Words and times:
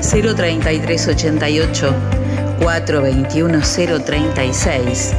03388 0.00 1.94
421 2.60 3.62
036 3.62 5.14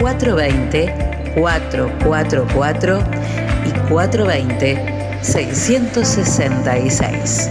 420 0.00 1.08
444 1.34 3.02
y 3.66 3.72
420 3.88 4.98
666. 5.22 7.50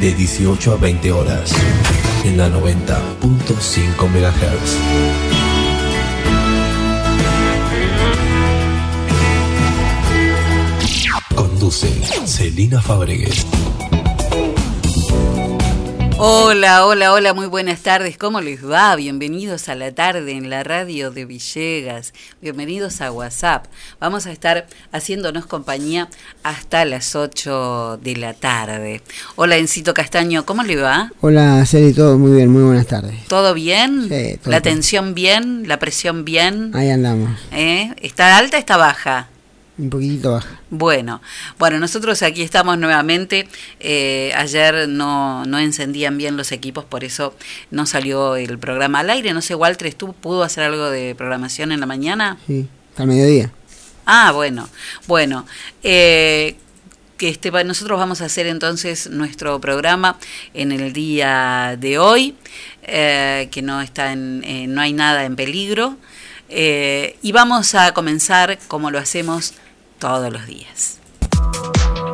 De 0.00 0.14
18 0.14 0.72
a 0.72 0.76
20 0.76 1.12
horas, 1.12 1.52
en 2.24 2.38
la 2.38 2.48
90.5 2.48 4.08
MHz. 4.08 4.78
Conduce 11.34 11.92
Celina 12.26 12.80
Fabregues. 12.80 13.44
Hola, 16.22 16.84
hola, 16.84 17.14
hola, 17.14 17.32
muy 17.32 17.46
buenas 17.46 17.80
tardes. 17.80 18.18
¿Cómo 18.18 18.42
les 18.42 18.62
va? 18.62 18.94
Bienvenidos 18.94 19.70
a 19.70 19.74
la 19.74 19.94
tarde 19.94 20.32
en 20.32 20.50
la 20.50 20.62
radio 20.62 21.10
de 21.10 21.24
Villegas. 21.24 22.12
Bienvenidos 22.42 23.00
a 23.00 23.10
WhatsApp. 23.10 23.68
Vamos 24.00 24.26
a 24.26 24.32
estar 24.32 24.66
haciéndonos 24.92 25.46
compañía 25.46 26.08
hasta 26.42 26.84
las 26.84 27.14
8 27.14 28.00
de 28.02 28.16
la 28.16 28.34
tarde. 28.34 29.02
Hola, 29.36 29.56
Encito 29.56 29.94
Castaño, 29.94 30.44
¿cómo 30.44 30.62
le 30.62 30.76
va? 30.76 31.12
Hola, 31.20 31.64
Celi, 31.66 31.92
todo 31.92 32.18
muy 32.18 32.32
bien, 32.32 32.50
muy 32.50 32.62
buenas 32.62 32.86
tardes. 32.86 33.26
¿Todo 33.28 33.54
bien? 33.54 34.08
Sí, 34.08 34.38
todo 34.42 34.50
¿La 34.50 34.60
tensión 34.60 35.14
bien? 35.14 35.68
¿La 35.68 35.78
presión 35.78 36.24
bien? 36.24 36.72
Ahí 36.74 36.90
andamos. 36.90 37.38
¿Eh? 37.52 37.92
¿Está 38.00 38.36
alta 38.36 38.58
está 38.58 38.76
baja? 38.76 39.28
Un 39.78 39.88
poquito 39.88 40.32
baja. 40.32 40.60
Bueno, 40.68 41.22
bueno, 41.58 41.78
nosotros 41.78 42.22
aquí 42.22 42.42
estamos 42.42 42.76
nuevamente. 42.76 43.48
Eh, 43.78 44.30
ayer 44.36 44.86
no, 44.88 45.46
no 45.46 45.58
encendían 45.58 46.18
bien 46.18 46.36
los 46.36 46.52
equipos, 46.52 46.84
por 46.84 47.02
eso 47.02 47.34
no 47.70 47.86
salió 47.86 48.36
el 48.36 48.58
programa 48.58 49.00
al 49.00 49.08
aire. 49.08 49.32
No 49.32 49.40
sé, 49.40 49.54
Walter, 49.54 49.94
¿tú 49.94 50.12
pudo 50.12 50.42
hacer 50.42 50.64
algo 50.64 50.90
de 50.90 51.14
programación 51.14 51.72
en 51.72 51.80
la 51.80 51.86
mañana? 51.86 52.36
Sí, 52.46 52.68
al 52.96 53.06
mediodía. 53.06 53.50
Ah, 54.12 54.32
bueno, 54.32 54.68
bueno. 55.06 55.46
Eh, 55.84 56.56
que 57.16 57.28
este, 57.28 57.52
nosotros 57.62 57.96
vamos 57.96 58.20
a 58.22 58.24
hacer 58.24 58.48
entonces 58.48 59.08
nuestro 59.08 59.60
programa 59.60 60.18
en 60.52 60.72
el 60.72 60.92
día 60.92 61.76
de 61.78 62.00
hoy, 62.00 62.34
eh, 62.82 63.48
que 63.52 63.62
no 63.62 63.80
está 63.80 64.10
en, 64.10 64.74
no 64.74 64.80
hay 64.80 64.92
nada 64.92 65.24
en 65.24 65.36
peligro. 65.36 65.96
y 66.48 67.32
vamos 67.32 67.76
a 67.76 67.94
comenzar 67.94 68.58
como 68.66 68.90
lo 68.90 68.98
hacemos 68.98 69.54
todos 70.00 70.32
los 70.32 70.44
días. 70.44 70.98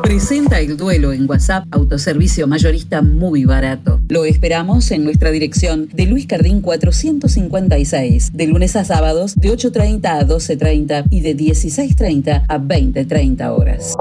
Presenta 0.07 0.61
el 0.61 0.77
duelo 0.77 1.11
en 1.11 1.29
WhatsApp, 1.29 1.65
autoservicio 1.69 2.47
mayorista 2.47 3.01
muy 3.01 3.43
barato. 3.43 3.99
Lo 4.07 4.23
esperamos 4.23 4.89
en 4.91 5.03
nuestra 5.03 5.31
dirección 5.31 5.89
de 5.91 6.05
Luis 6.05 6.25
Cardín 6.27 6.61
456, 6.61 8.31
de 8.31 8.47
lunes 8.47 8.77
a 8.77 8.85
sábados 8.85 9.35
de 9.35 9.49
8.30 9.49 10.05
a 10.05 10.25
12.30 10.25 11.07
y 11.11 11.19
de 11.19 11.35
16.30 11.35 12.45
a 12.47 12.57
20.30 12.57 13.49
horas. 13.49 13.95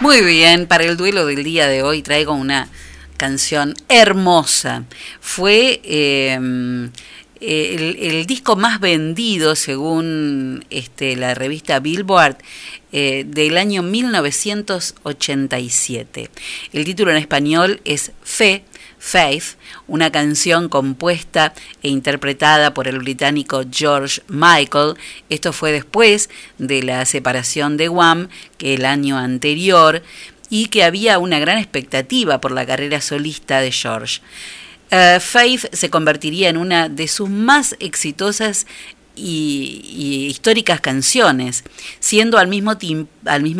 Muy 0.00 0.20
bien, 0.20 0.66
para 0.66 0.84
el 0.84 0.98
duelo 0.98 1.24
del 1.24 1.44
día 1.44 1.68
de 1.68 1.82
hoy 1.82 2.02
traigo 2.02 2.34
una 2.34 2.68
canción 3.16 3.72
hermosa. 3.88 4.84
Fue... 5.22 5.80
Eh, 5.82 6.90
el, 7.40 8.26
disco 8.26 8.56
más 8.56 8.80
vendido, 8.80 9.54
según 9.56 10.64
este, 10.70 11.16
la 11.16 11.34
revista 11.34 11.80
Billboard, 11.80 12.36
eh, 12.92 13.24
del 13.26 13.58
año 13.58 13.82
1987. 13.82 16.30
El 16.72 16.84
título 16.84 17.10
en 17.10 17.16
español 17.18 17.80
es 17.84 18.12
Fe, 18.22 18.64
Faith, 18.98 19.56
una 19.86 20.10
canción 20.10 20.68
compuesta 20.68 21.54
e 21.82 21.88
interpretada 21.88 22.74
por 22.74 22.88
el 22.88 22.98
británico 22.98 23.62
George 23.70 24.22
Michael. 24.28 24.94
Esto 25.28 25.52
fue 25.52 25.72
después 25.72 26.30
de 26.58 26.82
la 26.82 27.04
separación 27.04 27.76
de 27.76 27.88
Wham, 27.88 28.28
que 28.58 28.74
el 28.74 28.84
año 28.84 29.18
anterior, 29.18 30.02
y 30.48 30.66
que 30.66 30.84
había 30.84 31.18
una 31.18 31.38
gran 31.38 31.58
expectativa 31.58 32.40
por 32.40 32.52
la 32.52 32.66
carrera 32.66 33.00
solista 33.00 33.60
de 33.60 33.72
George. 33.72 34.20
Eh, 34.90 35.18
Faith 35.20 35.66
se 35.72 35.90
convertiría 35.90 36.48
en 36.48 36.56
una 36.56 36.88
de 36.88 37.08
sus 37.08 37.28
más 37.28 37.76
exitosas 37.80 38.66
y, 39.16 40.26
históricas 40.28 40.80
canciones, 40.80 41.64
siendo 41.98 42.38
al 42.38 42.48
mismo 42.48 42.76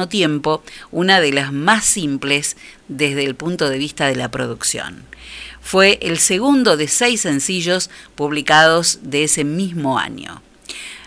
tiempo 0.08 0.62
una 0.90 1.20
de 1.20 1.32
las 1.32 1.52
más 1.52 1.84
simples 1.84 2.56
desde 2.88 3.25
el 3.25 3.34
punto 3.34 3.69
de 3.69 3.78
vista 3.78 4.06
de 4.06 4.17
la 4.17 4.31
producción. 4.31 5.05
Fue 5.61 5.99
el 6.02 6.19
segundo 6.19 6.76
de 6.76 6.87
seis 6.87 7.23
sencillos 7.23 7.90
publicados 8.14 9.00
de 9.02 9.25
ese 9.25 9.43
mismo 9.43 9.99
año. 9.99 10.43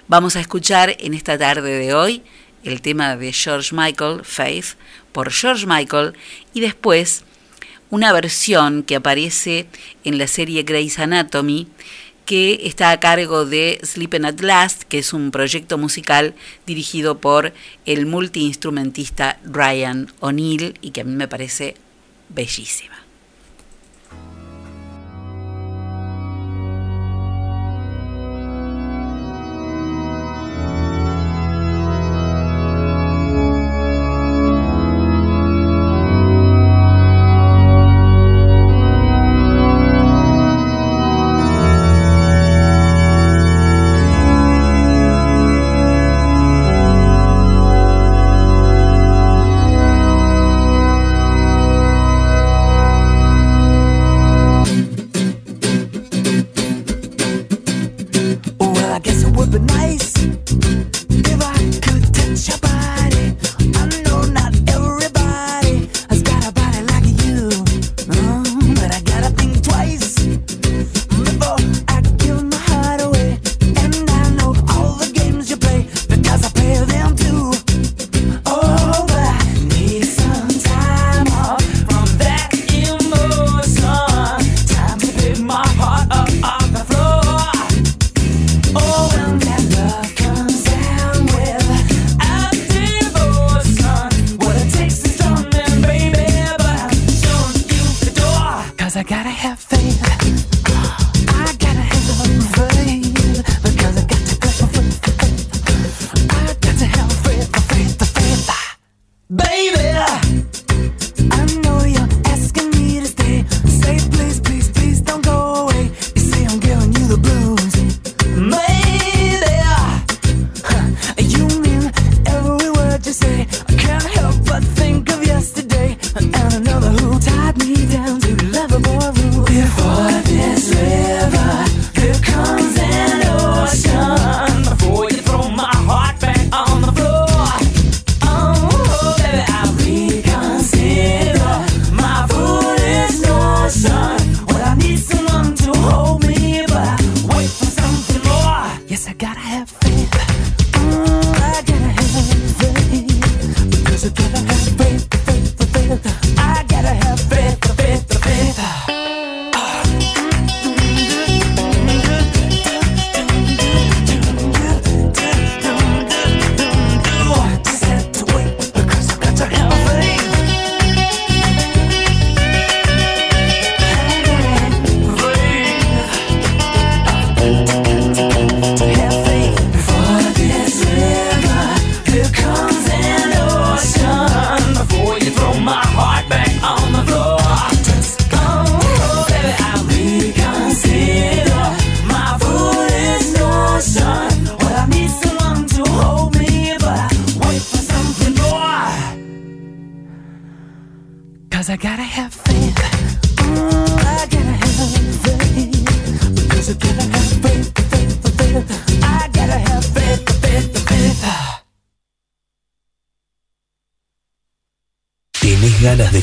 Vamos 0.10 0.36
a 0.36 0.42
escuchar 0.42 0.98
en 1.00 1.14
esta 1.14 1.38
tarde 1.38 1.78
de 1.78 1.94
hoy 1.94 2.24
el 2.64 2.82
tema 2.82 3.16
de 3.16 3.32
George 3.32 3.74
Michael, 3.74 4.22
Faith, 4.24 4.76
por 5.14 5.32
George 5.32 5.66
Michael, 5.66 6.14
y 6.54 6.60
después 6.60 7.24
una 7.90 8.14
versión 8.14 8.84
que 8.84 8.96
aparece 8.96 9.68
en 10.04 10.18
la 10.18 10.28
serie 10.28 10.64
Grey's 10.64 11.00
Anatomy, 11.00 11.68
que 12.26 12.62
está 12.64 12.92
a 12.92 13.00
cargo 13.00 13.46
de 13.46 13.80
Sleeping 13.84 14.26
at 14.26 14.40
Last, 14.42 14.84
que 14.84 15.00
es 15.00 15.14
un 15.14 15.32
proyecto 15.32 15.80
musical 15.80 16.36
dirigido 16.68 17.20
por 17.20 17.54
el 17.86 18.06
multiinstrumentista 18.06 19.40
Ryan 19.44 20.14
O'Neill 20.20 20.78
y 20.82 20.92
que 20.92 21.02
a 21.02 21.06
mí 21.06 21.16
me 21.16 21.28
parece 21.28 21.76
bellísima. 22.30 23.09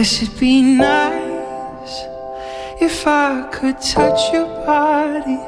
Guess 0.00 0.22
it'd 0.22 0.40
be 0.40 0.62
nice 0.62 1.94
if 2.80 3.06
I 3.06 3.50
could 3.52 3.78
touch 3.82 4.32
your 4.32 4.48
body. 4.64 5.38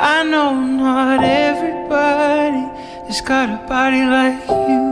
I 0.00 0.24
know 0.24 0.58
not 0.58 1.22
everybody 1.22 2.64
has 3.08 3.20
got 3.20 3.50
a 3.50 3.60
body 3.68 4.02
like 4.18 4.40
you, 4.70 4.86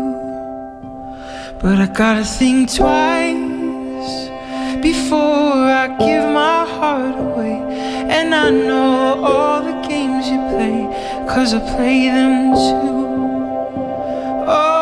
but 1.63 1.77
I 1.81 1.87
gotta 1.87 2.23
think 2.23 2.75
twice 2.75 4.29
before 4.83 5.57
I 5.83 5.87
give 6.05 6.25
my 6.43 6.67
heart 6.77 7.17
away. 7.19 7.57
And 8.17 8.35
I 8.35 8.51
know 8.51 9.25
all 9.25 9.63
the 9.63 9.77
games 9.89 10.29
you 10.29 10.41
play, 10.53 10.79
cause 11.33 11.55
I 11.55 11.61
play 11.75 12.11
them 12.11 12.53
too. 12.53 12.99
Oh, 14.47 14.78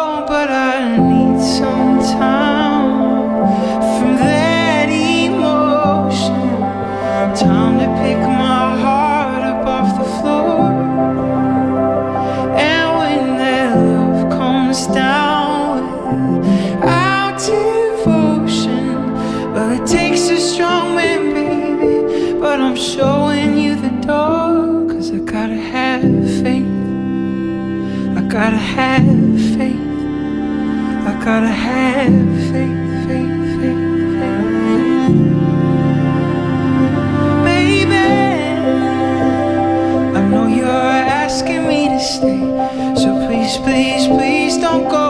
gotta 28.39 28.59
have 28.59 29.03
faith. 29.57 29.81
I 31.09 31.25
gotta 31.25 31.49
have 31.49 32.51
faith. 32.51 32.76
stay. 42.07 42.41
So 42.95 43.27
please, 43.27 43.57
please, 43.59 44.07
please 44.07 44.57
don't 44.59 44.89
go. 44.89 45.06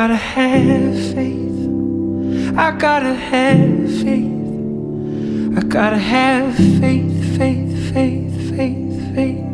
Gotta 0.00 0.16
have 0.16 0.94
faith. 1.12 2.56
I 2.56 2.70
gotta 2.70 3.12
have 3.12 3.92
faith. 4.02 5.58
I 5.58 5.62
gotta 5.68 5.98
have 5.98 6.56
faith, 6.56 7.36
faith, 7.36 7.92
faith, 7.92 8.56
faith, 8.56 9.14
faith. 9.14 9.49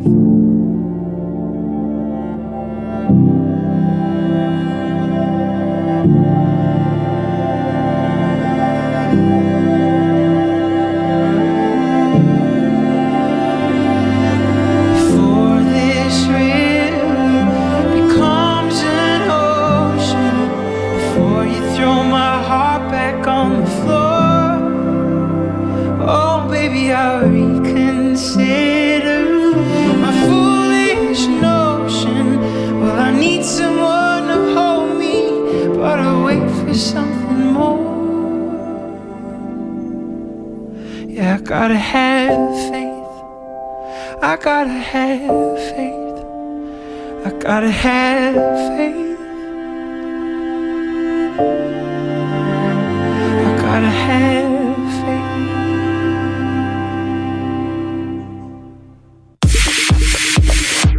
Gotta 41.67 41.79
have 41.79 42.55
faith. 42.69 44.23
I 44.23 44.37
gotta 44.41 44.69
have 44.69 45.59
faith. 45.75 46.17
I 47.25 47.39
gotta 47.41 47.69
have 47.69 48.35
faith. 48.77 49.19
I 53.43 53.57
gotta 53.61 53.89
have 53.89 54.66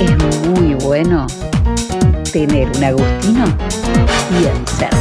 es 0.00 0.48
muy 0.48 0.74
bueno 0.74 1.26
tener 2.32 2.68
un 2.76 2.84
Agustino 2.84 3.44
bien 4.38 4.66
cerca. 4.66 4.96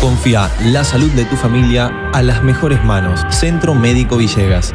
Confía 0.00 0.50
la 0.64 0.84
salud 0.84 1.10
de 1.12 1.24
tu 1.24 1.36
familia 1.36 2.10
a 2.12 2.22
las 2.22 2.42
mejores 2.42 2.82
manos. 2.84 3.20
Centro 3.30 3.74
Médico 3.74 4.16
Villegas 4.16 4.74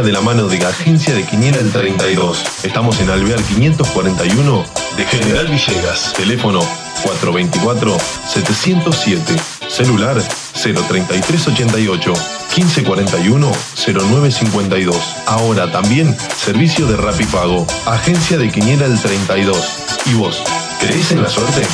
De 0.00 0.10
la 0.10 0.22
mano 0.22 0.48
de 0.48 0.58
la 0.58 0.70
Agencia 0.70 1.14
de 1.14 1.26
Quiniela 1.26 1.58
el 1.58 1.70
32. 1.70 2.64
Estamos 2.64 2.98
en 3.00 3.10
Alvear 3.10 3.42
541 3.42 4.64
de 4.96 5.04
General 5.04 5.46
Villegas. 5.48 6.14
Teléfono 6.14 6.62
424-707. 7.04 9.20
Celular 9.68 10.16
03388 10.54 12.14
1541 12.56 13.52
0952. 13.76 14.96
Ahora 15.26 15.70
también 15.70 16.16
servicio 16.38 16.86
de 16.86 16.96
Rapipago. 16.96 17.66
Agencia 17.84 18.38
de 18.38 18.50
Quiniela 18.50 18.86
el 18.86 18.98
32. 18.98 19.58
¿Y 20.06 20.14
vos? 20.14 20.42
¿Crees 20.80 21.12
en 21.12 21.22
la 21.22 21.28
suerte? 21.28 21.66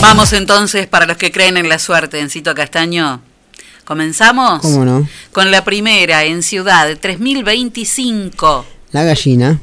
Vamos 0.00 0.32
entonces 0.32 0.88
para 0.88 1.06
los 1.06 1.18
que 1.18 1.30
creen 1.30 1.56
en 1.56 1.68
la 1.68 1.78
suerte, 1.78 2.18
Encito 2.18 2.52
Castaño. 2.52 3.22
¿Comenzamos? 3.84 4.62
¿Cómo 4.62 4.84
no? 4.84 5.08
Con 5.32 5.50
la 5.50 5.64
primera 5.64 6.24
en 6.24 6.42
Ciudad, 6.42 6.96
3025. 6.98 8.66
La 8.92 9.04
gallina. 9.04 9.60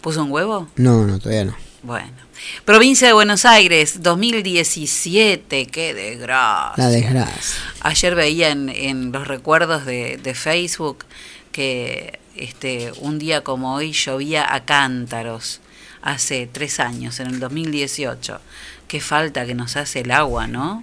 ¿Puso 0.00 0.24
un 0.24 0.32
huevo? 0.32 0.68
No, 0.76 1.06
no, 1.06 1.18
todavía 1.18 1.44
no. 1.44 1.56
Bueno. 1.82 2.22
Provincia 2.64 3.06
de 3.06 3.12
Buenos 3.12 3.44
Aires, 3.44 4.02
2017. 4.02 5.66
Qué 5.66 5.94
desgracia. 5.94 6.74
La 6.76 6.90
desgracia. 6.90 7.62
Ayer 7.80 8.14
veía 8.14 8.50
en, 8.50 8.68
en 8.68 9.12
los 9.12 9.28
recuerdos 9.28 9.84
de, 9.84 10.16
de 10.16 10.34
Facebook 10.34 11.04
que 11.52 12.18
este, 12.36 12.92
un 13.00 13.18
día 13.18 13.42
como 13.42 13.74
hoy 13.74 13.92
llovía 13.92 14.54
a 14.54 14.64
cántaros. 14.64 15.60
Hace 16.00 16.48
tres 16.50 16.80
años, 16.80 17.20
en 17.20 17.28
el 17.28 17.38
2018. 17.38 18.40
Qué 18.88 19.00
falta 19.00 19.46
que 19.46 19.54
nos 19.54 19.76
hace 19.76 20.00
el 20.00 20.10
agua, 20.10 20.48
¿no? 20.48 20.82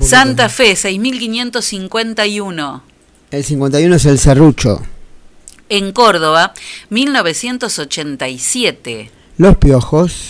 Santa 0.00 0.48
Fe, 0.48 0.76
6551. 0.76 2.82
El 3.30 3.44
51 3.44 3.96
es 3.96 4.06
el 4.06 4.18
serrucho. 4.18 4.80
En 5.68 5.92
Córdoba, 5.92 6.54
1987. 6.90 9.10
Los 9.38 9.56
piojos. 9.56 10.28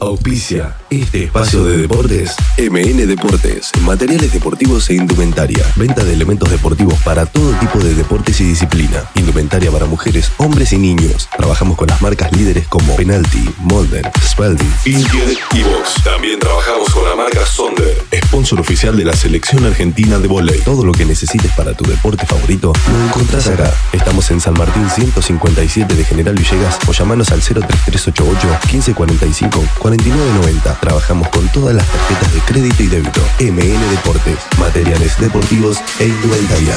Auspicia 0.00 0.76
este 0.90 1.24
espacio 1.24 1.64
de 1.64 1.76
deportes 1.76 2.36
MN 2.56 3.06
Deportes, 3.06 3.72
materiales 3.82 4.32
deportivos 4.32 4.88
e 4.90 4.94
indumentaria. 4.94 5.64
Venta 5.76 6.04
de 6.04 6.12
elementos 6.12 6.50
deportivos 6.50 6.94
para 7.02 7.26
todo 7.26 7.50
tipo 7.58 7.78
de 7.78 7.94
deportes 7.94 8.40
y 8.40 8.44
disciplina. 8.44 9.04
Indumentaria 9.16 9.70
para 9.70 9.86
mujeres, 9.86 10.30
hombres 10.38 10.72
y 10.72 10.78
niños. 10.78 11.28
Trabajamos 11.36 11.76
con 11.76 11.88
las 11.88 12.00
marcas 12.00 12.32
líderes 12.32 12.68
como 12.68 12.96
Penalty, 12.96 13.50
Molden, 13.58 14.04
Spalding, 14.24 14.72
Intier 14.86 15.36
y 15.52 15.62
Box. 15.62 16.02
También 16.04 16.38
trabajamos 16.38 16.88
con 16.90 17.04
la 17.04 17.16
marca 17.16 17.44
Sonder, 17.44 18.04
sponsor 18.26 18.60
oficial 18.60 18.96
de 18.96 19.04
la 19.04 19.14
selección 19.14 19.64
argentina 19.66 20.18
de 20.18 20.28
volei. 20.28 20.60
Todo 20.60 20.84
lo 20.84 20.92
que 20.92 21.04
necesites 21.04 21.52
para 21.52 21.74
tu 21.74 21.84
deporte 21.84 22.24
favorito 22.24 22.72
lo 22.92 23.04
encontrás 23.04 23.48
acá. 23.48 23.74
Estamos 23.92 24.30
en 24.30 24.40
San 24.40 24.54
Martín 24.54 24.88
157 24.88 25.94
de 25.94 26.04
General 26.04 26.34
Villegas 26.34 26.78
o 26.86 26.92
llamanos 26.92 27.30
al 27.30 27.40
03388 27.40 28.48
1545 28.72 29.64
4990. 29.88 30.80
Trabajamos 30.80 31.28
con 31.28 31.48
todas 31.48 31.74
las 31.74 31.86
tarjetas 31.86 32.34
de 32.34 32.40
crédito 32.40 32.82
y 32.82 32.86
débito. 32.88 33.20
MN 33.40 33.90
Deportes, 33.90 34.36
materiales 34.58 35.18
deportivos 35.18 35.78
e 35.98 36.08
indumentaria. 36.08 36.74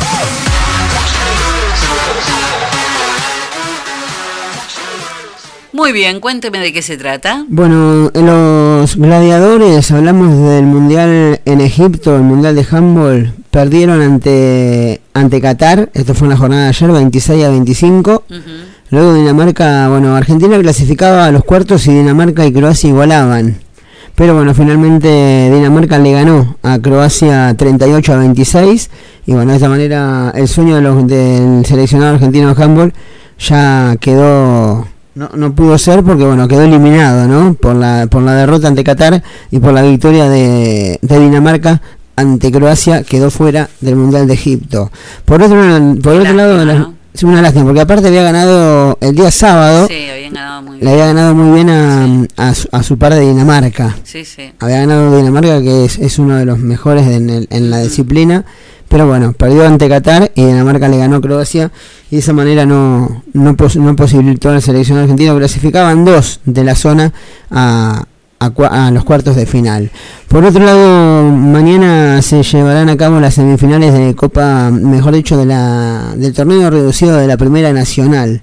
muy 5.73 5.93
bien, 5.93 6.19
cuénteme 6.19 6.59
de 6.59 6.71
qué 6.71 6.81
se 6.81 6.95
trata. 6.95 7.43
Bueno, 7.49 8.11
en 8.13 8.25
los 8.27 8.95
gladiadores 8.95 9.91
hablamos 9.91 10.37
del 10.49 10.65
mundial 10.65 11.41
en 11.43 11.59
Egipto, 11.59 12.15
el 12.15 12.21
mundial 12.21 12.55
de 12.55 12.65
handball. 12.69 13.33
Perdieron 13.49 13.99
ante 13.99 15.01
ante 15.13 15.41
Qatar. 15.41 15.89
Esto 15.93 16.13
fue 16.13 16.27
en 16.27 16.29
la 16.29 16.37
jornada 16.37 16.63
de 16.63 16.69
ayer, 16.69 16.91
26 16.91 17.43
a 17.43 17.49
25. 17.49 18.23
Ujú. 18.29 18.39
Luego 18.91 19.13
Dinamarca, 19.13 19.87
bueno, 19.87 20.17
Argentina 20.17 20.59
clasificaba 20.59 21.25
a 21.25 21.31
los 21.31 21.45
cuartos 21.45 21.87
y 21.87 21.93
Dinamarca 21.93 22.45
y 22.45 22.51
Croacia 22.51 22.89
igualaban. 22.89 23.55
Pero 24.15 24.35
bueno, 24.35 24.53
finalmente 24.53 25.49
Dinamarca 25.49 25.97
le 25.97 26.11
ganó 26.11 26.57
a 26.61 26.77
Croacia 26.77 27.55
38 27.55 28.13
a 28.13 28.17
26. 28.17 28.89
Y 29.27 29.31
bueno, 29.31 29.51
de 29.51 29.55
esta 29.55 29.69
manera 29.69 30.33
el 30.35 30.45
sueño 30.49 30.75
de 30.75 30.81
los, 30.81 31.07
del 31.07 31.65
seleccionado 31.65 32.15
argentino 32.15 32.53
de 32.53 32.63
handball 32.63 32.93
ya 33.39 33.95
quedó. 34.01 34.85
No, 35.15 35.29
no 35.35 35.55
pudo 35.55 35.77
ser 35.77 36.03
porque 36.03 36.23
bueno 36.25 36.47
quedó 36.47 36.61
eliminado 36.61 37.27
¿no? 37.27 37.53
por 37.53 37.75
la 37.75 38.07
por 38.09 38.23
la 38.23 38.33
derrota 38.33 38.69
ante 38.69 38.81
Qatar 38.81 39.21
y 39.51 39.59
por 39.59 39.73
la 39.73 39.81
victoria 39.81 40.29
de, 40.29 40.99
de 41.01 41.19
Dinamarca 41.19 41.81
ante 42.15 42.49
Croacia 42.49 43.03
quedó 43.03 43.29
fuera 43.29 43.69
del 43.81 43.97
mundial 43.97 44.25
de 44.25 44.35
Egipto 44.35 44.89
por 45.25 45.41
otro 45.41 45.57
por 46.01 46.13
otro 46.13 46.33
lado. 46.33 47.00
Es 47.13 47.23
una 47.23 47.41
lástima 47.41 47.65
porque 47.65 47.81
aparte 47.81 48.07
había 48.07 48.23
ganado 48.23 48.97
el 49.01 49.15
día 49.15 49.31
sábado 49.31 49.87
Sí, 49.87 50.09
habían 50.11 50.33
ganado 50.33 50.61
muy 50.61 50.77
le 50.77 50.79
bien. 50.81 50.91
había 50.93 51.05
ganado 51.07 51.35
muy 51.35 51.55
bien 51.55 51.69
a, 51.69 52.25
a, 52.49 52.55
su, 52.55 52.67
a 52.71 52.83
su 52.83 52.97
par 52.97 53.13
de 53.13 53.21
Dinamarca 53.21 53.95
Sí, 54.03 54.23
sí. 54.25 54.51
había 54.59 54.77
ganado 54.79 55.17
Dinamarca 55.17 55.61
que 55.61 55.85
es, 55.85 55.97
es 55.99 56.19
uno 56.19 56.35
de 56.37 56.45
los 56.45 56.59
mejores 56.59 57.07
en, 57.07 57.29
el- 57.29 57.47
en 57.51 57.69
la 57.69 57.79
disciplina 57.79 58.45
pero 58.87 59.07
bueno 59.07 59.33
perdió 59.33 59.65
ante 59.65 59.87
Qatar 59.87 60.31
y 60.35 60.43
Dinamarca 60.45 60.87
le 60.89 60.97
ganó 60.97 61.17
a 61.17 61.21
Croacia 61.21 61.71
y 62.09 62.15
de 62.15 62.19
esa 62.21 62.33
manera 62.33 62.65
no 62.65 63.23
no, 63.33 63.55
pos- 63.55 63.77
no 63.77 63.95
posibilitó 63.95 64.49
a 64.49 64.53
la 64.53 64.61
selección 64.61 64.97
argentina 64.97 65.35
clasificaban 65.35 66.03
dos 66.05 66.39
de 66.45 66.63
la 66.63 66.75
zona 66.75 67.13
a, 67.49 68.05
a 68.41 68.51
a 68.87 68.91
los 68.91 69.03
cuartos 69.03 69.35
de 69.35 69.45
final 69.45 69.91
por 70.27 70.45
otro 70.45 70.63
lado 70.65 71.29
mañana 71.29 72.21
se 72.21 72.41
llevarán 72.41 72.89
a 72.89 72.97
cabo 72.97 73.19
las 73.19 73.35
semifinales 73.35 73.93
de 73.93 74.15
Copa 74.15 74.71
mejor 74.71 75.13
dicho 75.13 75.37
de 75.37 75.45
la 75.45 76.13
del 76.15 76.33
torneo 76.33 76.69
reducido 76.69 77.17
de 77.17 77.27
la 77.27 77.37
Primera 77.37 77.73
Nacional. 77.73 78.41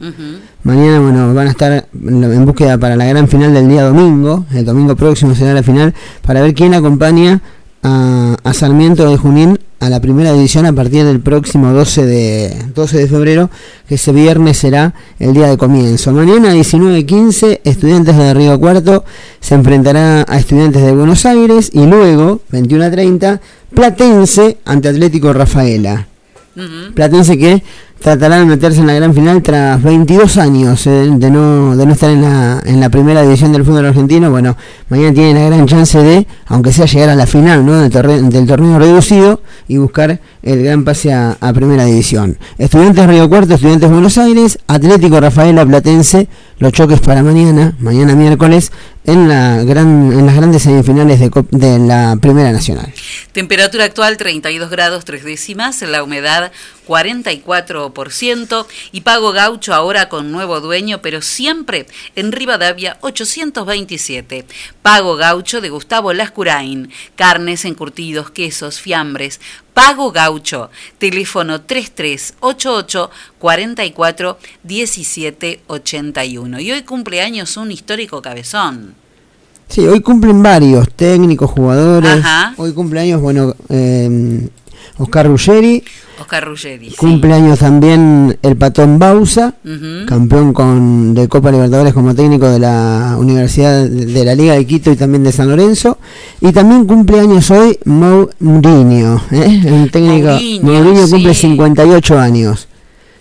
Mañana, 0.65 1.01
bueno, 1.01 1.33
van 1.35 1.47
a 1.47 1.51
estar 1.51 1.89
en 1.95 2.45
búsqueda 2.45 2.77
para 2.77 2.97
la 2.97 3.07
gran 3.07 3.29
final 3.29 3.55
del 3.55 3.69
día 3.69 3.85
domingo. 3.85 4.45
El 4.53 4.65
domingo 4.65 4.97
próximo 4.97 5.35
será 5.35 5.55
la 5.55 5.63
final 5.63 5.95
para 6.27 6.43
ver 6.43 6.53
quién 6.53 6.75
acompaña 6.75 7.41
a, 7.83 8.37
a 8.43 8.53
Sarmiento 8.53 9.09
de 9.09 9.17
Junín 9.17 9.59
a 9.81 9.88
la 9.88 10.01
primera 10.01 10.33
división 10.33 10.67
a 10.67 10.73
partir 10.73 11.05
del 11.05 11.21
próximo 11.21 11.73
12 11.73 12.07
de 12.07 12.64
12 12.75 12.99
de 12.99 13.07
febrero, 13.07 13.51
que 13.88 13.95
ese 13.95 14.12
viernes 14.12 14.59
será 14.59 14.95
el 15.19 15.35
día 15.35 15.49
de 15.49 15.57
comienzo. 15.57 16.12
Mañana 16.12 16.53
19:15 16.55 17.61
Estudiantes 17.64 18.17
de 18.17 18.35
Río 18.35 18.59
Cuarto 18.59 19.05
se 19.41 19.55
enfrentará 19.55 20.25
a 20.29 20.38
Estudiantes 20.38 20.83
de 20.83 20.93
Buenos 20.93 21.25
Aires 21.27 21.71
y 21.73 21.87
luego 21.87 22.41
21:30 22.51 23.41
Platense 23.75 24.59
ante 24.64 24.88
Atlético 24.88 25.33
Rafaela. 25.33 26.09
Platense 26.95 27.38
que 27.38 27.62
tratará 28.01 28.39
de 28.39 28.45
meterse 28.45 28.81
en 28.81 28.87
la 28.87 28.95
gran 28.95 29.13
final 29.13 29.43
tras 29.43 29.83
22 29.83 30.37
años 30.39 30.87
eh, 30.87 31.11
de 31.13 31.31
no 31.31 31.77
de 31.77 31.87
no 31.87 31.93
estar 31.93 32.11
en 32.11 32.23
la, 32.23 32.61
en 32.65 32.81
la 32.81 32.89
primera 32.91 33.23
división 33.23 33.53
del 33.53 33.65
fútbol 33.65 33.87
argentino. 33.87 34.31
Bueno, 34.31 34.57
mañana 34.89 35.13
tiene 35.13 35.35
la 35.35 35.47
gran 35.47 35.67
chance 35.67 35.99
de, 35.99 36.27
aunque 36.47 36.73
sea 36.73 36.87
llegar 36.87 37.11
a 37.11 37.15
la 37.15 37.27
final 37.27 37.67
¿no? 37.67 37.89
del, 37.89 38.31
del 38.31 38.47
torneo 38.47 38.79
reducido 38.79 39.41
y 39.67 39.79
buscar 39.79 40.21
el 40.43 40.63
gran 40.63 40.85
pase 40.85 41.13
a, 41.13 41.37
a 41.41 41.53
primera 41.53 41.85
división. 41.85 42.39
Estudiantes 42.57 43.07
Río 43.07 43.29
Cuarto, 43.29 43.55
Estudiantes 43.55 43.91
Buenos 43.91 44.17
Aires, 44.19 44.59
Atlético 44.67 45.21
Rafaela 45.21 45.67
Platense, 45.67 46.29
los 46.59 46.73
choques 46.73 47.01
para 47.01 47.23
mañana, 47.23 47.75
mañana 47.79 48.15
miércoles, 48.15 48.73
en 49.09 49.27
las 49.27 49.64
grandes 49.64 50.62
semifinales 50.62 51.18
de 51.18 51.79
la 51.79 52.18
Primera 52.21 52.53
Nacional. 52.53 52.92
Temperatura 53.33 53.85
actual 53.85 54.18
32 54.18 54.68
grados 54.68 55.07
3 55.07 55.25
décimas, 55.25 55.81
la 55.81 56.03
humedad 56.03 56.53
44% 56.87 58.66
y 58.92 59.01
Pago 59.01 59.33
Gaucho 59.33 59.73
ahora 59.73 60.11
con 60.11 60.31
nuevo 60.31 60.61
dueño, 60.61 61.01
pero 61.01 61.23
siempre 61.23 61.87
en 62.16 62.33
Rivadavia 62.33 62.99
827. 63.01 64.44
Pago 64.83 65.16
Gaucho 65.16 65.62
de 65.62 65.71
Gustavo 65.71 66.12
Lascurain, 66.12 66.90
carnes, 67.16 67.64
encurtidos, 67.64 68.31
quesos, 68.31 68.79
fiambres. 68.79 69.40
Pago 69.79 70.11
Gaucho, 70.11 70.71
teléfono 70.99 71.61
3388 71.61 73.11
44 73.38 74.38
17 74.64 75.61
81. 75.69 76.61
Y 76.61 76.73
hoy 76.73 76.83
cumpleaños 76.83 77.57
un 77.57 77.71
histórico 77.71 78.21
cabezón. 78.21 78.97
Sí, 79.69 79.87
hoy 79.87 80.01
cumplen 80.01 80.43
varios 80.43 80.93
técnicos, 80.95 81.53
jugadores. 81.53 82.25
Hoy 82.57 82.73
cumpleaños, 82.73 83.21
bueno, 83.21 83.55
eh, 83.69 84.49
Oscar 84.99 85.27
Ruggeri. 85.27 85.83
Oscar 86.21 86.45
Ruggeri. 86.45 86.91
Cumpleaños 86.97 87.59
también 87.59 88.39
el 88.43 88.57
Patón 88.57 88.99
Bausa, 88.99 89.55
campeón 90.07 90.53
con, 90.53 91.15
de 91.15 91.29
Copa 91.29 91.51
Libertadores 91.51 91.95
como 91.95 92.15
técnico 92.15 92.49
de 92.49 92.59
la 92.59 93.17
Universidad 93.19 93.87
de 93.87 94.25
la 94.25 94.35
Liga 94.35 94.55
de 94.55 94.67
Quito 94.67 94.91
y 94.91 94.97
también 94.97 95.25
de 95.25 95.33
San 95.33 95.49
Lorenzo. 95.49 95.99
Y 96.41 96.53
también 96.53 96.87
cumpleaños 96.87 97.51
hoy 97.51 97.79
Mourinho, 97.85 99.23
¿eh? 99.31 99.63
el 99.65 99.91
técnico 99.91 100.39
Mourinho, 100.63 101.09
cumple 101.09 101.35
58 101.35 102.19
años 102.19 102.67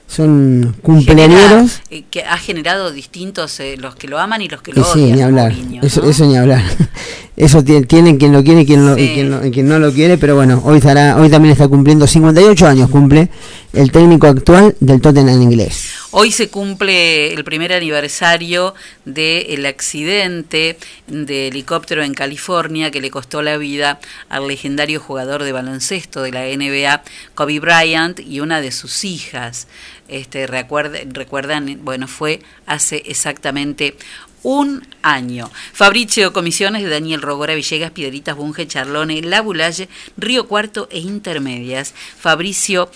son 0.08 0.76
cumpleaños. 0.82 1.82
Eh, 1.92 2.06
que 2.10 2.24
ha 2.24 2.38
generado 2.38 2.92
distintos, 2.92 3.60
eh, 3.60 3.76
los 3.78 3.96
que 3.96 4.08
lo 4.08 4.18
aman 4.18 4.42
y 4.42 4.48
los 4.48 4.62
que 4.62 4.74
lo 4.74 4.84
sí, 4.84 5.04
odian. 5.04 5.18
Ni 5.18 5.22
hablar. 5.22 5.54
eso, 5.84 6.26
ni 6.26 6.38
hablar. 6.38 6.64
Eso 7.38 7.64
tiene, 7.64 7.86
quien 8.18 8.34
lo 8.34 8.44
quiere 8.44 8.62
y 8.62 8.66
quien, 8.66 8.84
lo, 8.84 8.96
quien, 8.96 9.68
no 9.68 9.78
lo 9.78 9.94
quiere, 9.94 10.18
pero 10.18 10.34
bueno, 10.34 10.60
hoy, 10.66 10.80
estará, 10.80 11.18
hoy 11.18 11.30
también 11.30 11.52
está 11.52 11.68
cumpliendo 11.68 12.08
58 12.08 12.66
años, 12.66 12.90
cumple 12.90 13.30
el 13.74 13.92
técnico 13.92 14.28
actual 14.28 14.76
del 14.80 15.02
Tottenham 15.02 15.42
inglés. 15.42 15.94
Hoy 16.12 16.32
se 16.32 16.50
cumple 16.50 17.34
el 17.34 17.44
primer 17.44 17.74
aniversario 17.74 18.74
del 19.06 19.66
accidente 19.66 20.78
de 21.08 21.50
helicóptero 21.50 22.04
en 22.04 22.14
California 22.14 22.92
que 22.92 23.02
le 23.02 23.12
costó 23.12 23.42
la 23.42 23.58
vida 23.58 24.00
al 24.30 24.48
legendario 24.48 25.00
jugador 25.00 25.44
de 25.44 25.52
baloncesto 25.52 26.22
de 26.22 26.32
la 26.32 26.46
NBA, 26.46 27.04
Kobe 27.36 27.60
Bryant, 27.60 28.20
y 28.20 28.40
una 28.40 28.62
de 28.62 28.72
sus 28.72 29.04
hijas. 29.04 29.68
Este, 30.08 30.48
recuerdan, 30.48 31.80
bueno, 31.84 32.08
fue 32.08 32.40
hace 32.66 33.04
exactamente 33.06 33.96
un 34.44 34.88
año. 35.02 35.52
Fabricio 35.74 36.32
Comisiones 36.32 36.84
de 36.84 36.90
Daniel 36.90 37.22
Rogora, 37.22 37.56
Villegas, 37.56 37.92
Piedritas, 37.92 38.36
Bunge, 38.36 38.68
Charlone, 38.68 39.22
La 39.22 39.42
Bulalle, 39.42 39.90
Río 40.16 40.48
Cuarto 40.48 40.88
e 40.90 41.00
Intermedias. 41.00 41.94
Fabricio 42.18 42.90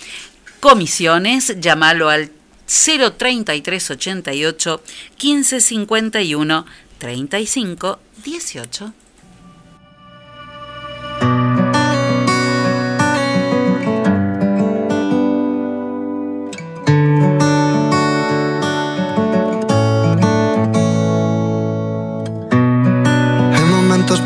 Comisiones, 0.62 1.60
llámalo 1.60 2.08
al 2.08 2.30
03388 2.66 4.80
1551 5.20 6.66
35 6.98 7.98
18. 8.22 8.92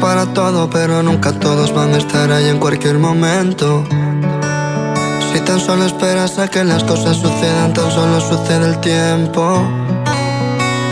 para 0.00 0.26
todo, 0.34 0.68
pero 0.68 1.02
nunca 1.02 1.32
todos 1.32 1.72
van 1.72 1.94
a 1.94 1.96
estar 1.96 2.30
ahí 2.30 2.48
en 2.48 2.58
cualquier 2.58 2.98
momento. 2.98 3.82
Si 5.36 5.42
tan 5.42 5.60
solo 5.60 5.84
esperas 5.84 6.38
a 6.38 6.48
que 6.48 6.64
las 6.64 6.82
cosas 6.82 7.18
sucedan, 7.18 7.74
tan 7.74 7.90
solo 7.90 8.22
sucede 8.22 8.70
el 8.70 8.80
tiempo. 8.80 9.62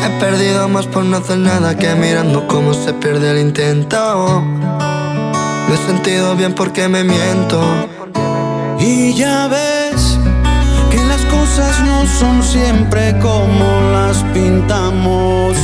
He 0.05 0.21
perdido 0.21 0.69
más 0.69 0.87
por 0.87 1.03
no 1.03 1.17
hacer 1.17 1.39
nada 1.39 1.75
que 1.75 1.95
mirando 1.95 2.47
cómo 2.47 2.75
se 2.75 2.93
pierde 2.93 3.31
el 3.31 3.39
intento. 3.39 4.43
Me 4.43 5.75
he 5.75 5.79
sentido 5.87 6.37
bien 6.37 6.55
porque 6.55 6.89
me 6.89 7.05
miento. 7.05 7.59
Y 8.79 9.15
ya 9.15 9.49
ves 9.49 10.19
que 10.91 10.99
las 10.99 11.23
cosas 11.25 11.81
no 11.81 12.07
son 12.07 12.43
siempre 12.43 13.19
como 13.21 13.65
las 13.95 14.19
pintamos. 14.35 15.57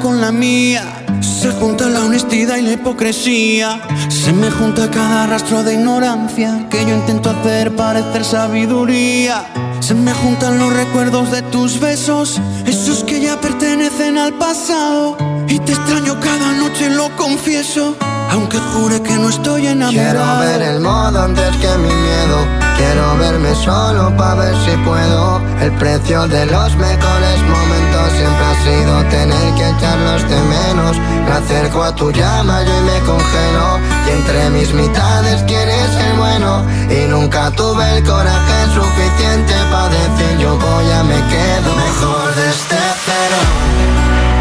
Con 0.00 0.20
la 0.20 0.32
mía. 0.32 1.04
Se 1.20 1.50
junta 1.50 1.88
la 1.88 2.04
honestidad 2.04 2.56
y 2.56 2.62
la 2.62 2.72
hipocresía. 2.72 3.80
Se 4.08 4.32
me 4.32 4.50
junta 4.50 4.90
cada 4.90 5.26
rastro 5.26 5.62
de 5.62 5.74
ignorancia 5.74 6.66
que 6.70 6.84
yo 6.84 6.94
intento 6.94 7.30
hacer 7.30 7.74
parecer 7.76 8.24
sabiduría. 8.24 9.44
Se 9.80 9.94
me 9.94 10.12
juntan 10.12 10.58
los 10.58 10.72
recuerdos 10.72 11.30
de 11.30 11.42
tus 11.42 11.80
besos, 11.80 12.40
esos 12.66 13.04
que 13.04 13.20
ya 13.20 13.40
pertenecen 13.40 14.18
al 14.18 14.34
pasado. 14.34 15.16
Y 15.48 15.58
te 15.60 15.72
extraño 15.72 16.18
cada 16.20 16.52
noche, 16.52 16.90
lo 16.90 17.14
confieso, 17.16 17.96
aunque 18.30 18.58
jure 18.58 19.02
que 19.02 19.14
no 19.16 19.28
estoy 19.28 19.66
enamorado. 19.66 19.90
Quiero 19.90 20.38
ver 20.38 20.62
el 20.62 20.80
modo 20.80 21.22
antes 21.22 21.56
que 21.56 21.68
mi 21.78 21.92
miedo. 21.92 22.38
Quiero 22.76 23.18
verme 23.18 23.54
solo 23.54 24.16
para 24.16 24.36
ver 24.36 24.54
si 24.64 24.76
puedo. 24.88 25.40
El 25.60 25.72
precio 25.72 26.26
de 26.28 26.46
los 26.46 26.76
mejores 26.76 27.38
momentos 27.42 28.06
siempre 28.16 28.44
ha 28.46 28.64
sido 28.64 29.04
tener 29.10 29.54
que 29.54 29.68
echarlos 29.68 30.22
de 30.30 30.40
menos. 30.56 30.96
Me 31.26 31.32
acerco 31.32 31.82
a 31.82 31.94
tu 31.94 32.10
llama 32.12 32.62
yo 32.62 32.72
y 32.78 32.82
me 32.82 32.98
congelo. 33.00 33.80
Y 34.06 34.10
entre 34.10 34.50
mis 34.50 34.72
mitades 34.74 35.42
quién 35.46 35.68
es 35.68 35.90
el 35.96 36.16
bueno. 36.16 36.64
Y 36.88 37.08
nunca 37.08 37.50
tuve 37.50 37.98
el 37.98 38.04
coraje 38.04 38.58
suficiente 38.72 39.54
para 39.70 39.88
decir 39.88 40.38
yo 40.38 40.56
voy 40.56 40.90
a 40.92 41.02
me 41.02 41.16
quedo. 41.32 41.70
Mejor 41.76 42.34
desde 42.36 42.80
cero 43.04 43.40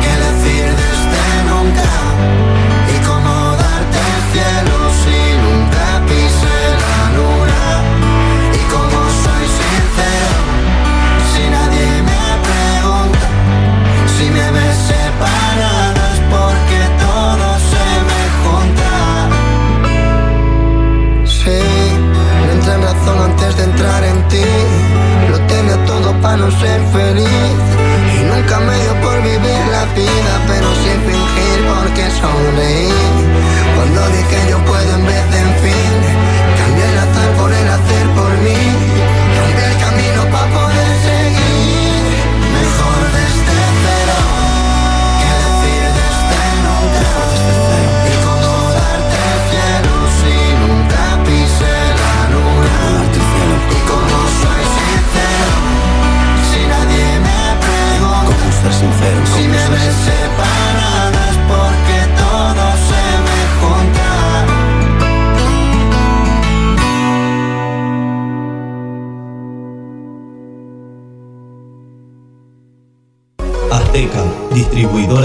que 0.01 0.11
decir 0.25 0.65
desde 0.65 1.49
nunca. 1.49 2.48
Para 26.21 26.37
no 26.37 26.51
ser 26.51 26.81
feliz. 26.91 27.59
Y 28.17 28.23
nunca 28.23 28.59
me 28.59 28.75
dio 28.81 28.93
por 29.01 29.21
vivir 29.21 29.61
la 29.71 29.85
vida, 29.93 30.33
pero 30.47 30.67
sin 30.83 30.99
fingir 31.07 31.57
porque 31.69 32.03
sonreí. 32.21 32.89
Cuando 33.75 34.07
dije 34.09 34.49
yo 34.49 34.57
puedo 34.65 34.78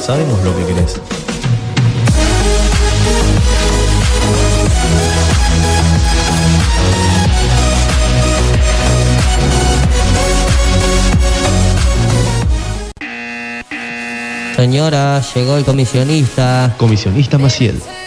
Sabemos 0.00 0.42
lo 0.42 0.56
que 0.56 0.66
querés. 0.66 1.00
Señora, 14.56 15.22
llegó 15.34 15.56
el 15.56 15.64
comisionista. 15.64 16.74
Comisionista 16.78 17.38
Maciel. 17.38 17.80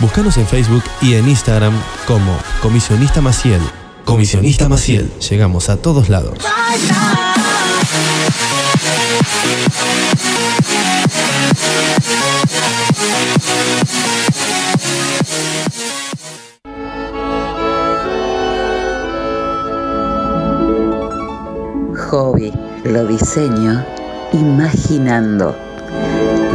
Búscanos 0.00 0.36
en 0.36 0.46
Facebook 0.46 0.82
y 1.00 1.14
en 1.14 1.28
Instagram 1.28 1.72
como 2.06 2.36
Comisionista 2.60 3.20
Maciel. 3.20 3.60
Comisionista 4.04 4.68
Maciel. 4.68 5.10
Llegamos 5.30 5.68
a 5.70 5.76
todos 5.76 6.08
lados. 6.08 6.38
Hobby, 22.10 22.52
lo 22.84 23.06
diseño 23.06 23.84
imaginando. 24.32 25.56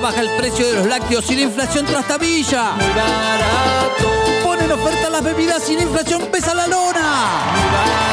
baja 0.00 0.20
el 0.20 0.30
precio 0.30 0.66
de 0.66 0.74
los 0.74 0.86
lácteos 0.86 1.24
sin 1.24 1.38
inflación 1.38 1.84
trastabilla. 1.84 2.72
Muy 2.72 2.88
barato. 2.88 4.08
Pone 4.42 4.64
en 4.64 4.72
oferta 4.72 5.10
las 5.10 5.22
bebidas 5.22 5.62
sin 5.62 5.80
inflación 5.80 6.22
pesa 6.32 6.54
la 6.54 6.66
lona. 6.66 7.52
Muy 7.52 7.70
barato. 7.70 8.10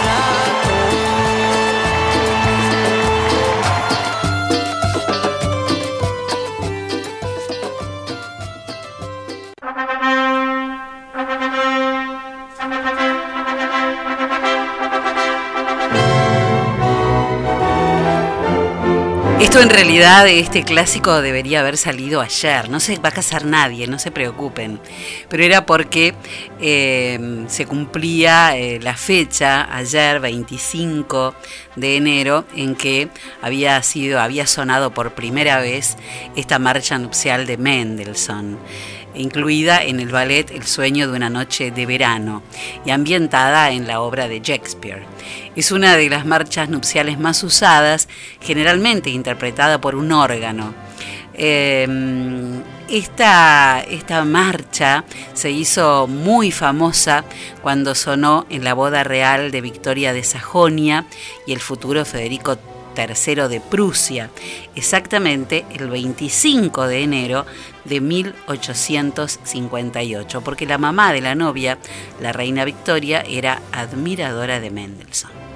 Esto 19.48 19.62
en 19.62 19.70
realidad, 19.70 20.28
este 20.28 20.64
clásico 20.64 21.22
debería 21.22 21.62
haber 21.62 21.78
salido 21.78 22.20
ayer. 22.20 22.70
No 22.70 22.82
se 22.82 22.98
va 22.98 23.10
a 23.10 23.14
casar 23.14 23.46
nadie, 23.46 23.88
no 23.88 23.98
se 23.98 24.12
preocupen. 24.12 24.78
Pero 25.30 25.42
era 25.42 25.66
porque 25.66 26.14
eh, 26.60 27.46
se 27.48 27.66
cumplía 27.66 28.58
eh, 28.58 28.82
la 28.82 28.98
fecha, 28.98 29.74
ayer, 29.74 30.20
25 30.20 31.34
de 31.78 31.96
enero, 31.96 32.44
en 32.58 32.76
que 32.76 33.08
había 33.42 33.82
sido, 33.84 34.20
había 34.20 34.46
sonado 34.48 34.94
por 34.94 35.14
primera 35.16 35.62
vez 35.62 35.96
esta 36.36 36.60
marcha 36.60 36.98
nupcial 36.98 37.48
de 37.48 37.56
Mendelssohn 37.56 38.58
incluida 39.16 39.82
en 39.82 40.00
el 40.00 40.10
ballet 40.10 40.52
El 40.52 40.64
sueño 40.64 41.08
de 41.08 41.16
una 41.16 41.32
noche 41.32 41.72
de 41.72 41.88
verano 41.88 42.44
y 42.86 42.92
ambientada 42.92 43.72
en 43.72 43.88
la 43.88 44.02
obra 44.02 44.28
de 44.28 44.42
Shakespeare. 44.42 45.06
Es 45.58 45.72
una 45.72 45.98
de 45.98 46.08
las 46.08 46.24
marchas 46.24 46.70
nupciales 46.70 47.18
más 47.18 47.44
usadas, 47.44 48.08
generalmente 48.40 49.10
interpretada 49.10 49.82
por 49.82 49.96
un 49.96 50.12
órgano. 50.12 50.76
Em, 51.34 52.62
esta, 52.88 53.84
esta, 53.90 54.24
marcha 54.24 55.04
se 55.34 55.50
hizo 55.50 56.06
muy 56.06 56.52
famosa 56.52 57.24
cuando 57.64 57.96
sonó 57.96 58.46
en 58.52 58.64
la 58.64 58.76
boda 58.76 59.04
real 59.04 59.50
de 59.50 59.62
Victoria 59.62 60.14
de 60.14 60.24
Sajonia 60.24 61.08
y 61.48 61.54
el 61.54 61.60
futuro 61.60 62.06
Federico 62.06 62.60
III 62.96 63.48
de 63.48 63.60
Prusia, 63.60 64.30
exactamente 64.76 65.66
el 65.74 65.90
25 65.90 66.86
de 66.86 67.02
enero 67.02 67.48
de 67.84 68.00
1858, 68.00 70.42
porque 70.42 70.68
la 70.68 70.78
mamá 70.78 71.14
de 71.14 71.22
la 71.22 71.34
novia, 71.34 71.80
la 72.22 72.32
reina 72.32 72.64
Victoria, 72.64 73.24
era 73.28 73.60
admiradora 73.72 74.60
de 74.60 74.70
Mendelssohn. 74.70 75.47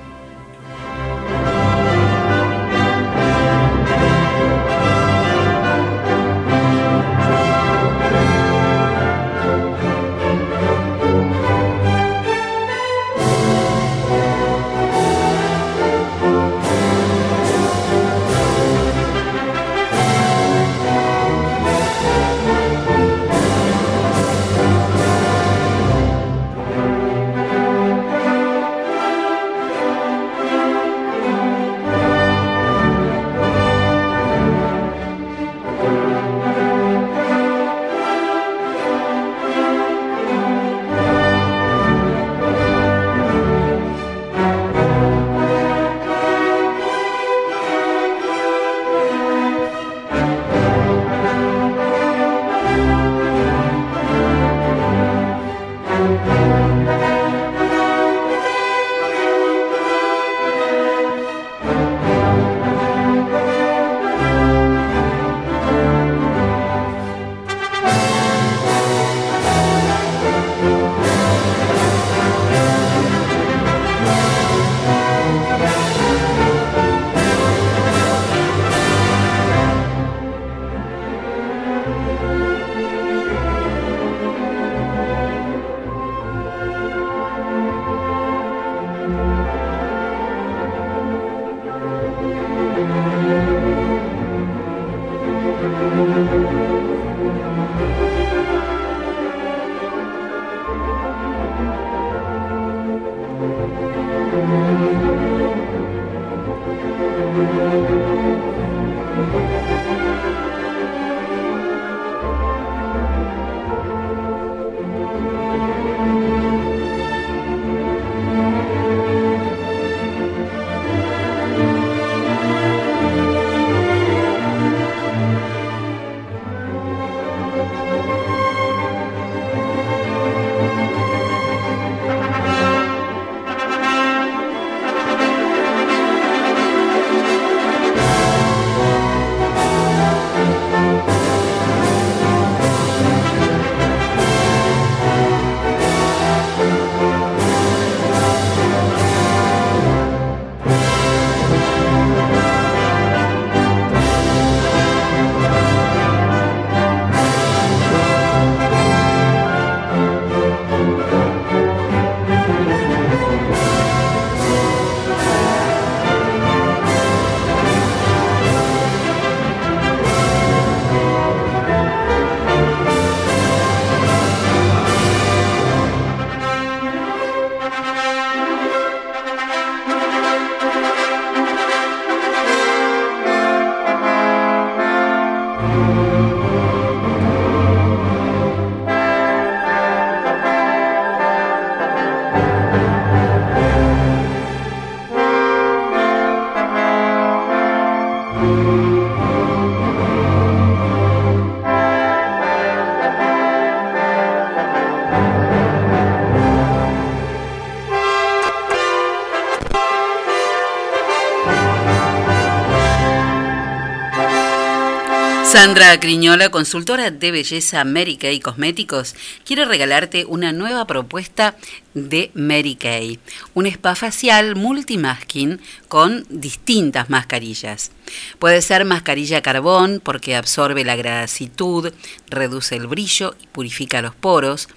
Sandra 215.52 216.00
Criñola, 216.00 216.48
consultora 216.48 217.12
de 217.12 217.30
belleza 217.30 217.84
Mary 217.84 218.16
Kay 218.16 218.40
Cosméticos, 218.40 219.16
quiere 219.44 219.66
regalarte 219.66 220.24
una 220.24 220.54
nueva 220.54 220.88
propuesta 220.88 221.58
de 221.94 222.32
Mary 222.36 222.76
Kay, 222.76 223.20
un 223.54 223.66
spa 223.66 223.96
facial 223.96 224.56
multimasking 224.56 225.60
con 225.90 226.26
distintas 226.30 227.10
mascarillas. 227.10 227.92
Puede 228.40 228.62
ser 228.62 228.86
mascarilla 228.86 229.42
carbón 229.42 230.00
porque 230.02 230.38
absorbe 230.38 230.86
la 230.86 230.96
grasitud, 230.96 231.92
reduce 232.30 232.78
el 232.78 232.88
brillo 232.88 233.36
y 233.42 233.48
purifica 233.48 234.02
los 234.02 234.16
poros 234.16 234.70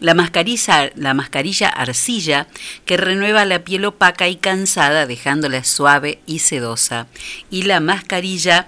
La 0.00 0.14
mascarilla, 0.14 0.90
la 0.96 1.14
mascarilla 1.14 1.68
arcilla 1.68 2.48
que 2.86 2.96
renueva 2.96 3.44
la 3.44 3.62
piel 3.64 3.84
opaca 3.84 4.28
y 4.28 4.36
cansada 4.36 5.06
dejándola 5.06 5.62
suave 5.62 6.20
y 6.26 6.40
sedosa. 6.40 7.06
Y 7.50 7.62
la 7.62 7.78
mascarilla 7.78 8.66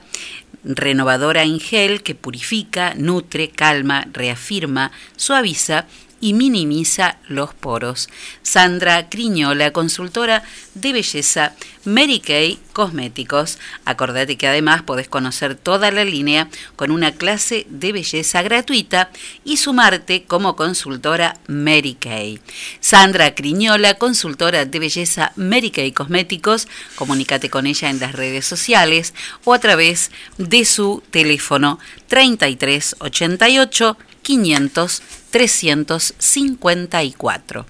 renovadora 0.65 1.43
en 1.43 1.61
gel 1.61 2.03
que 2.03 2.15
purifica, 2.15 2.95
nutre, 2.97 3.51
calma, 3.51 4.07
reafirma, 4.12 4.91
suaviza 5.17 5.87
y 6.21 6.33
minimiza 6.33 7.19
los 7.29 7.55
poros. 7.55 8.09
Sandra 8.43 9.09
Criñola, 9.09 9.73
consultora 9.73 10.43
de 10.75 10.93
belleza 10.93 11.53
Mary 11.85 12.21
Kay 12.21 12.59
Cosméticos. 12.73 13.59
Acordate 13.85 14.37
que 14.37 14.47
además 14.47 14.83
podés 14.83 15.09
conocer 15.09 15.55
toda 15.55 15.91
la 15.91 16.05
línea 16.05 16.49
con 16.77 16.91
una 16.91 17.12
clase 17.12 17.67
de 17.69 17.93
belleza 17.93 18.43
gratuita 18.43 19.11
y 19.45 19.59
sumarte 19.59 20.25
como 20.25 20.57
consultora 20.57 21.37
Mary 21.47 21.95
Kay. 21.95 22.41
Sandra 22.81 23.35
Criñola, 23.35 23.95
consultora 23.95 24.65
de 24.65 24.79
belleza 24.79 25.33
Mary 25.37 25.71
Kay 25.71 25.93
Cosméticos. 25.93 26.69
Comunícate 26.97 27.51
con 27.51 27.67
ella 27.67 27.91
en 27.91 28.01
las 28.01 28.12
redes 28.12 28.47
sociales 28.47 29.15
o 29.45 29.53
a 29.53 29.59
través 29.59 30.11
de 30.39 30.65
su 30.65 31.03
teléfono 31.11 31.79
3388 32.09 33.97
500 34.25 35.03
354. 35.35 37.66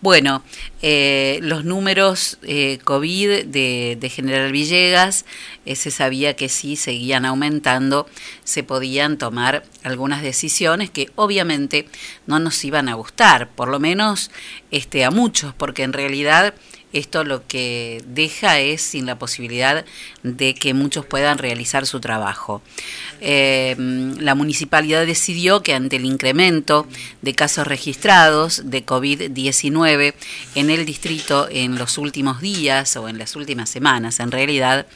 Bueno, 0.00 0.42
eh, 0.80 1.38
los 1.42 1.66
números 1.66 2.38
eh, 2.42 2.78
COVID 2.84 3.44
de, 3.44 4.10
General 4.10 4.50
Villegas, 4.50 5.26
eh, 5.66 5.76
se 5.76 5.90
sabía 5.90 6.34
que 6.36 6.48
si 6.48 6.76
seguían 6.76 7.26
aumentando, 7.26 8.08
se 8.44 8.62
podían 8.62 9.18
tomar 9.18 9.62
algunas 9.82 10.22
decisiones 10.22 10.88
que 10.88 11.10
obviamente 11.14 11.86
no 12.26 12.38
nos 12.38 12.64
iban 12.64 12.88
a 12.88 12.94
gustar, 12.94 13.50
por 13.50 13.68
lo 13.68 13.78
menos 13.78 14.30
este, 14.70 15.04
a 15.04 15.10
muchos, 15.10 15.52
porque 15.52 15.82
en 15.82 15.92
realidad 15.92 16.54
esto 16.92 17.24
lo 17.24 17.46
que 17.46 18.02
deja 18.06 18.60
es 18.60 18.82
sin 18.82 19.06
la 19.06 19.18
posibilidad 19.18 19.84
de 20.22 20.54
que 20.54 20.74
muchos 20.74 21.06
puedan 21.06 21.38
realizar 21.38 21.86
su 21.86 22.00
trabajo. 22.00 22.62
Eh, 23.20 23.76
la 24.18 24.34
municipalidad 24.34 25.06
decidió 25.06 25.62
que 25.62 25.74
ante 25.74 25.96
el 25.96 26.04
incremento 26.04 26.86
de 27.22 27.34
casos 27.34 27.66
registrados 27.66 28.62
de 28.70 28.84
COVID-19 28.84 30.14
en 30.54 30.70
el 30.70 30.84
distrito 30.84 31.48
en 31.50 31.78
los 31.78 31.98
últimos 31.98 32.40
días 32.40 32.96
o 32.96 33.08
en 33.08 33.18
las 33.18 33.36
últimas 33.36 33.70
semanas, 33.70 34.20
en 34.20 34.30
realidad, 34.30 34.86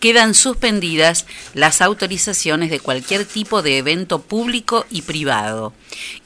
quedan 0.00 0.34
suspendidas 0.34 1.26
las 1.54 1.80
autorizaciones 1.80 2.70
de 2.70 2.80
cualquier 2.80 3.24
tipo 3.24 3.62
de 3.62 3.78
evento 3.78 4.20
público 4.20 4.86
y 4.90 5.02
privado 5.02 5.72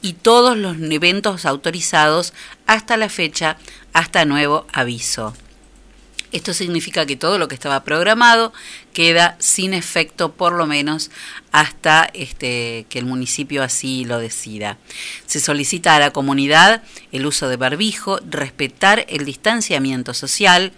y 0.01 0.15
todos 0.15 0.57
los 0.57 0.77
eventos 0.81 1.45
autorizados 1.47 2.33
hasta 2.67 2.97
la 2.97 3.09
fecha 3.09 3.57
hasta 3.93 4.25
nuevo 4.25 4.67
aviso. 4.73 5.35
Esto 6.33 6.55
significa 6.55 7.05
que 7.05 7.17
todo 7.17 7.39
lo 7.39 7.47
que 7.47 7.55
estaba 7.55 7.85
programado 7.85 8.55
queda 8.95 9.37
sin 9.39 9.75
efecto 9.75 10.33
por 10.33 10.55
lo 10.55 10.67
menos 10.67 11.11
hasta 11.53 12.09
este, 12.15 12.87
que 12.89 12.99
el 12.99 13.05
municipio 13.05 13.63
así 13.63 14.07
lo 14.07 14.19
decida. 14.19 14.79
Se 15.27 15.41
solicita 15.41 15.95
a 15.95 16.01
la 16.01 16.11
comunidad 16.11 16.83
el 17.13 17.27
uso 17.27 17.49
de 17.49 17.57
barbijo, 17.57 18.19
respetar 18.29 19.05
el 19.11 19.27
distanciamiento 19.27 20.15
social, 20.15 20.73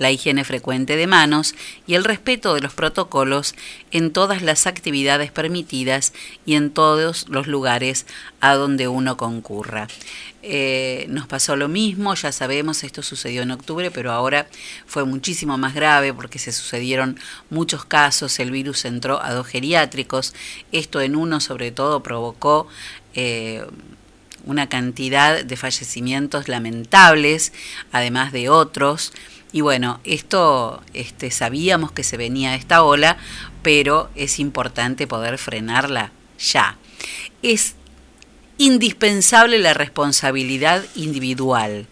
la 0.00 0.10
higiene 0.10 0.44
frecuente 0.44 0.96
de 0.96 1.06
manos 1.06 1.54
y 1.86 1.94
el 1.94 2.04
respeto 2.04 2.54
de 2.54 2.62
los 2.62 2.72
protocolos 2.72 3.54
en 3.90 4.12
todas 4.12 4.40
las 4.40 4.66
actividades 4.66 5.30
permitidas 5.30 6.14
y 6.46 6.54
en 6.54 6.70
todos 6.70 7.28
los 7.28 7.46
lugares 7.46 8.06
a 8.40 8.54
donde 8.54 8.88
uno 8.88 9.18
concurra. 9.18 9.88
Eh, 10.42 11.04
nos 11.10 11.26
pasó 11.26 11.54
lo 11.54 11.68
mismo, 11.68 12.14
ya 12.14 12.32
sabemos, 12.32 12.82
esto 12.82 13.02
sucedió 13.02 13.42
en 13.42 13.50
octubre, 13.50 13.90
pero 13.90 14.10
ahora 14.10 14.48
fue 14.86 15.04
muchísimo 15.04 15.58
más 15.58 15.74
grave 15.74 16.14
porque 16.14 16.38
se 16.38 16.50
sucedieron 16.50 17.20
muchos 17.50 17.84
casos, 17.84 18.40
el 18.40 18.50
virus 18.50 18.86
entró 18.86 19.22
a 19.22 19.34
dos 19.34 19.46
geriátricos, 19.46 20.32
esto 20.72 21.02
en 21.02 21.14
uno 21.14 21.40
sobre 21.40 21.72
todo 21.72 22.02
provocó... 22.02 22.66
Eh, 23.14 23.66
una 24.46 24.70
cantidad 24.70 25.44
de 25.44 25.56
fallecimientos 25.56 26.48
lamentables, 26.48 27.52
además 27.92 28.32
de 28.32 28.48
otros. 28.48 29.12
Y 29.52 29.62
bueno, 29.62 30.00
esto 30.04 30.82
este, 30.94 31.30
sabíamos 31.30 31.92
que 31.92 32.04
se 32.04 32.16
venía 32.16 32.54
esta 32.54 32.82
ola, 32.82 33.16
pero 33.62 34.10
es 34.14 34.38
importante 34.38 35.06
poder 35.06 35.38
frenarla 35.38 36.12
ya. 36.38 36.78
Es 37.42 37.74
indispensable 38.58 39.58
la 39.58 39.74
responsabilidad 39.74 40.84
individual. 40.94 41.86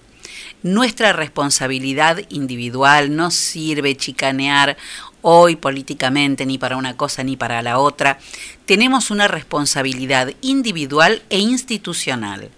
Nuestra 0.63 1.13
responsabilidad 1.13 2.21
individual 2.31 3.15
no 3.15 3.31
sirve 3.31 3.97
chicanear 3.97 4.77
hoy 5.23 5.57
políticamente 5.57 6.47
ni 6.47 6.59
para 6.59 6.77
una 6.77 6.97
cosa 6.97 7.23
ni 7.25 7.37
para 7.37 7.63
la 7.63 7.79
otra. 7.79 8.19
Tenemos 8.67 9.11
una 9.11 9.29
responsabilidad 9.29 10.33
individual 10.41 11.23
e 11.31 11.39
institucional. 11.39 12.51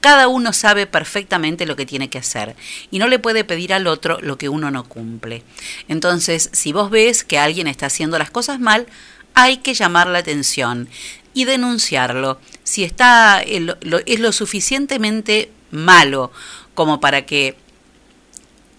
Cada 0.00 0.28
uno 0.28 0.52
sabe 0.52 0.86
perfectamente 0.86 1.66
lo 1.66 1.74
que 1.74 1.86
tiene 1.86 2.08
que 2.08 2.18
hacer 2.18 2.54
y 2.90 2.98
no 2.98 3.08
le 3.08 3.18
puede 3.18 3.44
pedir 3.44 3.72
al 3.72 3.86
otro 3.86 4.18
lo 4.20 4.38
que 4.38 4.48
uno 4.48 4.70
no 4.70 4.84
cumple. 4.84 5.42
Entonces, 5.88 6.50
si 6.52 6.72
vos 6.72 6.90
ves 6.90 7.24
que 7.24 7.38
alguien 7.38 7.66
está 7.66 7.86
haciendo 7.86 8.18
las 8.18 8.30
cosas 8.30 8.60
mal, 8.60 8.86
hay 9.34 9.58
que 9.58 9.74
llamar 9.74 10.06
la 10.06 10.18
atención 10.18 10.88
y 11.34 11.44
denunciarlo. 11.44 12.40
Si 12.62 12.84
está 12.84 13.42
es 13.42 14.20
lo 14.20 14.32
suficientemente 14.32 15.50
malo 15.70 16.32
como 16.74 17.00
para 17.00 17.26
que 17.26 17.56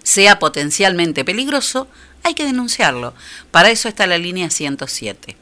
sea 0.04 0.40
potencialmente 0.40 1.24
peligroso, 1.24 1.88
hay 2.24 2.34
que 2.34 2.46
denunciarlo. 2.46 3.14
Para 3.52 3.70
eso 3.70 3.88
está 3.88 4.08
la 4.08 4.18
línea 4.18 4.50
107. 4.50 5.36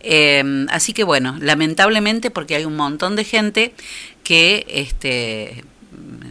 Eh, 0.00 0.66
así 0.70 0.92
que 0.92 1.04
bueno, 1.04 1.36
lamentablemente 1.40 2.30
porque 2.30 2.54
hay 2.54 2.64
un 2.64 2.76
montón 2.76 3.16
de 3.16 3.24
gente 3.24 3.74
que 4.30 4.64
este, 4.68 5.64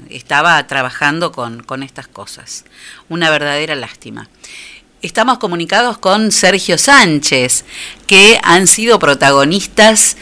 estaba 0.10 0.66
trabajando 0.68 1.34
con, 1.34 1.62
con 1.64 1.84
estas 1.84 2.08
cosas. 2.08 2.64
Una 3.10 3.30
verdadera 3.30 3.76
lástima. 3.76 4.30
Estamos 5.02 5.38
comunicados 5.38 5.98
con 5.98 6.32
Sergio 6.32 6.78
Sánchez, 6.78 7.66
que 8.08 8.40
han 8.42 8.68
sido 8.68 9.00
protagonistas 9.00 10.16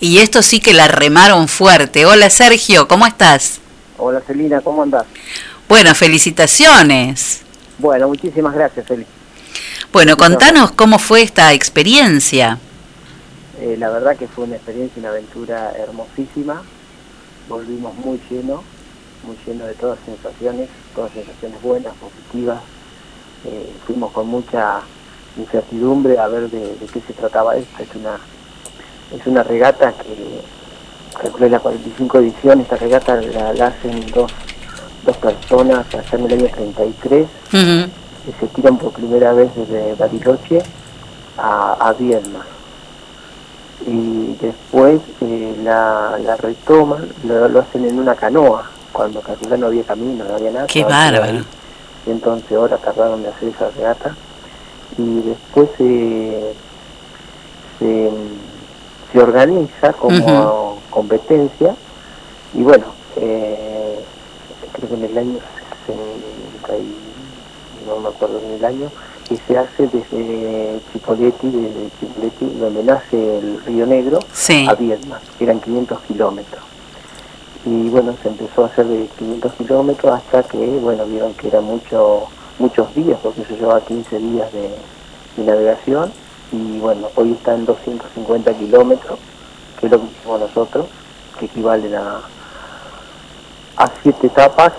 y 0.00 0.18
esto 0.18 0.42
sí 0.42 0.58
que 0.58 0.74
la 0.74 0.88
remaron 0.88 1.46
fuerte. 1.46 2.06
Hola 2.06 2.28
Sergio, 2.28 2.88
¿cómo 2.88 3.06
estás? 3.06 3.60
Hola 3.98 4.20
Celina, 4.26 4.60
¿cómo 4.60 4.82
andás? 4.82 5.06
Bueno, 5.68 5.94
felicitaciones. 5.94 7.42
Bueno, 7.78 8.08
muchísimas 8.08 8.52
gracias, 8.52 8.84
Feliz. 8.84 9.06
Bueno, 9.92 10.16
contanos 10.16 10.72
cómo 10.72 10.98
fue 10.98 11.22
esta 11.22 11.52
experiencia. 11.52 12.58
Eh, 13.60 13.76
la 13.78 13.90
verdad 13.90 14.16
que 14.16 14.26
fue 14.26 14.42
una 14.42 14.56
experiencia, 14.56 14.98
una 14.98 15.10
aventura 15.10 15.70
hermosísima. 15.78 16.64
Volvimos 17.48 17.94
muy 17.96 18.20
lleno, 18.30 18.62
muy 19.24 19.36
lleno 19.46 19.66
de 19.66 19.74
todas 19.74 19.98
sensaciones, 20.04 20.68
todas 20.94 21.12
sensaciones 21.12 21.60
buenas, 21.62 21.92
positivas. 21.94 22.60
Eh, 23.44 23.72
fuimos 23.86 24.12
con 24.12 24.28
mucha 24.28 24.80
incertidumbre 25.36 26.18
a 26.18 26.28
ver 26.28 26.50
de, 26.50 26.76
qué 26.92 27.00
se 27.00 27.12
trataba 27.12 27.56
esto. 27.56 27.82
Es 27.82 27.94
una, 27.94 28.18
es 29.14 29.26
una 29.26 29.42
regata 29.42 29.92
que 29.92 30.40
calculé 31.20 31.50
la 31.50 31.60
45 31.60 32.18
edición, 32.18 32.60
esta 32.60 32.76
regata 32.76 33.20
la, 33.20 33.66
hacen 33.66 34.06
dos, 34.12 34.32
dos 35.04 35.16
personas 35.18 35.86
allá 35.94 36.18
en 36.18 36.24
el 36.24 36.32
año 36.32 36.48
33, 36.54 37.26
que 37.50 38.32
se 38.38 38.46
tiran 38.54 38.78
por 38.78 38.92
primera 38.92 39.32
vez 39.32 39.50
desde 39.56 39.94
Bariloche 39.94 40.62
a, 41.36 41.88
a 41.88 41.92
Viedma. 41.92 42.44
Y 43.86 44.36
después 44.40 45.00
eh, 45.20 45.56
la, 45.62 46.18
la, 46.22 46.36
retoman, 46.36 47.08
lo, 47.24 47.60
hacen 47.60 47.84
en 47.84 47.98
una 47.98 48.14
canoa, 48.14 48.70
cuando 48.92 49.20
calculé 49.20 49.58
no 49.58 49.66
había 49.66 49.82
camino, 49.82 50.24
no 50.24 50.34
había 50.34 50.50
nada. 50.50 50.66
¡Qué 50.66 50.84
bárbaro! 50.84 51.44
entonces 52.06 52.58
horas 52.58 52.80
tardaron 52.82 53.22
de 53.22 53.28
hacer 53.28 53.48
esa 53.48 53.70
regata. 53.70 54.14
Y 54.98 55.20
después 55.22 55.70
se, 55.78 56.52
se, 57.78 59.20
organiza 59.20 59.92
como 59.92 60.78
competencia 60.90 61.74
y 62.54 62.62
bueno, 62.62 62.84
eh, 63.16 63.98
creo 64.72 64.88
que 64.88 64.94
en 64.94 65.04
el 65.04 65.18
año 65.18 65.38
60 65.86 66.82
no 67.86 68.00
me 68.00 68.08
acuerdo 68.08 68.40
en 68.40 68.52
el 68.52 68.64
año, 68.64 68.90
que 69.28 69.36
se 69.46 69.58
hace 69.58 69.86
desde 69.88 70.80
Chipoletti, 70.92 71.48
desde 71.48 71.90
Chipoletti, 71.98 72.58
donde 72.58 72.82
nace 72.82 73.38
el 73.38 73.64
Río 73.64 73.86
Negro, 73.86 74.18
a 74.68 74.74
Viedma, 74.74 75.20
eran 75.40 75.60
500 75.60 76.00
kilómetros. 76.02 76.62
Y 77.64 77.88
bueno, 77.90 78.14
se 78.22 78.28
empezó 78.28 78.64
a 78.64 78.66
hacer 78.66 78.86
de 78.86 79.06
500 79.18 79.52
kilómetros 79.54 80.14
hasta 80.14 80.42
que, 80.42 80.58
bueno, 80.58 81.06
vieron 81.06 81.32
que 81.34 81.48
eran 81.48 81.64
mucho, 81.64 82.24
muchos 82.58 82.94
días, 82.94 83.18
porque 83.22 83.44
se 83.44 83.56
llevaba 83.56 83.80
15 83.80 84.18
días 84.18 84.48
de, 84.52 84.70
navegación, 85.44 86.12
y 86.52 86.78
bueno, 86.78 87.08
hoy 87.14 87.32
está 87.32 87.54
en 87.54 87.64
250 87.64 88.52
kilómetros, 88.54 89.18
que 89.80 89.86
es 89.86 89.92
lo 89.92 89.98
que 89.98 90.06
hicimos 90.06 90.40
nosotros, 90.40 90.86
que 91.38 91.46
equivalen 91.46 91.94
a, 91.94 92.20
a 93.76 93.90
siete 94.02 94.26
etapas. 94.26 94.72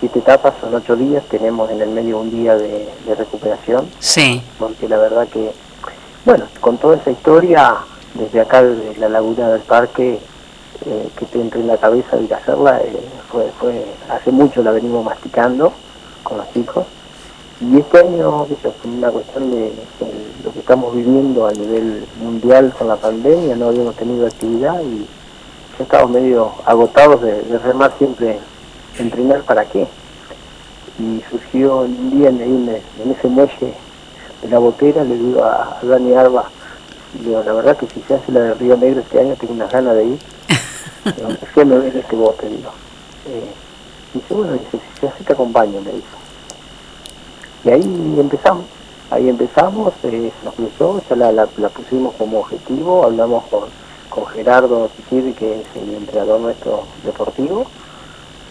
Siete 0.00 0.20
etapas 0.20 0.54
son 0.60 0.74
ocho 0.74 0.94
días, 0.96 1.24
tenemos 1.30 1.70
en 1.70 1.80
el 1.80 1.88
medio 1.90 2.18
un 2.18 2.30
día 2.30 2.56
de, 2.56 2.88
de 3.06 3.14
recuperación. 3.14 3.88
Sí. 3.98 4.42
Porque 4.58 4.88
la 4.88 4.98
verdad 4.98 5.26
que, 5.28 5.52
bueno, 6.24 6.44
con 6.60 6.78
toda 6.78 6.96
esa 6.96 7.10
historia, 7.10 7.76
desde 8.14 8.40
acá, 8.40 8.62
desde 8.62 8.98
la 9.00 9.08
laguna 9.08 9.48
del 9.48 9.62
parque, 9.62 10.20
eh, 10.86 11.08
que 11.16 11.26
te 11.26 11.40
entre 11.40 11.60
en 11.60 11.66
la 11.66 11.76
cabeza 11.76 12.16
de 12.16 12.24
ir 12.24 12.34
a 12.34 12.36
hacerla, 12.36 12.80
eh, 12.80 13.00
fue, 13.30 13.50
fue, 13.58 13.84
hace 14.08 14.30
mucho 14.30 14.62
la 14.62 14.70
venimos 14.70 15.04
masticando 15.04 15.72
con 16.22 16.38
los 16.38 16.52
chicos. 16.52 16.86
Y 17.60 17.78
este 17.78 17.98
año, 17.98 18.46
eso, 18.46 18.68
es 18.68 18.74
una 18.84 19.10
cuestión 19.10 19.50
de, 19.50 19.62
de 19.62 19.72
lo 20.44 20.52
que 20.52 20.60
estamos 20.60 20.94
viviendo 20.94 21.48
a 21.48 21.52
nivel 21.52 22.06
mundial 22.22 22.72
con 22.78 22.86
la 22.86 22.94
pandemia, 22.94 23.56
no 23.56 23.66
habíamos 23.68 23.96
tenido 23.96 24.26
actividad 24.28 24.80
y 24.80 25.08
ya 25.76 25.82
estábamos 25.82 26.12
medio 26.12 26.52
agotados 26.64 27.20
de, 27.22 27.42
de 27.42 27.58
remar 27.58 27.92
siempre, 27.98 28.38
entrenar 28.98 29.42
para 29.42 29.64
qué. 29.64 29.86
Y 30.98 31.22
surgió 31.30 31.80
un 31.82 32.10
día 32.10 32.28
en, 32.28 32.40
en, 32.40 32.68
en 32.68 33.10
ese 33.10 33.28
muelle 33.28 33.74
de 34.42 34.48
la 34.48 34.58
botera, 34.58 35.04
le 35.04 35.16
digo 35.16 35.44
a, 35.44 35.78
Dani 35.82 36.14
Arba, 36.14 36.50
digo, 37.14 37.42
la 37.44 37.52
verdad 37.52 37.76
que 37.76 37.86
si 37.86 38.00
se 38.02 38.14
hace 38.14 38.32
la 38.32 38.40
del 38.40 38.58
Río 38.58 38.76
Negro 38.76 39.00
este 39.00 39.20
año 39.20 39.34
tengo 39.36 39.54
unas 39.54 39.70
ganas 39.70 39.94
de 39.94 40.04
ir. 40.04 40.18
Digo, 41.16 41.28
¿Qué 41.54 41.64
me 41.64 41.78
ves 41.78 41.94
este 41.94 42.16
bote? 42.16 42.48
Digo. 42.48 42.70
Eh, 43.26 43.50
dice, 44.12 44.34
bueno, 44.34 44.52
dice, 44.52 44.70
si 44.72 45.00
se 45.00 45.08
hace 45.08 45.24
te 45.24 45.32
acompaño, 45.32 45.80
me 45.80 45.92
dijo. 45.92 46.18
Y 47.64 47.70
ahí 47.70 48.16
empezamos, 48.18 48.64
ahí 49.10 49.28
empezamos, 49.28 49.92
eh, 50.04 50.32
se 50.38 50.44
nos 50.44 50.54
cruzó, 50.54 51.02
ya 51.08 51.16
la, 51.16 51.32
la, 51.32 51.48
la 51.56 51.68
pusimos 51.70 52.14
como 52.14 52.40
objetivo, 52.40 53.04
hablamos 53.04 53.44
con, 53.46 53.64
con 54.10 54.26
Gerardo 54.26 54.90
Siciri, 54.96 55.32
que 55.32 55.60
es 55.60 55.66
el 55.74 55.94
entrenador 55.94 56.40
nuestro 56.40 56.84
deportivo, 57.04 57.66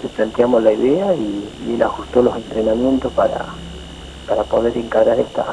le 0.03 0.09
planteamos 0.09 0.63
la 0.63 0.73
idea 0.73 1.13
y, 1.15 1.47
y 1.67 1.73
él 1.75 1.81
ajustó 1.83 2.21
los 2.21 2.35
entrenamientos 2.35 3.11
para, 3.13 3.45
para 4.27 4.43
poder 4.43 4.77
encarar 4.77 5.19
esta, 5.19 5.45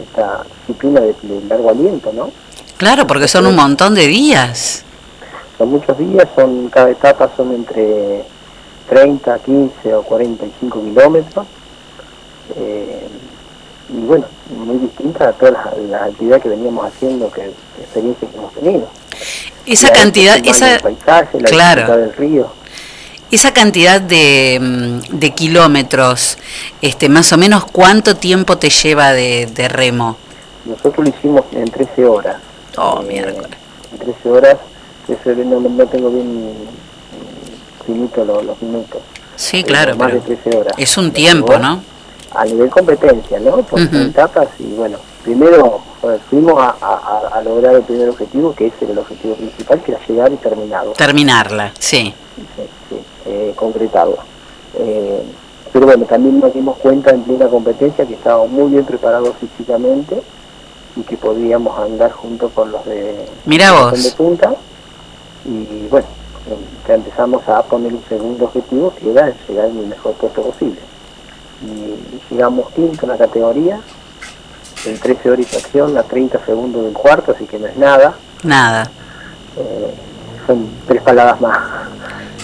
esta 0.00 0.44
disciplina 0.66 1.00
de, 1.00 1.14
de 1.22 1.44
largo 1.48 1.70
aliento, 1.70 2.12
¿no? 2.12 2.30
Claro, 2.76 3.06
porque 3.06 3.28
son 3.28 3.46
un 3.46 3.56
montón 3.56 3.94
de 3.94 4.06
días. 4.06 4.84
Son 5.56 5.70
muchos 5.70 5.98
días, 5.98 6.28
son 6.36 6.68
cada 6.68 6.90
etapa 6.90 7.30
son 7.36 7.52
entre 7.52 8.24
30, 8.88 9.38
15 9.40 9.94
o 9.94 10.02
45 10.02 10.82
kilómetros. 10.82 11.46
Eh, 12.56 13.08
y 13.90 14.00
bueno, 14.06 14.26
muy 14.50 14.78
distinta 14.78 15.28
a 15.28 15.32
todas 15.32 15.54
las, 15.54 15.78
las 15.90 16.02
actividades 16.10 16.42
que 16.42 16.48
veníamos 16.50 16.86
haciendo, 16.86 17.30
que 17.30 17.50
experiencias 17.80 18.30
que 18.30 18.36
hemos 18.36 18.52
tenido. 18.54 18.88
Esa 19.66 19.90
cantidad, 19.90 20.38
esa, 20.44 20.76
el 20.76 20.80
paisaje, 20.80 21.40
la 21.40 21.48
claro. 21.48 21.96
del 21.96 22.12
río. 22.14 22.57
Esa 23.30 23.52
cantidad 23.52 24.00
de, 24.00 24.58
mm, 24.60 25.18
de 25.18 25.30
kilómetros, 25.30 26.38
este, 26.82 27.08
más 27.08 27.32
o 27.32 27.36
menos, 27.38 27.64
¿cuánto 27.66 28.16
tiempo 28.16 28.58
te 28.58 28.70
lleva 28.70 29.12
de, 29.12 29.46
de 29.46 29.68
remo? 29.68 30.16
Nosotros 30.64 31.08
lo 31.08 31.14
hicimos 31.16 31.44
en 31.52 31.64
13 31.70 32.04
horas. 32.06 32.36
Oh, 32.76 33.00
Eh, 33.02 33.06
miércoles. 33.06 33.50
En 33.92 33.98
13 33.98 34.28
horas, 34.30 34.56
13 35.06 35.30
horas, 35.32 35.46
no, 35.46 35.60
no 35.60 35.86
tengo 35.86 36.10
bien 36.10 36.52
mm, 36.52 37.84
finito 37.86 38.24
los, 38.24 38.44
los 38.44 38.62
minutos. 38.62 39.00
Sí, 39.36 39.58
Eh, 39.58 39.64
claro, 39.64 39.96
más 39.96 40.10
pero 40.10 40.20
de 40.22 40.36
13 40.36 40.56
horas. 40.58 40.74
es 40.76 40.96
un 40.96 41.10
tiempo, 41.12 41.58
¿no? 41.58 41.82
A 42.34 42.44
nivel 42.44 42.68
competencia, 42.68 43.40
¿no? 43.40 43.62
Por 43.62 43.80
etapas 43.80 44.48
y 44.58 44.64
bueno, 44.74 44.98
primero 45.24 45.80
eh, 46.02 46.18
fuimos 46.28 46.58
a, 46.60 46.76
a- 46.80 47.30
a- 47.32 47.38
a 47.38 47.42
lograr 47.42 47.74
el 47.76 47.82
primer 47.82 48.08
objetivo, 48.10 48.54
que 48.54 48.66
ese 48.66 48.76
era 48.84 48.92
el 48.92 48.98
objetivo 48.98 49.34
principal, 49.34 49.80
que 49.82 49.92
era 49.92 50.00
llegar 50.06 50.32
y 50.32 50.36
terminarlo. 50.36 50.92
Terminarla, 50.92 51.72
sí. 51.78 52.12
sí, 52.56 52.62
sí, 52.88 52.96
eh, 53.26 53.52
concretarlo. 53.56 54.18
Eh, 54.74 55.22
pero 55.72 55.86
bueno, 55.86 56.04
también 56.06 56.40
nos 56.40 56.52
dimos 56.54 56.76
cuenta 56.78 57.10
en 57.10 57.22
plena 57.22 57.46
competencia 57.48 58.06
que 58.06 58.14
estábamos 58.14 58.50
muy 58.50 58.70
bien 58.70 58.84
preparados 58.84 59.36
físicamente 59.36 60.22
y 60.96 61.02
que 61.02 61.16
podíamos 61.16 61.78
andar 61.78 62.10
junto 62.12 62.48
con 62.50 62.72
los 62.72 62.84
de, 62.84 63.26
Mirá 63.44 63.70
los 63.70 63.90
vos. 63.90 64.02
de 64.02 64.10
punta. 64.12 64.54
Y 65.44 65.86
bueno, 65.88 66.06
ya 66.86 66.94
empezamos 66.94 67.46
a 67.48 67.62
poner 67.62 67.92
un 67.92 68.02
segundo 68.08 68.46
objetivo 68.46 68.92
que 68.98 69.10
era 69.10 69.32
llegar 69.48 69.66
en 69.66 69.78
el 69.78 69.86
mejor 69.86 70.14
puesto 70.14 70.42
posible. 70.42 70.80
Y 71.62 72.34
llegamos 72.34 72.70
quinto 72.70 73.04
en 73.04 73.08
la 73.12 73.18
categoría, 73.18 73.80
en 74.86 74.98
13 74.98 75.30
horas 75.30 75.40
y 75.40 75.44
fracción, 75.44 75.98
a 75.98 76.02
30 76.02 76.44
segundos 76.46 76.84
del 76.84 76.92
cuarto, 76.92 77.32
así 77.32 77.44
que 77.44 77.58
no 77.58 77.66
es 77.66 77.76
nada. 77.76 78.14
Nada. 78.42 78.90
Eh, 79.56 79.94
son 80.46 80.68
tres 80.86 81.02
palabras 81.02 81.40
más. 81.40 81.58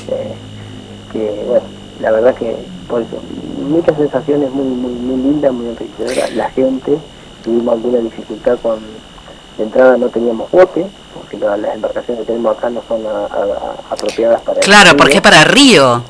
Eh, 0.09 0.35
que 1.13 1.45
bueno, 1.47 1.65
la 2.01 2.11
verdad 2.11 2.35
que 2.35 2.57
por 2.89 3.01
eso, 3.03 3.17
muchas 3.69 3.97
sensaciones 3.97 4.51
muy, 4.53 4.67
muy, 4.67 4.93
muy 4.93 5.17
lindas, 5.33 5.53
muy 5.53 5.67
enriquecedoras. 5.69 6.33
La 6.35 6.51
gente, 6.51 6.99
tuvimos 7.45 7.75
alguna 7.75 7.99
dificultad 7.99 8.59
con 8.63 8.79
de 9.57 9.63
entrada 9.65 9.97
no 9.97 10.09
teníamos 10.09 10.51
bote, 10.51 10.85
porque 11.15 11.39
la- 11.39 11.57
las 11.57 11.77
embarcaciones 11.77 12.23
que 12.23 12.33
tenemos 12.33 12.57
acá 12.59 12.71
no 12.71 12.83
son 12.89 13.03
a- 13.07 13.93
apropiadas 13.93 14.41
para 14.43 14.59
el 14.59 14.65
Claro, 14.65 14.91
río. 14.91 14.97
porque 14.97 15.21
para 15.23 15.45
Río 15.45 16.03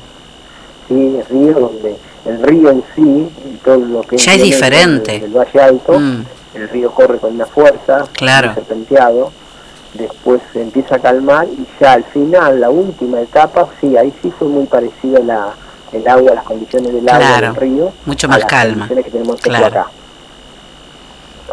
Sí, 0.87 0.93
el 1.19 1.25
río, 1.25 1.53
donde 1.59 1.95
el 2.25 2.41
río 2.43 2.69
en 2.71 2.83
sí, 2.95 3.29
y 3.51 3.55
todo 3.63 3.77
lo 3.77 4.01
que 4.01 4.17
Ya 4.17 4.33
es 4.33 4.41
diferente. 4.43 5.11
Del, 5.19 5.21
del 5.21 5.31
Valle 5.37 5.59
Alto, 5.61 5.99
Mm. 5.99 6.23
el 6.55 6.69
río 6.69 6.91
corre 6.91 7.17
con 7.19 7.33
una 7.35 7.45
fuerza, 7.45 8.05
Claro. 8.13 8.53
serpenteado, 8.55 9.31
después 9.97 10.41
se 10.53 10.61
empieza 10.61 10.95
a 10.95 10.99
calmar 10.99 11.47
y 11.47 11.65
ya 11.79 11.93
al 11.93 12.03
final, 12.05 12.59
la 12.61 12.69
última 12.69 13.21
etapa, 13.21 13.67
sí, 13.81 13.95
ahí 13.97 14.13
sí 14.21 14.31
fue 14.37 14.47
muy 14.47 14.65
parecido 14.65 15.21
la, 15.23 15.53
el 15.91 16.07
agua, 16.07 16.35
las 16.35 16.43
condiciones 16.43 16.93
del 16.93 17.07
agua 17.07 17.19
Claro, 17.19 17.47
del 17.47 17.55
río, 17.55 17.93
mucho 18.05 18.27
a 18.27 18.29
más 18.31 18.39
las 18.39 18.49
calma. 18.49 18.87
condiciones 18.87 19.05
que 19.05 19.11
tenemos 19.11 19.41
Claro. 19.41 19.65
acá. 19.67 19.87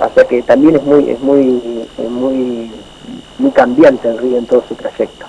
O 0.01 0.15
sea 0.15 0.25
que 0.25 0.43
también 0.43 0.77
es 0.77 0.83
muy, 0.83 1.11
es 1.11 1.21
muy, 1.21 1.61
es 1.99 2.11
muy, 2.11 2.71
muy 3.39 3.51
cambiante 3.53 4.09
el 4.09 4.19
río 4.19 4.39
en 4.39 4.47
todo 4.47 4.65
su 4.67 4.75
trayecto. 4.75 5.27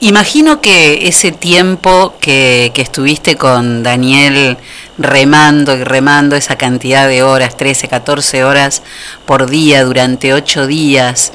Imagino 0.00 0.60
que 0.60 1.06
ese 1.08 1.32
tiempo 1.32 2.14
que, 2.20 2.70
que 2.74 2.82
estuviste 2.82 3.36
con 3.36 3.82
Daniel 3.82 4.56
remando 4.98 5.76
y 5.76 5.84
remando 5.84 6.36
esa 6.36 6.56
cantidad 6.56 7.08
de 7.08 7.22
horas, 7.22 7.56
13, 7.56 7.88
14 7.88 8.44
horas 8.44 8.82
por 9.26 9.48
día 9.48 9.84
durante 9.84 10.34
8 10.34 10.66
días, 10.66 11.32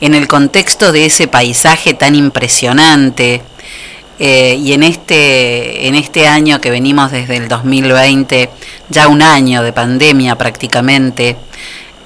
en 0.00 0.14
el 0.14 0.28
contexto 0.28 0.92
de 0.92 1.06
ese 1.06 1.26
paisaje 1.28 1.94
tan 1.94 2.14
impresionante, 2.14 3.42
eh, 4.18 4.54
y 4.62 4.74
en 4.74 4.82
este, 4.82 5.88
en 5.88 5.94
este 5.94 6.28
año 6.28 6.60
que 6.60 6.70
venimos 6.70 7.10
desde 7.10 7.36
el 7.36 7.48
2020, 7.48 8.50
ya 8.90 9.08
un 9.08 9.22
año 9.22 9.62
de 9.62 9.72
pandemia 9.72 10.36
prácticamente, 10.36 11.36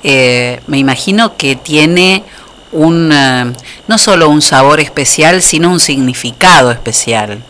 eh, 0.04 0.60
me 0.68 0.78
imagino 0.78 1.36
que 1.36 1.56
tiene 1.56 2.22
un 2.70 3.10
eh, 3.12 3.52
no 3.88 3.98
solo 3.98 4.28
un 4.28 4.42
sabor 4.42 4.78
especial, 4.80 5.42
sino 5.42 5.70
un 5.70 5.80
significado 5.80 6.70
especial. 6.70 7.42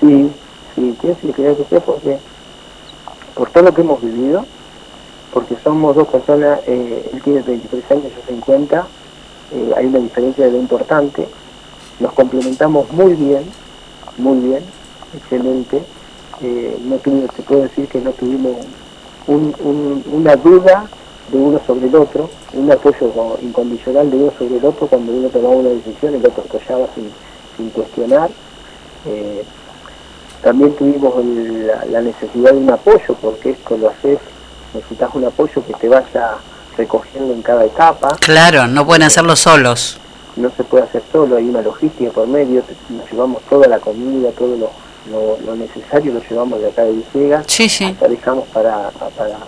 Sí, 0.00 0.30
sí, 0.76 0.96
tiene 1.00 1.16
significado 1.16 1.52
especial 1.54 1.82
porque 1.84 2.18
por 3.34 3.50
todo 3.50 3.64
lo 3.64 3.74
que 3.74 3.80
hemos 3.80 4.00
vivido, 4.00 4.44
porque 5.32 5.56
somos 5.64 5.96
dos 5.96 6.06
personas, 6.08 6.60
eh, 6.66 7.10
él 7.12 7.22
tiene 7.22 7.42
23 7.42 7.90
años, 7.90 8.04
yo 8.14 8.22
50, 8.28 8.86
eh, 9.52 9.72
hay 9.76 9.86
una 9.86 9.98
diferencia 9.98 10.44
de 10.44 10.50
edad 10.52 10.60
importante, 10.60 11.28
nos 12.00 12.12
complementamos 12.12 12.90
muy 12.92 13.12
bien, 13.14 13.44
muy 14.16 14.38
bien, 14.38 14.62
excelente, 15.14 15.82
eh, 16.42 16.78
no 16.84 16.96
tuvimos, 16.96 17.30
te 17.34 17.42
puedo 17.42 17.62
decir 17.62 17.88
que 17.88 18.00
no 18.00 18.12
tuvimos 18.12 18.56
un- 19.26 19.54
un- 19.60 20.04
una 20.12 20.36
duda 20.36 20.86
de 21.32 21.38
uno 21.38 21.60
sobre 21.66 21.88
el 21.88 21.94
otro, 21.96 22.30
un 22.54 22.70
apoyo 22.70 23.10
co- 23.10 23.38
incondicional 23.42 24.10
de 24.10 24.16
uno 24.16 24.32
sobre 24.38 24.56
el 24.58 24.64
otro, 24.64 24.86
cuando 24.86 25.12
uno 25.12 25.28
tomaba 25.28 25.56
una 25.56 25.70
decisión 25.70 26.14
el 26.14 26.24
otro 26.24 26.44
apoyaba 26.48 26.86
sin, 26.94 27.10
sin 27.56 27.70
cuestionar. 27.70 28.30
Eh, 29.06 29.44
también 30.42 30.74
tuvimos 30.76 31.14
el- 31.18 31.66
la, 31.66 31.84
la 31.86 32.00
necesidad 32.00 32.52
de 32.52 32.58
un 32.58 32.70
apoyo, 32.70 33.14
porque 33.20 33.50
esto 33.50 33.76
lo 33.76 33.88
haces, 33.90 34.18
necesitas 34.74 35.10
un 35.14 35.24
apoyo 35.24 35.64
que 35.66 35.72
te 35.74 35.88
vaya 35.88 36.34
recogiendo 36.76 37.32
en 37.32 37.42
cada 37.42 37.64
etapa, 37.64 38.16
Claro, 38.20 38.66
no 38.66 38.84
pueden 38.86 39.02
hacerlo 39.04 39.34
solos. 39.36 39.98
no 40.36 40.50
se 40.56 40.64
puede 40.64 40.84
hacer 40.84 41.02
solo, 41.10 41.36
hay 41.36 41.48
una 41.48 41.62
logística 41.62 42.10
por 42.10 42.26
medio, 42.28 42.62
nos 42.90 43.10
llevamos 43.10 43.42
toda 43.48 43.66
la 43.66 43.78
comida, 43.78 44.30
todo 44.32 44.54
lo, 44.56 44.70
lo, 45.10 45.38
lo 45.46 45.56
necesario 45.56 46.12
lo 46.12 46.20
llevamos 46.28 46.60
de 46.60 46.68
acá 46.68 46.82
de 46.84 46.92
Villegas, 46.92 47.44
Sí, 47.48 47.68
sí. 47.70 47.96
dejamos 48.08 48.46
para, 48.48 48.90
para, 49.16 49.38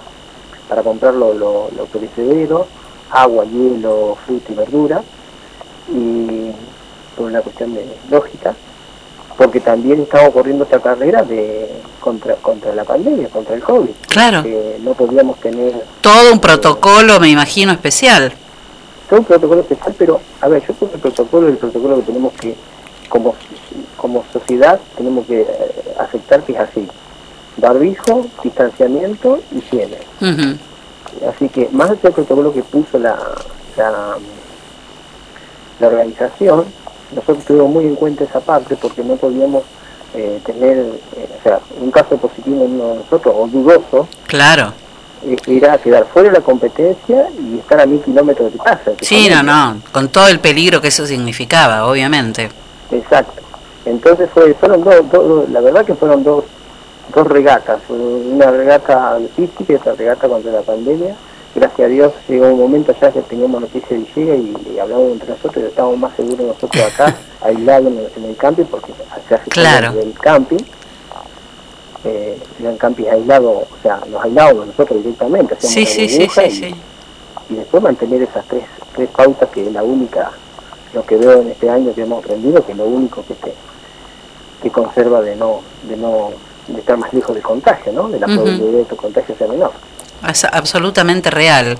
para 0.68 0.82
comprar 0.82 1.12
lo, 1.14 1.34
lo, 1.34 1.68
lo 1.76 1.84
perecedero, 1.86 2.66
agua, 3.11 3.45
hielo, 3.45 4.16
fruta 4.26 4.53
y 4.53 4.55
verdura, 4.55 5.03
y 5.93 6.51
por 7.16 7.26
una 7.26 7.41
cuestión 7.43 7.74
de 7.74 7.84
lógica, 8.11 8.55
porque 9.39 9.61
también 9.61 10.03
estamos 10.03 10.30
corriendo 10.34 10.64
esta 10.64 10.80
carrera 10.80 11.22
de 11.22 11.70
contra, 12.01 12.34
contra 12.34 12.74
la 12.74 12.82
pandemia, 12.84 13.28
contra 13.28 13.55
el 13.55 13.62
COVID, 13.62 13.91
Claro. 14.09 14.43
que 14.43 14.76
no 14.82 14.93
podíamos 14.95 15.39
tener 15.39 15.72
Todo 16.03 16.32
un 16.32 16.41
protocolo, 16.41 17.18
me 17.20 17.28
imagino, 17.30 17.72
especial. 17.72 18.32
todo 19.09 19.20
un 19.20 19.24
protocolo 19.24 19.61
especial, 19.62 19.95
pero 19.97 20.20
a 20.41 20.49
ver, 20.49 20.61
yo 20.66 20.74
creo 20.74 20.91
que 20.91 20.97
el 20.97 21.01
protocolo 21.03 21.47
es 21.47 21.53
el 21.53 21.59
protocolo 21.59 21.97
que 21.97 22.03
tenemos 22.03 22.32
que, 22.34 22.55
como, 23.09 23.34
como 23.97 24.24
sociedad 24.32 24.78
tenemos 24.97 25.24
que 25.26 25.43
eh, 25.43 25.47
aceptar 26.01 26.43
que 26.43 26.53
es 26.53 26.59
así. 26.59 26.86
Barbijo, 27.59 28.26
distanciamiento 28.43 29.39
y 29.53 29.59
higiene. 29.59 29.99
Así 31.32 31.49
que 31.49 31.68
más 31.72 31.91
allá 31.91 32.01
del 32.03 32.12
protocolo 32.12 32.53
que 32.53 32.62
puso 32.62 32.99
la, 32.99 33.16
la, 33.76 34.16
la 35.80 35.86
organización, 35.86 36.64
nosotros 37.14 37.44
tuvimos 37.44 37.70
muy 37.70 37.84
en 37.86 37.94
cuenta 37.94 38.24
esa 38.24 38.40
parte 38.40 38.76
porque 38.76 39.02
no 39.02 39.16
podíamos 39.16 39.62
eh, 40.14 40.40
tener, 40.44 40.78
eh, 40.78 41.28
o 41.38 41.42
sea, 41.42 41.61
un 41.80 41.90
caso 41.90 42.16
positivo 42.16 42.64
en 42.64 42.72
uno 42.72 42.88
de 42.90 42.94
nosotros 42.96 43.34
o 43.36 43.46
dudoso. 43.46 44.09
Claro. 44.26 44.72
era 45.46 45.76
quedar 45.78 46.06
fuera 46.06 46.28
de 46.30 46.38
la 46.38 46.44
competencia 46.44 47.28
y 47.40 47.59
estar 47.59 47.80
a 47.80 47.86
mil 47.86 48.00
kilómetros 48.00 48.52
de 48.52 48.59
casa. 48.59 48.92
Sí, 49.00 49.28
no, 49.28 49.42
no, 49.42 49.80
con 49.92 50.09
todo 50.09 50.28
el 50.28 50.38
peligro 50.40 50.80
que 50.80 50.88
eso 50.88 51.06
significaba, 51.06 51.86
obviamente. 51.86 52.50
Exacto. 52.90 53.42
Entonces 53.84 54.28
fue, 54.32 54.54
fueron 54.54 54.84
dos, 54.84 55.11
dos- 55.11 55.48
la 55.50 55.61
verdad 55.61 55.84
que 55.84 55.94
fueron 55.94 56.22
dos, 56.22 56.44
dos 57.14 57.26
regatas, 57.26 57.80
una 57.88 58.50
regata 58.50 59.18
logística 59.18 59.72
y 59.72 59.76
otra 59.76 59.94
regata 59.94 60.28
contra 60.28 60.52
la 60.52 60.61
pandemia. 60.62 61.14
Gracias 61.59 61.80
a 61.80 61.88
Dios 61.88 62.12
llegó 62.28 62.46
un 62.48 62.59
momento 62.61 62.94
ya 63.00 63.11
que 63.11 63.20
teníamos 63.22 63.61
noticias 63.61 63.90
de 63.90 63.96
Villega 63.98 64.36
y, 64.36 64.74
y 64.74 64.78
hablamos 64.78 65.11
entre 65.12 65.30
nosotros 65.30 65.64
y 65.64 65.66
estábamos 65.66 65.98
más 65.98 66.14
seguros 66.14 66.40
nosotros 66.46 66.84
acá, 66.84 67.16
aislados 67.40 67.86
en, 67.88 67.98
el- 67.98 68.11
en 68.16 68.24
el 68.30 68.36
camping, 68.36 68.64
porque 68.66 68.92
se 69.28 69.34
hace 69.34 69.50
Claro. 69.50 69.92
del 69.92 70.12
camping. 70.12 70.59
Eh, 72.04 72.38
eran 72.61 72.76
campings 72.76 73.11
aislados, 73.11 73.64
o 73.64 73.82
sea, 73.82 74.00
nos 74.09 74.22
aislábamos 74.24 74.68
nosotros 74.68 75.02
directamente, 75.02 75.56
Sí, 75.59 75.84
sí, 75.84 76.09
sí, 76.09 76.28
y- 76.32 76.50
sí. 76.50 76.74
y 77.50 77.54
después 77.54 77.82
mantener 77.82 78.22
esas 78.22 78.44
tres, 78.46 78.62
tres 78.94 79.09
pautas 79.09 79.48
que 79.50 79.66
es 79.66 79.72
la 79.72 79.82
única, 79.82 80.30
lo 80.94 81.04
que 81.04 81.16
veo 81.16 81.42
en 81.42 81.48
este 81.48 81.68
año 81.68 81.92
que 81.92 82.02
hemos 82.02 82.22
aprendido, 82.24 82.64
que 82.64 82.70
es 82.72 82.78
lo 82.78 82.84
único 82.84 83.24
que 83.26 83.34
te, 83.34 83.52
que 84.62 84.70
conserva 84.70 85.20
de 85.22 85.34
no, 85.34 85.62
de 85.88 85.96
no, 85.96 86.30
de 86.68 86.78
estar 86.78 86.96
más 86.96 87.12
lejos 87.12 87.34
del 87.34 87.42
contagio, 87.42 87.92
¿no? 87.92 88.09
De 88.09 88.20
la 88.20 88.26
probabilidad 88.26 88.70
de 88.70 88.78
que 88.84 88.90
tu 88.90 88.96
contagio 88.96 89.34
sea 89.36 89.48
menor. 89.48 89.72
Es 90.27 90.45
absolutamente 90.45 91.31
real. 91.31 91.79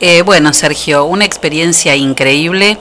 Eh, 0.00 0.22
bueno, 0.22 0.52
Sergio, 0.52 1.04
una 1.04 1.24
experiencia 1.24 1.94
increíble 1.94 2.78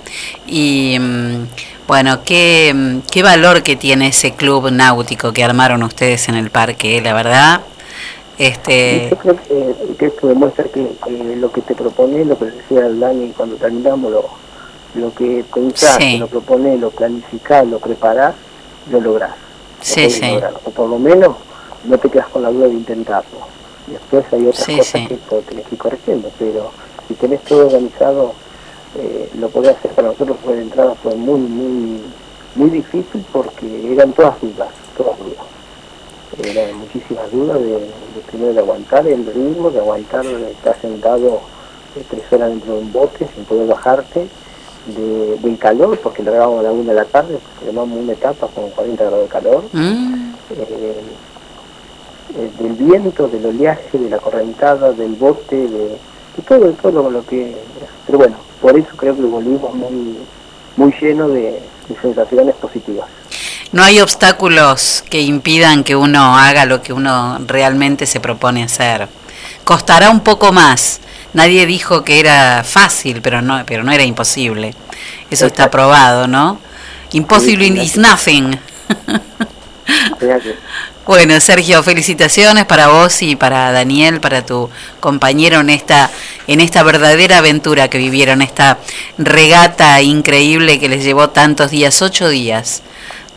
y 0.47 0.97
mm, 0.99 1.47
bueno, 1.87 2.23
qué, 2.23 2.71
mm, 2.73 2.99
qué 3.11 3.21
valor 3.23 3.61
que 3.61 3.75
tiene 3.75 4.07
ese 4.09 4.33
club 4.33 4.71
náutico 4.71 5.33
que 5.33 5.43
armaron 5.43 5.83
ustedes 5.83 6.29
en 6.29 6.35
el 6.35 6.49
parque, 6.49 6.97
eh, 6.97 7.01
la 7.01 7.13
verdad. 7.13 7.61
Este, 8.37 9.09
yo 9.11 9.17
creo 9.17 9.35
que, 9.43 9.95
que 9.97 10.05
esto 10.07 10.27
demuestra 10.27 10.65
que, 10.65 10.87
que 11.05 11.35
lo 11.37 11.51
que 11.51 11.61
te 11.61 11.73
propone, 11.75 12.25
lo 12.25 12.37
que 12.37 12.45
decía 12.45 12.85
el 12.87 12.99
Dani 12.99 13.31
cuando 13.35 13.55
terminamos, 13.55 14.11
lo, 14.11 14.29
lo 14.95 15.13
que 15.13 15.43
pensás, 15.53 15.97
Sí. 15.97 16.17
lo 16.17 16.27
propones, 16.27 16.79
lo 16.79 16.89
planificás, 16.91 17.65
lo 17.67 17.79
preparás, 17.79 18.33
lo 18.91 18.99
lográs. 19.01 19.31
Lo 19.31 19.35
Sí, 19.81 20.09
sí. 20.09 20.21
lograr. 20.21 20.53
O 20.65 20.69
por 20.71 20.89
lo 20.89 20.99
menos 20.99 21.35
no 21.85 21.97
te 21.97 22.09
quedas 22.09 22.27
con 22.27 22.43
la 22.43 22.49
duda 22.49 22.67
de 22.67 22.73
intentarlo. 22.73 23.39
Después 23.87 24.25
hay 24.31 24.47
otras 24.47 24.63
Sí, 24.65 24.77
cosas 24.77 24.87
sí. 25.01 25.07
que 25.07 25.15
tenés 25.49 25.65
que 25.67 25.75
ir 25.75 25.79
corrigiendo, 25.79 26.31
pero 26.39 26.71
si 27.07 27.13
tenés 27.15 27.41
todo 27.43 27.67
organizado, 27.67 28.33
eh, 28.97 29.29
lo 29.39 29.49
podés 29.49 29.75
hacer. 29.77 29.91
Para 29.91 30.07
nosotros 30.09 30.37
fue 30.43 30.55
de 30.55 30.61
entrada 30.63 30.95
fue 30.95 31.15
muy, 31.15 31.39
muy, 31.39 32.01
muy 32.55 32.69
difícil 32.69 33.23
porque 33.31 33.93
eran 33.93 34.11
todas 34.13 34.39
dudas, 34.41 34.69
todas 34.97 35.17
dudas. 35.19 35.45
Eran 36.43 36.77
muchísimas 36.79 37.31
dudas 37.31 37.59
de, 37.59 37.67
de 37.69 38.21
primero 38.27 38.53
de 38.53 38.59
aguantar 38.59 39.07
el 39.07 39.25
ritmo, 39.25 39.69
de 39.69 39.79
aguantar 39.79 40.25
estar 40.25 40.79
sentado 40.81 41.39
eh, 41.95 42.03
tres 42.09 42.23
horas 42.31 42.49
dentro 42.49 42.73
de 42.73 42.79
un 42.79 42.91
bote 42.91 43.27
sin 43.35 43.45
poder 43.45 43.67
bajarte, 43.67 44.27
de, 44.87 45.37
del 45.37 45.57
calor, 45.57 45.97
porque 45.99 46.21
largábamos 46.23 46.59
a 46.59 46.63
la 46.63 46.71
una 46.71 46.89
de 46.93 46.99
la 46.99 47.05
tarde, 47.05 47.39
tomamos 47.65 47.97
una 47.97 48.13
etapa 48.13 48.47
con 48.53 48.69
40 48.71 49.03
grados 49.03 49.21
de 49.23 49.27
calor, 49.29 49.63
mm, 49.71 50.33
eh, 50.51 50.95
eh, 52.33 52.49
del 52.59 52.73
viento, 52.73 53.27
del 53.27 53.45
oleaje, 53.45 53.97
de 53.97 54.09
la 54.09 54.17
correntada, 54.17 54.91
del 54.91 55.13
bote, 55.15 55.55
de, 55.55 55.89
de 55.89 56.43
todo, 56.47 56.65
de 56.65 56.73
todo 56.73 57.09
lo, 57.09 57.25
que... 57.25 57.55
Pero 58.05 58.17
bueno, 58.17 58.37
por 58.61 58.77
eso 58.77 58.89
creo 58.95 59.15
que 59.15 59.21
volvimos 59.21 59.73
muy, 59.73 60.17
muy 60.75 60.93
llenos 60.99 61.31
de, 61.31 61.61
de 61.87 61.95
sensaciones 62.01 62.55
positivas. 62.55 63.07
no 63.71 63.83
hay 63.83 63.99
obstáculos 64.01 65.03
que 65.09 65.21
impidan 65.21 65.83
que 65.83 65.95
uno 65.95 66.37
haga 66.37 66.65
lo 66.65 66.81
que 66.81 66.93
uno 66.93 67.39
realmente 67.45 68.05
se 68.05 68.19
propone 68.19 68.63
hacer. 68.63 69.07
Costará 69.63 70.09
un 70.09 70.21
poco 70.21 70.51
más. 70.51 71.01
Nadie 71.33 71.65
dijo 71.65 72.03
que 72.03 72.19
era 72.19 72.63
fácil, 72.63 73.21
pero 73.21 73.41
no, 73.41 73.63
pero 73.65 73.83
no 73.83 73.91
era 73.91 74.03
imposible. 74.03 74.73
Eso 75.29 75.47
está 75.47 75.69
probado, 75.69 76.27
¿no? 76.27 76.59
Impossible 77.11 77.67
Sí, 77.67 77.81
is 77.81 77.97
nothing. 77.97 78.59
Bueno, 81.05 81.39
Sergio, 81.39 81.83
felicitaciones 81.83 82.65
para 82.65 82.87
vos 82.87 83.21
y 83.21 83.35
para 83.35 83.71
Daniel, 83.71 84.19
para 84.19 84.43
tu 84.43 84.69
compañero 84.99 85.59
en 85.59 85.69
esta 85.69 86.09
en 86.47 86.61
esta 86.61 86.81
verdadera 86.81 87.37
aventura 87.39 87.89
que 87.89 87.99
vivieron, 87.99 88.41
esta 88.41 88.79
regata 89.19 90.01
increíble 90.01 90.79
que 90.79 90.89
les 90.89 91.03
llevó 91.03 91.29
tantos 91.29 91.69
días, 91.69 92.01
ocho 92.01 92.27
días 92.29 92.81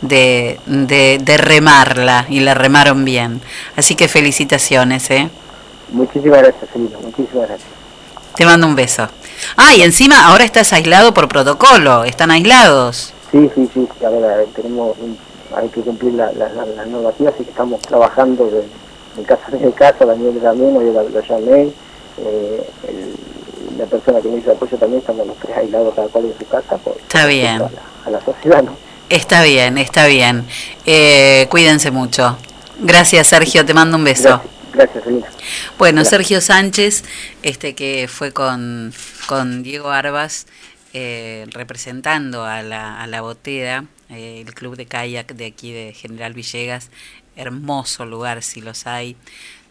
de, 0.01 0.59
de, 0.65 1.19
de 1.21 1.37
remarla 1.37 2.25
y 2.27 2.39
la 2.39 2.55
remaron 2.55 3.05
bien. 3.05 3.39
Así 3.75 3.93
que 3.95 4.07
felicitaciones, 4.07 5.09
¿eh? 5.11 5.29
muchísimas 5.91 6.39
gracias, 6.39 6.71
Celina, 6.73 6.97
muchísimas 7.03 7.47
gracias. 7.49 7.69
Te 8.35 8.45
mando 8.45 8.65
un 8.65 8.75
beso. 8.75 9.07
Ah, 9.57 9.75
y 9.75 9.83
encima 9.83 10.25
ahora 10.25 10.43
estás 10.43 10.73
aislado 10.73 11.13
por 11.13 11.27
protocolo, 11.27 12.03
están 12.03 12.31
aislados. 12.31 13.13
Sí, 13.31 13.49
sí, 13.53 13.69
sí, 13.73 13.87
a 14.03 14.09
ver, 14.09 14.23
a 14.23 14.37
ver, 14.37 14.47
tenemos, 14.55 14.97
un- 14.99 15.17
hay 15.55 15.67
que 15.69 15.81
cumplir 15.81 16.13
la- 16.13 16.31
la- 16.33 16.49
la- 16.49 16.65
las 16.65 16.87
normativas, 16.87 17.33
así 17.35 17.43
que 17.43 17.51
estamos 17.51 17.81
trabajando 17.81 18.45
de, 18.49 18.63
en 19.17 19.23
casa 19.25 19.49
de 19.51 19.71
casa, 19.73 20.05
Daniel 20.05 20.39
también, 20.41 20.75
hoy 20.77 20.85
lo, 20.93 21.07
lo 21.09 21.21
llamé, 21.21 21.71
eh, 22.17 22.69
el- 22.87 23.77
la 23.77 23.85
persona 23.85 24.19
que 24.21 24.27
me 24.27 24.37
hizo 24.39 24.51
apoyo 24.51 24.77
también, 24.77 24.99
estamos 24.99 25.25
los 25.27 25.37
tres 25.37 25.55
aislados 25.57 25.93
cada 25.95 26.07
cual 26.09 26.25
en 26.25 26.37
su 26.37 26.45
casa, 26.47 26.77
por, 26.77 26.97
Está 26.97 27.25
bien. 27.25 27.55
a 27.55 27.59
la, 27.59 27.69
a 28.05 28.09
la 28.11 28.21
sociedad, 28.25 28.63
¿no? 28.63 28.75
Está 29.09 29.41
bien, 29.43 29.77
está 29.77 30.05
bien. 30.05 30.45
Eh, 30.85 31.47
cuídense 31.49 31.89
mucho. 31.89 32.37
Gracias, 32.79 33.27
Sergio, 33.27 33.65
te 33.65 33.73
mando 33.73 33.97
un 33.97 34.03
beso. 34.03 34.41
Gracias, 34.73 35.03
gracias. 35.05 35.33
Bueno, 35.79 35.95
Gracias. 36.01 36.09
Sergio 36.09 36.41
Sánchez, 36.41 37.03
este 37.41 37.73
que 37.73 38.07
fue 38.07 38.31
con, 38.33 38.93
con 39.27 39.63
Diego 39.63 39.89
Arbas 39.89 40.45
eh, 40.93 41.45
representando 41.51 42.45
a 42.45 42.63
la, 42.63 43.01
a 43.01 43.07
la 43.07 43.21
botera, 43.21 43.85
eh, 44.09 44.43
el 44.45 44.53
club 44.53 44.75
de 44.75 44.85
kayak 44.85 45.33
de 45.33 45.45
aquí 45.45 45.71
de 45.71 45.93
General 45.93 46.33
Villegas, 46.33 46.89
hermoso 47.35 48.05
lugar 48.05 48.43
si 48.43 48.61
los 48.61 48.87
hay. 48.87 49.15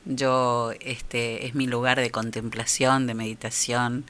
Yo, 0.05 0.73
este, 0.81 1.47
es 1.47 1.55
mi 1.55 1.67
lugar 1.67 2.01
de 2.01 2.11
contemplación, 2.11 3.07
de 3.07 3.15
meditación, 3.15 4.05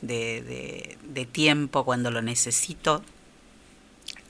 de, 0.00 0.96
de, 1.02 1.26
tiempo 1.26 1.84
cuando 1.84 2.10
lo 2.10 2.22
necesito. 2.22 3.02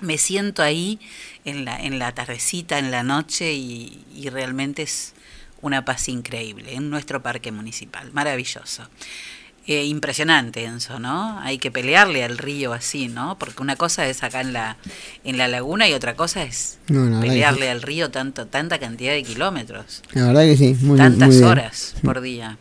Me 0.01 0.19
siento 0.19 0.63
ahí 0.63 0.99
en 1.45 1.65
la, 1.65 1.77
en 1.77 1.99
la 1.99 2.13
tardecita, 2.13 2.79
en 2.79 2.91
la 2.91 3.03
noche 3.03 3.53
y 3.53 4.29
realmente 4.31 4.83
es 4.83 5.15
una 5.63 5.85
paz 5.85 6.09
increíble 6.09 6.75
en 6.75 6.91
nuestro 6.91 7.23
parque 7.23 7.53
municipal, 7.53 8.13
maravilloso. 8.13 8.89
Eh, 9.67 9.85
impresionante, 9.85 10.65
Enzo, 10.65 10.99
¿no? 10.99 11.39
Hay 11.41 11.59
que 11.59 11.71
pelearle 11.71 12.25
al 12.25 12.37
río 12.37 12.73
así, 12.73 13.07
¿no? 13.07 13.39
Porque 13.39 13.63
una 13.63 13.77
cosa 13.77 14.07
es 14.09 14.25
acá 14.25 14.41
en 14.41 14.53
la, 14.53 14.77
en 15.23 15.39
la 15.39 15.47
laguna 15.47 15.89
y 15.89 15.93
otra 15.93 16.17
cosa 16.17 16.43
es 16.43 16.79
No, 16.89 17.21
pelearle 17.21 17.71
al 17.71 17.81
río 17.81 18.11
tanto, 18.11 18.47
tanta 18.47 18.79
cantidad 18.81 19.13
de 19.13 19.23
kilómetros, 19.23 20.03
La 20.15 20.27
verdad 20.27 20.43
que 20.43 20.57
sí, 20.57 20.77
muy, 20.81 20.99
tantas 20.99 21.29
muy 21.29 21.37
bien. 21.37 21.49
horas 21.49 21.95
por 22.03 22.21
día. 22.21 22.59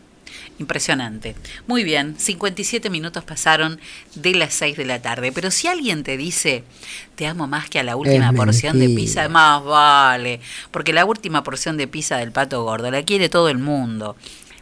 Impresionante. 0.58 1.34
Muy 1.66 1.82
bien, 1.82 2.14
57 2.18 2.88
minutos 2.88 3.24
pasaron 3.24 3.80
de 4.14 4.34
las 4.34 4.54
6 4.54 4.76
de 4.76 4.84
la 4.84 5.02
tarde. 5.02 5.32
Pero 5.32 5.50
si 5.50 5.66
alguien 5.66 6.04
te 6.04 6.16
dice, 6.16 6.62
te 7.16 7.26
amo 7.26 7.48
más 7.48 7.68
que 7.68 7.80
a 7.80 7.82
la 7.82 7.96
última 7.96 8.30
Es 8.30 8.36
porción 8.36 8.78
de 8.78 8.88
pizza, 8.90 9.28
más 9.28 9.64
vale. 9.64 10.40
Porque 10.70 10.92
la 10.92 11.04
última 11.04 11.42
porción 11.42 11.76
de 11.76 11.88
pizza 11.88 12.16
del 12.18 12.30
pato 12.30 12.62
gordo 12.62 12.90
la 12.92 13.02
quiere 13.02 13.28
todo 13.28 13.48
el 13.48 13.58
mundo. 13.58 14.14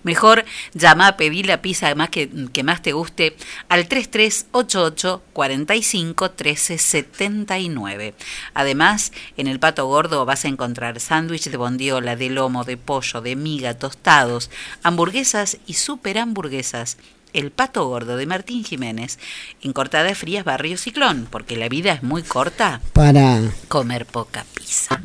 Mejor 0.02 0.44
llama 0.74 1.08
a 1.08 1.16
pedir 1.16 1.46
la 1.46 1.62
pizza 1.62 1.94
más 1.94 2.10
que, 2.10 2.30
que 2.52 2.62
más 2.62 2.82
te 2.82 2.92
guste 2.92 3.36
al 3.68 3.86
3388 3.88 5.22
45 5.32 6.30
13 6.30 6.78
79. 6.78 8.14
Además, 8.54 9.12
en 9.36 9.46
el 9.46 9.58
Pato 9.58 9.86
Gordo 9.86 10.24
vas 10.24 10.44
a 10.44 10.48
encontrar 10.48 11.00
sándwich 11.00 11.50
de 11.50 11.56
bondiola, 11.56 12.16
de 12.16 12.30
lomo, 12.30 12.64
de 12.64 12.76
pollo, 12.76 13.20
de 13.20 13.36
miga, 13.36 13.74
tostados, 13.74 14.50
hamburguesas 14.82 15.58
y 15.66 15.74
super 15.74 16.18
hamburguesas. 16.18 16.96
El 17.32 17.52
Pato 17.52 17.86
Gordo 17.86 18.16
de 18.16 18.26
Martín 18.26 18.64
Jiménez, 18.64 19.18
en 19.62 19.72
Cortadas 19.72 20.18
Frías, 20.18 20.44
Barrio 20.44 20.76
Ciclón, 20.76 21.28
porque 21.30 21.56
la 21.56 21.68
vida 21.68 21.92
es 21.92 22.02
muy 22.02 22.22
corta, 22.22 22.80
Para. 22.92 23.40
comer 23.68 24.04
poca 24.04 24.44
pizza. 24.54 25.00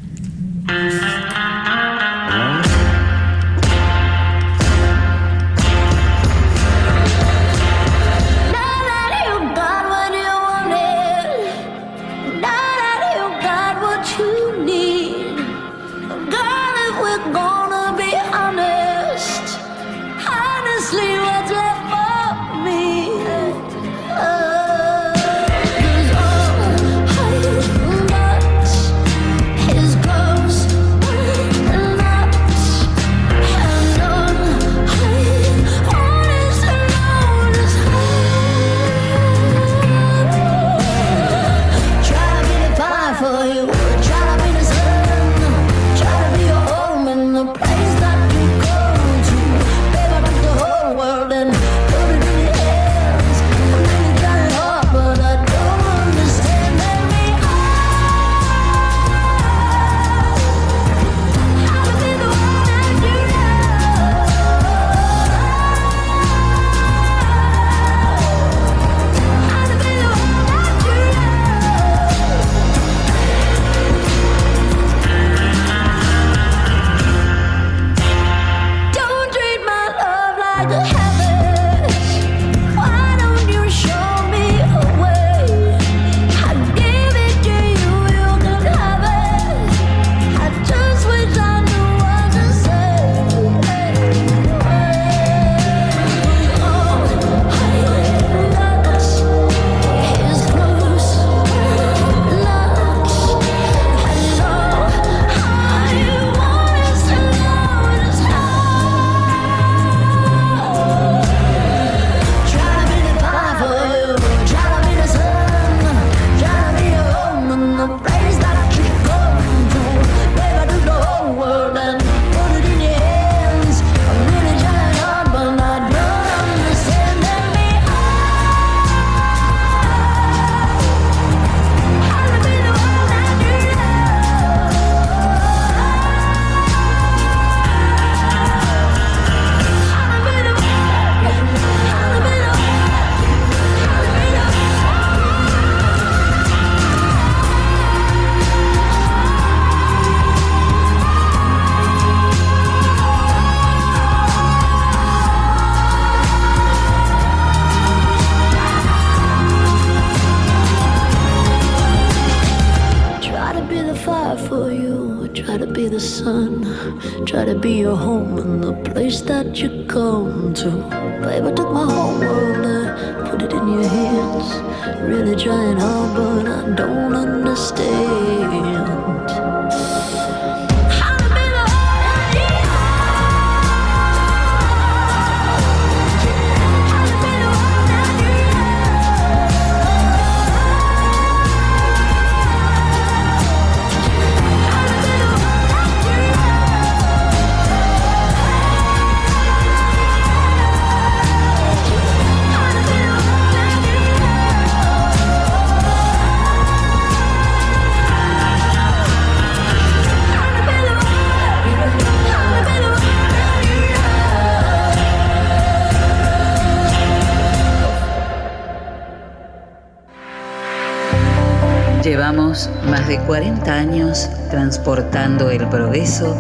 Transportando 224.56 225.49
el 225.49 225.68
progreso 225.68 226.38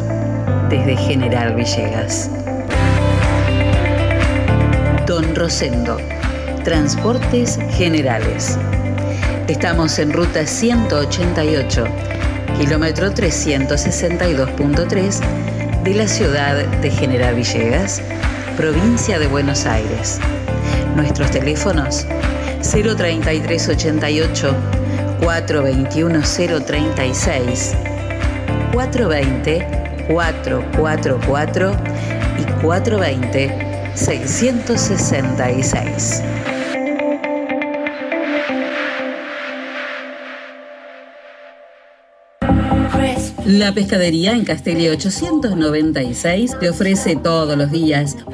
desde 0.69 0.95
General 0.95 1.53
Villegas. 1.53 2.29
Don 5.05 5.35
Rosendo, 5.35 5.97
Transportes 6.63 7.59
Generales. 7.71 8.57
Estamos 9.49 9.99
en 9.99 10.13
ruta 10.13 10.45
188, 10.45 11.83
kilómetro 12.57 13.13
362.3 13.13 15.19
de 15.83 15.93
la 15.93 16.07
ciudad 16.07 16.65
de 16.65 16.89
General 16.89 17.35
Villegas, 17.35 18.01
provincia 18.55 19.19
de 19.19 19.27
Buenos 19.27 19.65
Aires. 19.65 20.21
Nuestros 20.95 21.31
teléfonos 21.31 22.07
03388 22.61 24.55
421 25.19 26.21
036 26.65 27.75
420 28.75 30.05
444 30.09 31.71
y 32.37 32.43
420 32.61 33.93
666. 33.95 36.21
La 43.45 43.71
pescadería 43.71 44.33
en 44.33 44.43
Castelli 44.43 44.89
896 44.89 46.59
te 46.59 46.69
ofrece 46.69 47.15
todos 47.15 47.57
los 47.57 47.71
días 47.71 48.14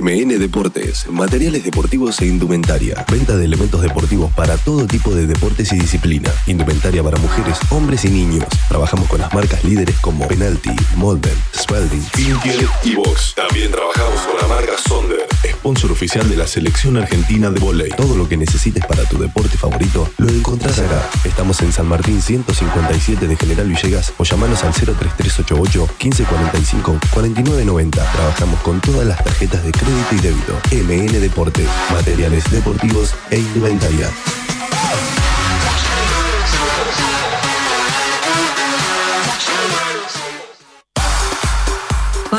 MN 0.00 0.38
Deportes, 0.38 1.06
materiales 1.10 1.64
deportivos 1.64 2.18
e 2.22 2.26
indumentaria. 2.26 3.04
Venta 3.10 3.36
de 3.36 3.44
elementos 3.44 3.82
deportivos 3.82 4.32
para 4.32 4.56
todo 4.56 4.86
tipo 4.86 5.14
de 5.14 5.26
deportes 5.26 5.70
y 5.72 5.78
disciplina. 5.78 6.30
Indumentaria 6.46 7.02
para 7.02 7.18
mujeres, 7.18 7.58
hombres 7.68 8.04
y 8.06 8.08
niños. 8.08 8.46
Trabajamos 8.68 9.06
con 9.08 9.20
las 9.20 9.34
marcas 9.34 9.62
líderes 9.64 9.98
como 10.00 10.26
Penalty, 10.26 10.74
Molden, 10.96 11.36
Spalding, 11.54 12.04
Pintier 12.16 12.68
y 12.84 12.94
Box. 12.94 13.34
También 13.34 13.70
trabajamos 13.70 14.20
con 14.22 14.36
la 14.40 14.46
marca 14.46 14.78
Sonder, 14.78 14.81
sponsor 15.62 15.92
oficial 15.92 16.28
de 16.28 16.36
la 16.36 16.48
selección 16.48 16.96
argentina 16.96 17.48
de 17.48 17.60
volei. 17.60 17.90
Todo 17.90 18.16
lo 18.16 18.28
que 18.28 18.36
necesites 18.36 18.84
para 18.84 19.04
tu 19.04 19.16
deporte 19.16 19.56
favorito 19.56 20.10
lo 20.18 20.28
encontrás 20.28 20.80
acá. 20.80 21.08
Estamos 21.24 21.60
en 21.60 21.72
San 21.72 21.86
Martín 21.86 22.20
157 22.20 23.28
de 23.28 23.36
General 23.36 23.68
Villegas 23.68 24.12
o 24.18 24.24
llamanos 24.24 24.64
al 24.64 24.72
03388 24.72 25.88
1545 26.02 26.98
4990. 27.14 28.12
Trabajamos 28.12 28.60
con 28.62 28.80
todas 28.80 29.06
las 29.06 29.22
tarjetas 29.22 29.62
de 29.62 29.70
crédito 29.70 30.14
y 30.16 30.18
débito. 30.18 30.58
MN 30.72 31.20
Deporte, 31.20 31.64
materiales 31.92 32.42
deportivos 32.50 33.14
e 33.30 33.38
indumentaria. 33.38 34.10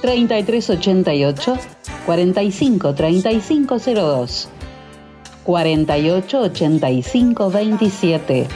3388 0.00 1.58
45 2.06 2.94
3502 2.94 4.48
48 5.44 6.40
85 6.40 7.50
27 7.50 8.48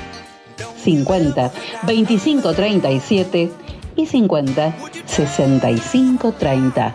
50 0.76 1.52
25 1.86 2.54
37 2.54 3.52
y 3.96 4.06
50 4.06 4.74
65 5.06 6.32
30. 6.32 6.94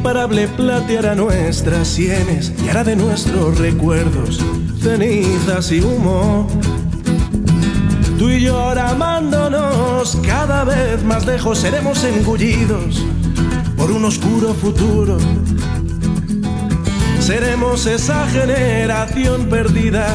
Imparable 0.00 0.48
plateará 0.48 1.14
nuestras 1.14 1.86
sienes 1.86 2.54
y 2.64 2.70
hará 2.70 2.82
de 2.84 2.96
nuestros 2.96 3.58
recuerdos 3.58 4.40
cenizas 4.80 5.70
y 5.72 5.80
humo. 5.82 6.48
Tú 8.18 8.30
y 8.30 8.40
yo 8.40 8.58
ahora 8.58 8.92
amándonos, 8.92 10.16
cada 10.26 10.64
vez 10.64 11.04
más 11.04 11.26
lejos 11.26 11.58
seremos 11.58 12.02
engullidos 12.04 13.04
por 13.76 13.90
un 13.90 14.06
oscuro 14.06 14.54
futuro. 14.54 15.18
Seremos 17.20 17.84
esa 17.84 18.26
generación 18.28 19.50
perdida, 19.50 20.06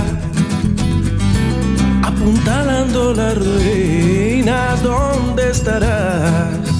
apuntalando 2.02 3.14
las 3.14 3.38
ruinas, 3.38 4.82
¿dónde 4.82 5.52
estarás? 5.52 6.75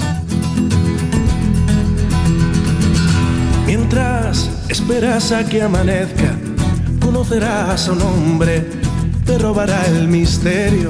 Mientras 3.88 4.50
esperas 4.68 5.32
a 5.32 5.46
que 5.46 5.62
amanezca, 5.62 6.36
conocerás 7.00 7.88
a 7.88 7.92
un 7.92 8.02
hombre, 8.02 8.68
te 9.28 9.38
robará 9.38 9.86
el 9.86 10.08
misterio. 10.08 10.90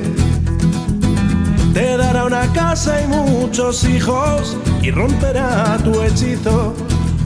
Te 1.73 1.97
dará 1.97 2.23
una 2.23 2.47
casa 2.53 3.01
y 3.01 3.07
muchos 3.07 3.83
hijos 3.83 4.55
y 4.81 4.91
romperá 4.91 5.77
tu 5.83 6.01
hechizo, 6.03 6.73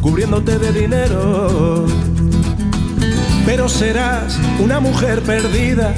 cubriéndote 0.01 0.57
de 0.57 0.71
dinero. 0.71 1.85
Pero 3.45 3.69
serás 3.69 4.39
una 4.59 4.79
mujer 4.79 5.21
perdida, 5.21 5.93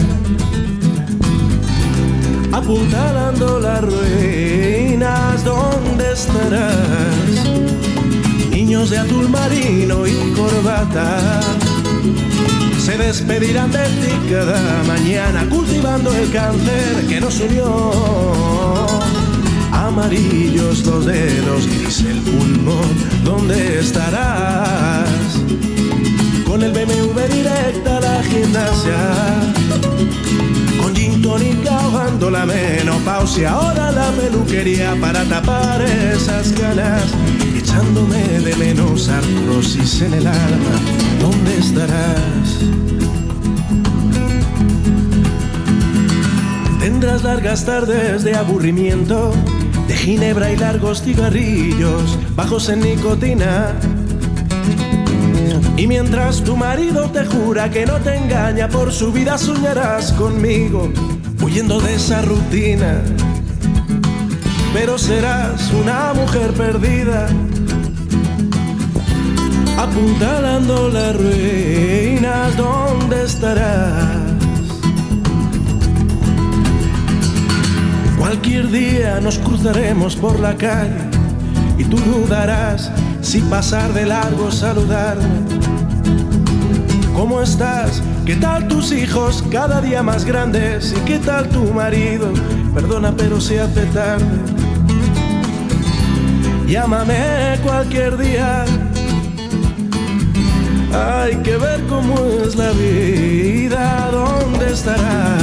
apuntalando 2.51 3.57
las 3.61 3.81
ruinas, 3.81 5.45
¿dónde 5.45 6.11
estarás? 6.11 7.90
De 8.89 8.97
azul 8.97 9.29
marino 9.29 10.07
y 10.07 10.33
corbata 10.33 11.39
se 12.79 12.97
despedirán 12.97 13.71
de 13.71 13.77
ti 13.77 14.11
cada 14.27 14.83
mañana 14.87 15.47
cultivando 15.49 16.11
el 16.11 16.31
cáncer 16.31 17.05
que 17.07 17.21
nos 17.21 17.39
unió. 17.41 17.91
Amarillos 19.71 20.83
los 20.87 21.05
dedos, 21.05 21.67
gris 21.67 22.01
el 22.01 22.21
pulmón, 22.21 22.89
¿dónde 23.23 23.79
estarás? 23.79 25.07
Con 26.47 26.63
el 26.63 26.71
BMW 26.71 27.19
directa 27.31 27.97
a 27.97 27.99
la 27.99 28.23
gimnasia, 28.23 28.97
con 30.81 30.95
gin 30.95 31.21
tonic 31.21 31.67
ahogando 31.67 32.31
la 32.31 32.47
menopausia, 32.47 33.51
ahora 33.51 33.91
la 33.91 34.09
peluquería 34.11 34.95
para 34.99 35.23
tapar 35.25 35.81
esas 35.83 36.51
ganas 36.53 37.03
echándome 37.71 38.17
de 38.17 38.55
menos 38.57 39.07
artrosis 39.07 40.01
en 40.01 40.13
el 40.13 40.27
alma, 40.27 40.75
¿dónde 41.21 41.57
estarás? 41.57 42.59
Tendrás 46.81 47.23
largas 47.23 47.65
tardes 47.65 48.23
de 48.23 48.35
aburrimiento, 48.35 49.31
de 49.87 49.95
ginebra 49.95 50.51
y 50.51 50.57
largos 50.57 51.01
cigarrillos, 51.01 52.19
bajos 52.35 52.67
en 52.67 52.81
nicotina. 52.81 53.73
Y 55.77 55.87
mientras 55.87 56.43
tu 56.43 56.57
marido 56.57 57.09
te 57.09 57.25
jura 57.25 57.69
que 57.69 57.85
no 57.85 57.99
te 58.01 58.17
engaña, 58.17 58.67
por 58.67 58.91
su 58.91 59.13
vida 59.13 59.37
soñarás 59.37 60.11
conmigo, 60.11 60.91
huyendo 61.41 61.79
de 61.79 61.95
esa 61.95 62.21
rutina. 62.21 63.01
Pero 64.73 64.97
serás 64.97 65.71
una 65.71 66.13
mujer 66.13 66.51
perdida 66.51 67.29
apuntalando 69.81 70.89
las 70.89 71.15
ruinas, 71.15 72.55
¿dónde 72.55 73.23
estarás? 73.23 74.05
Cualquier 78.19 78.69
día 78.69 79.19
nos 79.21 79.39
cruzaremos 79.39 80.15
por 80.15 80.39
la 80.39 80.55
calle 80.55 81.01
y 81.79 81.83
tú 81.85 81.97
dudarás 81.97 82.91
si 83.21 83.39
pasar 83.41 83.91
de 83.93 84.05
largo 84.05 84.51
saludarme. 84.51 85.25
¿Cómo 87.15 87.41
estás? 87.41 88.03
¿Qué 88.25 88.35
tal 88.35 88.67
tus 88.67 88.91
hijos 88.91 89.43
cada 89.51 89.81
día 89.81 90.03
más 90.03 90.25
grandes? 90.25 90.93
¿Y 90.95 90.99
qué 91.05 91.17
tal 91.17 91.49
tu 91.49 91.63
marido? 91.73 92.31
Perdona 92.75 93.13
pero 93.17 93.41
se 93.41 93.59
hace 93.59 93.85
tarde. 93.87 94.25
Llámame 96.67 97.57
cualquier 97.63 98.17
día 98.17 98.65
hay 100.93 101.35
que 101.37 101.57
ver 101.57 101.81
cómo 101.87 102.15
es 102.43 102.55
la 102.55 102.71
vida, 102.71 104.09
¿dónde 104.11 104.73
estarás? 104.73 105.41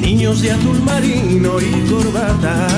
Niños 0.00 0.42
de 0.42 0.52
azul 0.52 0.80
marino 0.82 1.60
y 1.60 1.90
corbata 1.90 2.68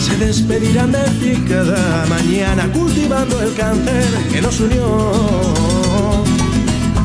se 0.00 0.16
despedirán 0.16 0.92
de 0.92 1.04
ti 1.20 1.44
cada 1.48 2.06
mañana 2.06 2.70
cultivando 2.72 3.40
el 3.42 3.54
cáncer 3.54 4.04
que 4.32 4.40
nos 4.40 4.60
unió. 4.60 4.86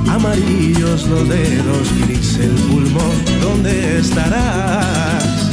Amarillos 0.07 1.07
los 1.07 1.29
dedos, 1.29 1.87
gris 2.01 2.37
el 2.39 2.51
pulmón, 2.51 3.25
¿dónde 3.41 3.99
estarás? 3.99 5.49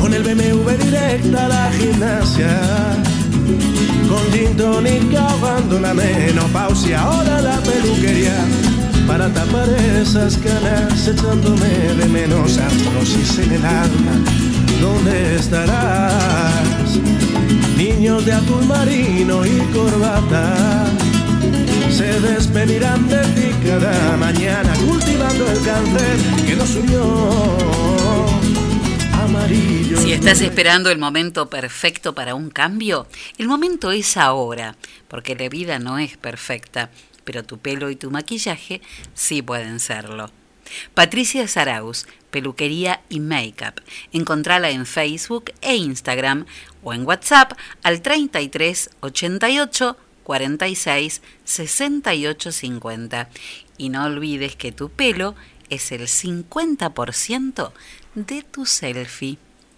Con 0.00 0.14
el 0.14 0.22
BMW 0.22 0.70
directa 0.70 1.46
a 1.46 1.48
la 1.48 1.70
gimnasia 1.72 3.11
con 4.12 4.32
gin 4.32 4.56
tonic 4.56 5.02
la 5.80 5.94
menopausia, 5.94 7.00
ahora 7.00 7.40
la 7.40 7.56
peluquería 7.60 8.36
para 9.06 9.28
tapar 9.32 9.68
esas 10.00 10.36
canas 10.36 11.08
echándome 11.08 11.72
de 11.98 12.06
menos 12.06 12.58
artrosis 12.58 13.38
en 13.38 13.52
el 13.52 13.64
alma. 13.64 14.14
¿Dónde 14.80 15.36
estarás? 15.36 16.98
Niños 17.76 18.24
de 18.26 18.32
azul 18.32 18.64
marino 18.66 19.46
y 19.46 19.58
corbata 19.72 20.84
se 21.90 22.20
despedirán 22.20 23.08
de 23.08 23.22
ti 23.36 23.48
cada 23.66 24.16
mañana 24.16 24.72
cultivando 24.86 25.50
el 25.50 25.60
cáncer 25.62 26.16
que 26.46 26.56
nos 26.56 26.74
unió 26.76 27.91
si 30.02 30.12
estás 30.12 30.40
esperando 30.40 30.90
el 30.90 30.98
momento 30.98 31.48
perfecto 31.48 32.12
para 32.12 32.34
un 32.34 32.50
cambio, 32.50 33.06
el 33.38 33.46
momento 33.46 33.92
es 33.92 34.16
ahora, 34.16 34.74
porque 35.06 35.36
la 35.36 35.48
vida 35.48 35.78
no 35.78 35.96
es 35.96 36.16
perfecta, 36.16 36.90
pero 37.22 37.44
tu 37.44 37.58
pelo 37.58 37.88
y 37.88 37.94
tu 37.94 38.10
maquillaje 38.10 38.82
sí 39.14 39.42
pueden 39.42 39.78
serlo. 39.78 40.32
Patricia 40.94 41.46
Saraus, 41.46 42.08
peluquería 42.32 43.02
y 43.10 43.20
make-up. 43.20 43.80
Encontrala 44.12 44.70
en 44.70 44.86
Facebook 44.86 45.52
e 45.60 45.76
Instagram 45.76 46.46
o 46.82 46.92
en 46.92 47.06
WhatsApp 47.06 47.52
al 47.84 48.02
33 48.02 48.90
88 49.02 49.96
46 50.24 51.22
68 51.44 52.50
50. 52.50 53.28
Y 53.78 53.88
no 53.90 54.04
olvides 54.06 54.56
que 54.56 54.72
tu 54.72 54.88
pelo 54.88 55.36
es 55.70 55.92
el 55.92 56.08
50% 56.08 57.72
de 58.16 58.42
tu 58.42 58.66
selfie. 58.66 59.38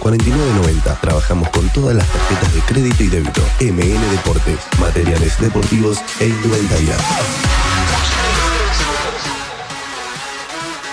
4990. 0.00 1.00
Trabajamos 1.00 1.48
con 1.50 1.68
todas 1.70 1.96
las 1.96 2.06
tarjetas 2.08 2.54
de 2.54 2.60
crédito 2.60 3.02
y 3.02 3.08
débito. 3.08 3.40
MN 3.60 4.10
Deportes, 4.10 4.58
materiales 4.80 5.40
deportivos 5.40 5.98
e 6.20 6.28
indumentaria. 6.28 6.96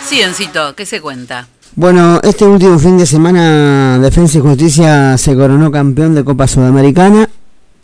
Ciencito, 0.08 0.76
¿qué 0.76 0.86
se 0.86 1.00
cuenta? 1.00 1.48
Bueno, 1.76 2.20
este 2.22 2.46
último 2.46 2.78
fin 2.78 2.98
de 2.98 3.06
semana 3.06 3.98
Defensa 4.00 4.38
y 4.38 4.42
Justicia 4.42 5.18
se 5.18 5.36
coronó 5.36 5.72
campeón 5.72 6.14
de 6.14 6.26
Copa 6.26 6.46
Sudamericana, 6.46 7.30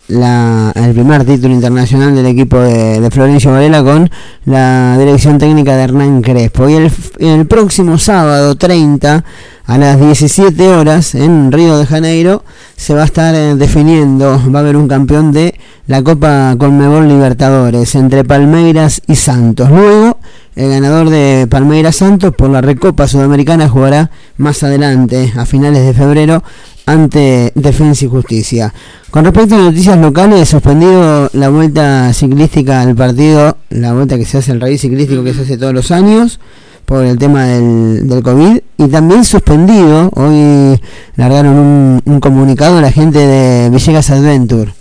la, 0.09 0.73
el 0.75 0.93
primer 0.93 1.23
título 1.25 1.53
internacional 1.53 2.13
del 2.13 2.25
equipo 2.25 2.59
de, 2.59 2.99
de 2.99 3.11
Florencio 3.11 3.51
Varela 3.51 3.81
con 3.83 4.09
la 4.43 4.97
dirección 4.97 5.37
técnica 5.37 5.77
de 5.77 5.83
Hernán 5.83 6.21
Crespo. 6.21 6.67
Y 6.67 6.73
el, 6.73 6.91
el 7.19 7.45
próximo 7.45 7.97
sábado 7.97 8.55
30 8.55 9.23
a 9.67 9.77
las 9.77 9.99
17 9.99 10.69
horas 10.69 11.13
en 11.13 11.51
Río 11.51 11.77
de 11.77 11.85
Janeiro 11.85 12.43
se 12.77 12.93
va 12.93 13.01
a 13.01 13.05
estar 13.05 13.35
eh, 13.35 13.55
definiendo, 13.55 14.41
va 14.49 14.59
a 14.59 14.61
haber 14.61 14.77
un 14.77 14.87
campeón 14.87 15.33
de 15.33 15.59
la 15.87 16.01
Copa 16.01 16.55
Conmebol 16.57 17.09
Libertadores 17.09 17.93
entre 17.95 18.23
Palmeiras 18.23 19.01
y 19.07 19.15
Santos. 19.15 19.69
Luego, 19.69 20.19
el 20.55 20.69
ganador 20.69 21.09
de 21.09 21.47
Palmeiras 21.49 21.97
Santos 21.97 22.33
por 22.33 22.49
la 22.49 22.61
Recopa 22.61 23.09
Sudamericana 23.09 23.67
jugará 23.67 24.09
más 24.37 24.63
adelante, 24.63 25.33
a 25.35 25.45
finales 25.45 25.85
de 25.85 25.93
febrero, 25.93 26.43
ante 26.85 27.51
Defensa 27.53 28.05
y 28.05 28.07
Justicia. 28.07 28.73
Con 29.11 29.25
respecto 29.25 29.55
a 29.55 29.59
noticias 29.59 29.97
locales, 29.97 30.47
suspendido 30.47 31.29
la 31.33 31.49
vuelta 31.49 32.13
ciclística 32.13 32.81
al 32.81 32.95
partido, 32.95 33.57
la 33.69 33.91
vuelta 33.91 34.17
que 34.17 34.23
se 34.23 34.37
hace 34.37 34.53
el 34.53 34.61
raíz 34.61 34.79
ciclístico 34.79 35.25
que 35.25 35.33
se 35.33 35.41
hace 35.41 35.57
todos 35.57 35.73
los 35.73 35.91
años 35.91 36.39
por 36.87 37.03
el 37.03 37.17
tema 37.19 37.43
del, 37.43 38.07
del 38.07 38.23
COVID 38.23 38.59
y 38.77 38.87
también 38.87 39.25
suspendido, 39.25 40.09
hoy 40.15 40.81
largaron 41.17 41.57
un, 41.57 42.01
un 42.05 42.19
comunicado 42.21 42.77
a 42.77 42.81
la 42.81 42.91
gente 42.93 43.19
de 43.19 43.69
Villegas 43.69 44.09
Adventure 44.09 44.71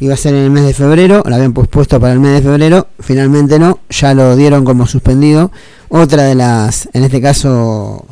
iba 0.00 0.14
a 0.14 0.16
ser 0.16 0.34
en 0.34 0.44
el 0.44 0.50
mes 0.50 0.64
de 0.64 0.74
febrero, 0.74 1.22
lo 1.26 1.34
habían 1.34 1.52
pospuesto 1.52 2.00
para 2.00 2.12
el 2.12 2.20
mes 2.20 2.34
de 2.34 2.42
febrero, 2.42 2.88
finalmente 3.00 3.58
no, 3.58 3.80
ya 3.90 4.14
lo 4.14 4.36
dieron 4.36 4.64
como 4.64 4.86
suspendido. 4.86 5.50
Otra 5.88 6.22
de 6.22 6.34
las, 6.34 6.88
en 6.92 7.04
este 7.04 7.20
caso, 7.20 8.06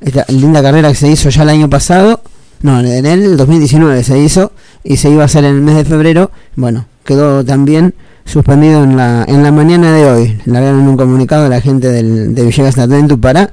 esta 0.00 0.24
linda 0.28 0.62
carrera 0.62 0.88
que 0.88 0.94
se 0.94 1.08
hizo 1.08 1.28
ya 1.28 1.42
el 1.42 1.50
año 1.50 1.68
pasado, 1.68 2.22
no, 2.62 2.80
en 2.80 3.04
el 3.04 3.36
2019 3.36 4.02
se 4.02 4.18
hizo 4.18 4.52
y 4.82 4.96
se 4.96 5.10
iba 5.10 5.22
a 5.22 5.26
hacer 5.26 5.44
en 5.44 5.56
el 5.56 5.60
mes 5.60 5.76
de 5.76 5.84
febrero, 5.84 6.30
bueno, 6.54 6.86
quedó 7.04 7.44
también 7.44 7.94
suspendido 8.26 8.84
en 8.84 8.96
la, 8.96 9.24
en 9.26 9.42
la 9.42 9.50
mañana 9.52 9.92
de 9.92 10.04
hoy. 10.04 10.38
Largaron 10.44 10.86
un 10.86 10.96
comunicado 10.96 11.46
a 11.46 11.48
la 11.48 11.60
gente 11.62 11.88
del, 11.88 12.34
de 12.34 12.44
Villegas 12.44 12.76
Adventure 12.78 13.20
para 13.20 13.50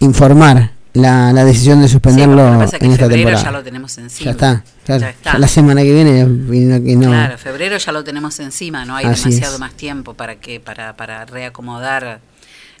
informar 0.00 0.70
la, 0.92 1.32
la 1.32 1.44
decisión 1.44 1.82
de 1.82 1.88
suspenderlo 1.88 2.36
Sí, 2.36 2.52
lo 2.52 2.52
que 2.52 2.64
pasa 2.64 2.76
es 2.76 2.80
que 2.80 2.86
en 2.86 2.92
esta 2.92 3.04
febrero 3.06 3.22
temporada. 3.28 3.44
ya 3.44 3.50
lo 3.58 3.64
tenemos 3.64 3.98
encima. 3.98 4.24
Ya 4.24 4.30
está, 4.30 4.62
claro. 4.84 5.00
Ya 5.02 5.10
está. 5.10 5.38
La 5.38 5.48
semana 5.48 5.82
que 5.82 5.92
viene 5.92 6.20
y 6.20 6.60
no- 6.60 6.76
y 6.76 6.96
no- 6.96 7.08
Claro, 7.08 7.38
febrero 7.38 7.76
ya 7.76 7.92
lo 7.92 8.04
tenemos 8.04 8.38
encima, 8.40 8.84
no 8.84 8.96
hay 8.96 9.04
Así 9.06 9.24
demasiado 9.24 9.54
es. 9.54 9.60
más 9.60 9.72
tiempo 9.72 10.14
para 10.14 10.36
que 10.36 10.60
para, 10.60 10.96
para 10.96 11.24
reacomodar 11.26 12.20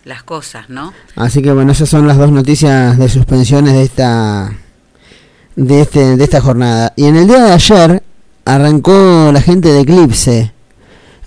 las 0.04 0.22
cosas, 0.22 0.68
¿no? 0.70 0.92
Así 1.16 1.42
que 1.42 1.52
bueno, 1.52 1.72
esas 1.72 1.88
son 1.88 2.06
las 2.06 2.16
dos 2.16 2.30
noticias 2.30 2.96
de 2.96 3.08
suspensiones 3.08 3.74
de 3.74 3.82
esta 3.82 4.52
de 5.56 5.80
este 5.80 6.16
de 6.16 6.24
esta 6.24 6.40
jornada. 6.40 6.92
Y 6.96 7.06
en 7.06 7.16
el 7.16 7.26
día 7.26 7.42
de 7.44 7.52
ayer 7.52 8.02
arrancó 8.44 9.30
la 9.32 9.40
gente 9.40 9.68
de 9.72 9.80
Eclipse. 9.80 10.52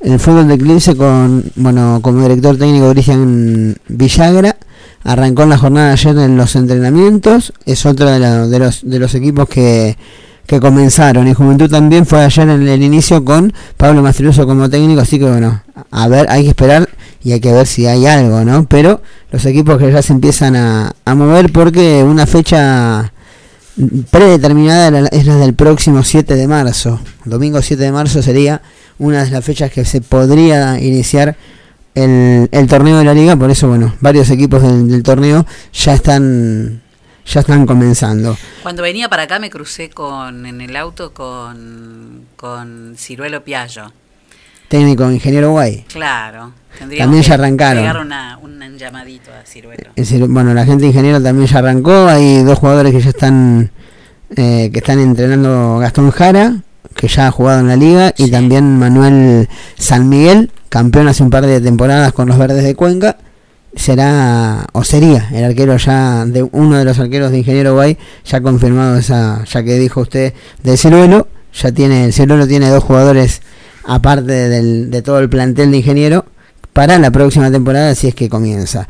El 0.02 0.20
fútbol 0.20 0.48
de 0.48 0.54
Eclipse 0.56 0.96
con 0.96 1.44
bueno, 1.56 2.00
como 2.02 2.22
director 2.22 2.58
técnico 2.58 2.90
Cristian 2.92 3.76
Villagra 3.90 4.56
arrancó 5.04 5.44
en 5.44 5.50
la 5.50 5.58
jornada 5.58 5.92
ayer 5.92 6.18
en 6.18 6.38
los 6.38 6.56
entrenamientos, 6.56 7.54
es 7.66 7.86
otro 7.86 8.10
de, 8.10 8.20
la- 8.20 8.48
de 8.48 8.60
los 8.60 8.82
de 8.90 9.00
los 9.00 9.14
equipos 9.16 9.48
que 9.50 9.98
que 10.48 10.60
comenzaron 10.60 11.28
y 11.28 11.34
Juventud 11.36 11.70
también 11.70 12.08
fue 12.08 12.24
ayer 12.26 12.50
en 12.50 12.68
el 12.68 12.82
inicio 12.82 13.24
con 13.24 13.54
Pablo 13.78 14.02
Mastruzzo 14.02 14.48
como 14.48 14.68
técnico, 14.68 15.00
así 15.02 15.20
que 15.20 15.26
bueno, 15.30 15.62
a 15.92 16.08
ver, 16.08 16.26
hay 16.28 16.42
que 16.44 16.50
esperar 16.50 16.90
y 17.24 17.34
hay 17.34 17.40
que 17.40 17.52
ver 17.54 17.68
si 17.68 17.86
hay 17.86 18.08
algo, 18.08 18.44
¿no? 18.44 18.66
Pero 18.68 19.00
los 19.32 19.46
equipos 19.46 19.78
que 19.78 19.92
ya 19.92 20.02
se 20.02 20.12
empiezan 20.12 20.56
a, 20.56 20.92
a 21.06 21.14
mover 21.16 21.52
porque 21.52 22.04
una 22.04 22.26
fecha 22.26 23.14
predeterminada 24.10 25.08
es 25.12 25.26
la 25.26 25.36
del 25.36 25.54
próximo 25.54 26.04
7 26.04 26.36
de 26.36 26.48
marzo. 26.48 27.00
Domingo 27.26 27.62
7 27.62 27.84
de 27.84 27.92
marzo 27.92 28.22
sería 28.24 28.62
una 29.00 29.24
de 29.24 29.32
las 29.32 29.44
fechas 29.44 29.72
que 29.72 29.86
se 29.86 30.02
podría 30.02 30.80
iniciar 30.80 31.36
el, 31.96 32.48
el 32.52 32.68
torneo 32.68 33.00
de 33.00 33.06
la 33.06 33.14
liga, 33.14 33.36
por 33.36 33.50
eso 33.50 33.68
bueno, 33.68 33.96
varios 34.00 34.30
equipos 34.30 34.62
del, 34.62 34.90
del 34.90 35.04
torneo 35.04 35.46
ya 35.74 35.94
están 35.94 36.82
ya 37.26 37.40
están 37.42 37.66
comenzando. 37.66 38.38
Cuando 38.64 38.84
venía 38.84 39.10
para 39.10 39.24
acá 39.24 39.40
me 39.40 39.50
crucé 39.50 39.90
con 39.90 40.46
en 40.46 40.62
el 40.62 40.76
auto 40.76 41.14
con 41.14 42.26
con 42.36 42.96
Ciruelo 42.98 43.44
Piallo. 43.44 43.92
Técnico 44.68 45.10
ingeniero 45.12 45.52
Guay. 45.52 45.86
Claro. 45.92 46.54
También 46.78 47.24
ya 47.24 47.34
arrancaron. 47.34 47.82
pegar 47.82 47.98
una, 47.98 48.38
un 48.38 48.60
llamadito 48.78 49.32
a 49.34 49.46
Ciruelo. 49.46 49.92
Bueno, 50.28 50.54
la 50.54 50.66
gente 50.66 50.86
ingeniero 50.86 51.22
también 51.22 51.48
ya 51.48 51.60
arrancó. 51.60 52.08
Hay 52.08 52.44
dos 52.44 52.60
jugadores 52.60 52.94
que 52.94 53.02
ya 53.02 53.10
están 53.10 53.72
eh, 54.36 54.70
que 54.72 54.80
están 54.80 55.00
entrenando 55.00 55.80
Gastón 55.80 56.12
Jara, 56.12 56.62
que 56.96 57.08
ya 57.08 57.28
ha 57.28 57.32
jugado 57.32 57.62
en 57.62 57.68
la 57.68 57.76
liga, 57.76 58.14
y 58.18 58.30
también 58.30 58.78
Manuel 58.78 59.48
San 59.78 60.10
Miguel, 60.10 60.52
campeón 60.70 61.08
hace 61.08 61.24
un 61.24 61.30
par 61.30 61.46
de 61.46 61.62
temporadas 61.62 62.14
con 62.14 62.28
los 62.28 62.38
Verdes 62.38 62.64
de 62.64 62.76
Cuenca. 62.76 63.18
Será 63.76 64.66
o 64.74 64.84
sería 64.84 65.30
el 65.32 65.44
arquero 65.44 65.78
ya 65.78 66.26
de 66.26 66.42
uno 66.42 66.78
de 66.80 66.86
los 66.86 66.98
arqueros 66.98 67.32
de 67.32 67.38
Ingeniero 67.38 67.76
Guay, 67.76 67.98
ya 68.26 68.42
confirmado 68.42 68.98
esa, 68.98 69.44
ya 69.46 69.64
que 69.64 69.78
dijo 69.78 70.02
usted 70.02 70.34
del 70.64 70.78
Ciruelo, 70.78 71.28
ya 71.54 71.72
tiene 71.72 72.06
el 72.06 72.14
Ciruelo 72.14 72.48
tiene 72.48 72.70
dos 72.70 72.84
jugadores 72.84 73.42
aparte 73.86 74.50
del, 74.50 74.90
de 74.90 75.02
todo 75.04 75.20
el 75.20 75.30
plantel 75.30 75.70
de 75.72 75.78
Ingeniero 75.78 76.26
para 76.74 76.98
la 76.98 77.12
próxima 77.12 77.52
temporada 77.52 77.94
si 77.94 78.08
es 78.08 78.16
que 78.16 78.28
comienza. 78.28 78.88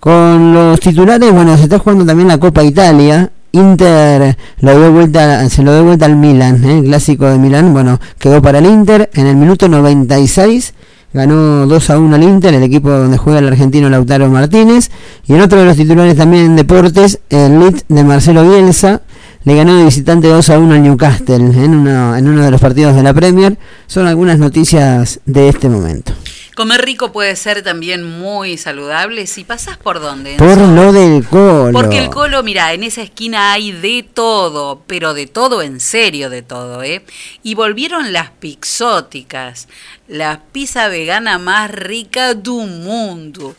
Con 0.00 0.54
los 0.54 0.80
titulares, 0.80 1.32
bueno, 1.32 1.56
se 1.56 1.64
está 1.64 1.78
jugando 1.78 2.06
también 2.06 2.28
la 2.28 2.38
Copa 2.38 2.62
Italia. 2.62 3.30
Inter. 3.52 4.36
Lo 4.60 4.78
dio 4.78 4.92
vuelta, 4.92 5.48
se 5.48 5.62
lo 5.62 5.72
dio 5.74 5.84
vuelta 5.84 6.06
al 6.06 6.16
Milan, 6.16 6.64
¿eh? 6.64 6.78
el 6.78 6.84
clásico 6.84 7.26
de 7.26 7.38
Milán, 7.38 7.72
bueno, 7.72 8.00
quedó 8.18 8.40
para 8.40 8.58
el 8.58 8.66
Inter. 8.66 9.10
En 9.14 9.26
el 9.26 9.36
minuto 9.36 9.68
96, 9.68 10.74
ganó 11.12 11.66
2 11.66 11.90
a 11.90 11.98
1 11.98 12.16
al 12.16 12.22
Inter, 12.22 12.54
el 12.54 12.62
equipo 12.62 12.90
donde 12.90 13.18
juega 13.18 13.40
el 13.40 13.48
argentino 13.48 13.88
Lautaro 13.88 14.28
Martínez, 14.28 14.90
y 15.26 15.34
en 15.34 15.40
otro 15.40 15.58
de 15.58 15.64
los 15.64 15.76
titulares 15.76 16.16
también 16.16 16.46
en 16.46 16.56
deportes, 16.56 17.20
el 17.30 17.58
Leeds 17.58 17.84
de 17.88 18.04
Marcelo 18.04 18.48
Bielsa, 18.48 19.02
le 19.44 19.56
ganó 19.56 19.76
de 19.76 19.84
visitante 19.84 20.28
2 20.28 20.50
a 20.50 20.58
1 20.58 20.74
al 20.74 20.82
Newcastle 20.82 21.36
en 21.36 21.74
uno, 21.74 22.16
en 22.16 22.28
uno 22.28 22.44
de 22.44 22.50
los 22.50 22.60
partidos 22.60 22.94
de 22.94 23.02
la 23.02 23.14
Premier, 23.14 23.58
son 23.86 24.06
algunas 24.06 24.38
noticias 24.38 25.20
de 25.24 25.48
este 25.48 25.68
momento. 25.68 26.12
Comer 26.60 26.84
rico 26.84 27.10
puede 27.10 27.36
ser 27.36 27.62
también 27.62 28.04
muy 28.04 28.58
saludable 28.58 29.26
si 29.26 29.44
pasás 29.44 29.78
por 29.78 29.98
dónde. 29.98 30.36
Por 30.36 30.58
lo 30.58 30.92
del 30.92 31.24
colo. 31.24 31.72
Porque 31.72 31.96
el 31.96 32.10
colo, 32.10 32.42
mira, 32.42 32.74
en 32.74 32.82
esa 32.82 33.00
esquina 33.00 33.52
hay 33.52 33.72
de 33.72 34.02
todo, 34.02 34.82
pero 34.86 35.14
de 35.14 35.26
todo, 35.26 35.62
en 35.62 35.80
serio 35.80 36.28
de 36.28 36.42
todo, 36.42 36.82
¿eh? 36.82 37.02
Y 37.42 37.54
volvieron 37.54 38.12
las 38.12 38.28
pixóticas, 38.32 39.68
la 40.06 40.42
pizza 40.52 40.88
vegana 40.88 41.38
más 41.38 41.70
rica 41.70 42.34
del 42.34 42.66
mundo. 42.66 43.56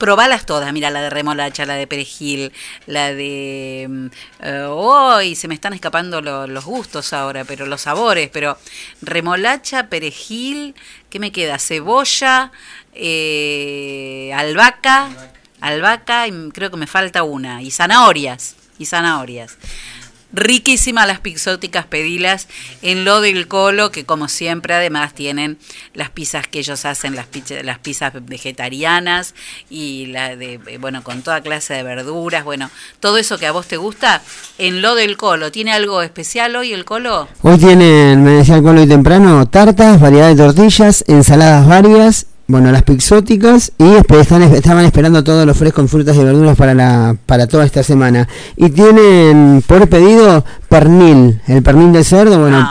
Probalas 0.00 0.46
todas, 0.46 0.72
mira, 0.72 0.88
la 0.88 1.02
de 1.02 1.10
remolacha, 1.10 1.66
la 1.66 1.74
de 1.74 1.86
perejil, 1.86 2.52
la 2.86 3.12
de... 3.12 3.86
mm, 3.86 4.06
eh, 4.40 4.66
¡Uy! 4.66 5.34
se 5.36 5.46
me 5.46 5.52
están 5.54 5.74
escapando 5.74 6.22
lo- 6.22 6.46
los 6.46 6.64
gustos 6.64 7.12
ahora, 7.12 7.44
pero 7.44 7.66
los 7.66 7.82
sabores, 7.82 8.30
pero 8.32 8.56
remolacha, 9.02 9.88
perejil, 9.88 10.74
¿qué 11.10 11.18
me 11.18 11.32
queda? 11.32 11.58
Cebolla, 11.58 12.50
eh, 12.94 14.32
albahaca, 14.34 15.10
albahaca, 15.60 16.26
y 16.28 16.50
creo 16.50 16.70
que 16.70 16.78
me 16.78 16.86
falta 16.86 17.22
una, 17.22 17.62
y 17.62 17.70
zanahorias, 17.70 18.56
y 18.78 18.86
zanahorias. 18.86 19.58
Riquísimas 20.32 21.06
las 21.06 21.20
pixóticas, 21.20 21.86
pedilas 21.86 22.48
en 22.82 23.04
lo 23.04 23.20
del 23.20 23.48
colo, 23.48 23.90
que 23.90 24.04
como 24.04 24.28
siempre 24.28 24.74
además 24.74 25.14
tienen 25.14 25.58
las 25.94 26.10
pizzas 26.10 26.46
que 26.46 26.60
ellos 26.60 26.84
hacen, 26.84 27.16
las, 27.16 27.26
pizzas, 27.26 27.64
las 27.64 27.78
pizzas 27.78 28.12
vegetarianas 28.24 29.34
y 29.68 30.06
la 30.06 30.36
de, 30.36 30.60
eh, 30.66 30.78
bueno, 30.78 31.02
con 31.02 31.22
toda 31.22 31.40
clase 31.40 31.74
de 31.74 31.82
verduras, 31.82 32.44
bueno, 32.44 32.70
todo 33.00 33.18
eso 33.18 33.38
que 33.38 33.46
a 33.46 33.52
vos 33.52 33.66
te 33.66 33.76
gusta, 33.76 34.22
en 34.58 34.82
lo 34.82 34.94
del 34.94 35.16
colo. 35.16 35.50
¿Tiene 35.50 35.72
algo 35.72 36.02
especial 36.02 36.54
hoy 36.56 36.72
el 36.72 36.84
colo? 36.84 37.28
Hoy 37.42 37.58
tienen, 37.58 38.22
me 38.22 38.30
decía 38.32 38.56
el 38.56 38.62
colo 38.62 38.80
hoy 38.80 38.88
temprano, 38.88 39.48
tartas, 39.48 40.00
variedad 40.00 40.28
de 40.28 40.36
tortillas, 40.36 41.04
ensaladas 41.08 41.66
varias 41.66 42.26
bueno, 42.50 42.72
las 42.72 42.82
pixóticas 42.82 43.72
y 43.78 43.84
están, 44.18 44.42
estaban 44.42 44.84
esperando 44.84 45.22
todos 45.22 45.46
los 45.46 45.56
frescos 45.56 45.90
frutas 45.90 46.16
y 46.16 46.24
verduras 46.24 46.56
para 46.56 46.74
la 46.74 47.16
para 47.26 47.46
toda 47.46 47.64
esta 47.64 47.82
semana. 47.82 48.28
Y 48.56 48.70
tienen 48.70 49.62
por 49.66 49.88
pedido 49.88 50.44
pernil, 50.68 51.40
el 51.46 51.62
pernil 51.62 51.92
de 51.92 52.02
cerdo, 52.04 52.40
bueno, 52.40 52.66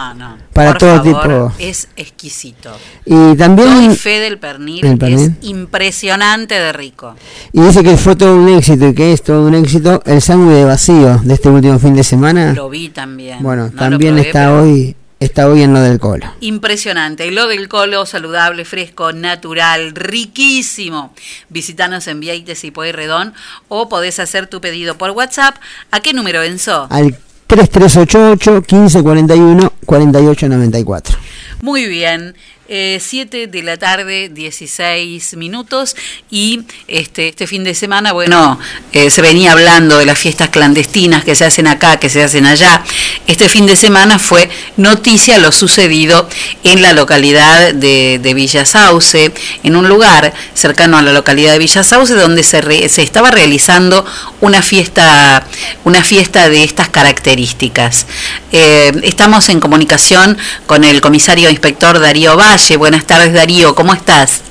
para 0.54 0.74
todo 0.74 1.02
tipo. 1.02 1.54
Es 1.60 1.88
exquisito. 1.96 2.72
Y 3.06 3.36
también 3.36 3.88
Doy 3.88 3.96
fe 3.96 4.20
del 4.20 4.38
pernil, 4.38 4.86
es 5.02 5.32
impresionante 5.42 6.56
de 6.56 6.74
rico. 6.74 7.16
Y 7.54 7.62
dice 7.62 7.82
que 7.82 7.96
fue 7.96 8.16
todo 8.16 8.36
un 8.36 8.50
éxito 8.50 8.90
y 8.90 8.94
que 8.94 9.14
es 9.14 9.24
todo 9.24 9.48
un 9.48 9.56
éxito 9.56 10.02
el 10.06 10.22
sándwich 10.22 10.58
de 10.58 10.66
vacío 10.66 11.22
de 11.24 11.34
este 11.34 11.50
último 11.50 11.80
fin 11.80 11.96
de 11.96 12.04
semana. 12.04 12.54
Lo 12.54 12.70
vi 12.70 12.90
también. 12.90 13.42
Bueno, 13.42 13.72
también 13.72 14.20
está 14.20 14.54
hoy 14.54 14.96
Está 15.20 15.50
hoy 15.50 15.64
en 15.64 15.74
lo 15.74 15.82
del 15.82 16.00
colo. 16.00 16.26
Impresionante. 16.40 17.30
Lo 17.32 17.48
del 17.48 17.68
colo, 17.68 18.06
saludable, 18.06 18.64
fresco, 18.64 19.12
natural, 19.12 19.94
riquísimo. 19.94 21.14
Visítanos 21.50 22.08
en 22.08 22.22
Vieites 22.22 22.64
y 22.64 22.72
Pueyrredón 22.72 23.34
o 23.68 23.90
podés 23.90 24.20
hacer 24.20 24.48
tu 24.48 24.62
pedido 24.62 24.98
por 24.98 25.12
WhatsApp. 25.12 25.58
¿A 25.92 26.00
qué 26.00 26.14
número, 26.14 26.42
Enzo? 26.42 26.88
Al 26.90 27.18
3388 27.48 28.52
1541 28.62 29.74
4894. 29.86 31.18
Muy 31.62 31.88
bien. 31.88 32.36
7 32.70 33.44
eh, 33.44 33.48
de 33.48 33.64
la 33.64 33.78
tarde, 33.78 34.30
16 34.30 35.36
minutos, 35.38 35.96
y 36.30 36.62
este, 36.88 37.30
este 37.30 37.48
fin 37.48 37.64
de 37.64 37.74
semana, 37.74 38.12
bueno, 38.12 38.60
eh, 38.94 39.10
se 39.10 39.22
venía 39.24 39.54
hablando 39.54 39.98
de 39.98 40.06
las 40.06 40.20
fiestas 40.20 40.50
clandestinas 40.50 41.24
que 41.24 41.34
se 41.34 41.46
hacen 41.46 41.66
acá, 41.66 41.98
que 41.98 42.10
se 42.10 42.24
hacen 42.24 42.46
allá. 42.46 42.84
Este 43.26 43.50
fin 43.50 43.66
de 43.66 43.76
semana 43.76 44.20
fue 44.20 44.50
noticia 44.78 45.40
lo 45.40 45.52
sucedido 45.52 46.30
en 46.64 46.84
la 46.84 46.94
localidad 46.94 47.74
de, 47.74 48.20
de 48.22 48.34
Villa 48.36 48.66
Sauce, 48.66 49.34
en 49.64 49.76
un 49.76 49.90
lugar 49.90 50.34
cercano 50.54 50.98
a 50.98 51.02
la 51.02 51.12
localidad 51.12 51.54
de 51.54 51.60
Villa 51.60 51.84
Sauce, 51.84 52.14
donde 52.14 52.44
se, 52.44 52.90
se 52.90 53.02
estaba 53.02 53.32
realizando 53.32 54.06
una 54.42 54.62
fiesta, 54.62 55.48
una 55.86 56.04
fiesta 56.04 56.50
de 56.50 56.64
estas 56.64 56.90
características. 56.90 58.06
Eh, 58.52 58.92
estamos 59.04 59.50
en 59.50 59.60
comunicación 59.60 60.38
con 60.66 60.84
el 60.84 61.02
comisario 61.02 61.50
inspector 61.50 62.00
Darío 62.00 62.36
Valle, 62.36 62.59
Buenas 62.78 63.06
tardes, 63.06 63.34
Darío, 63.34 63.74
¿cómo 63.74 63.94
estás? 63.94 64.42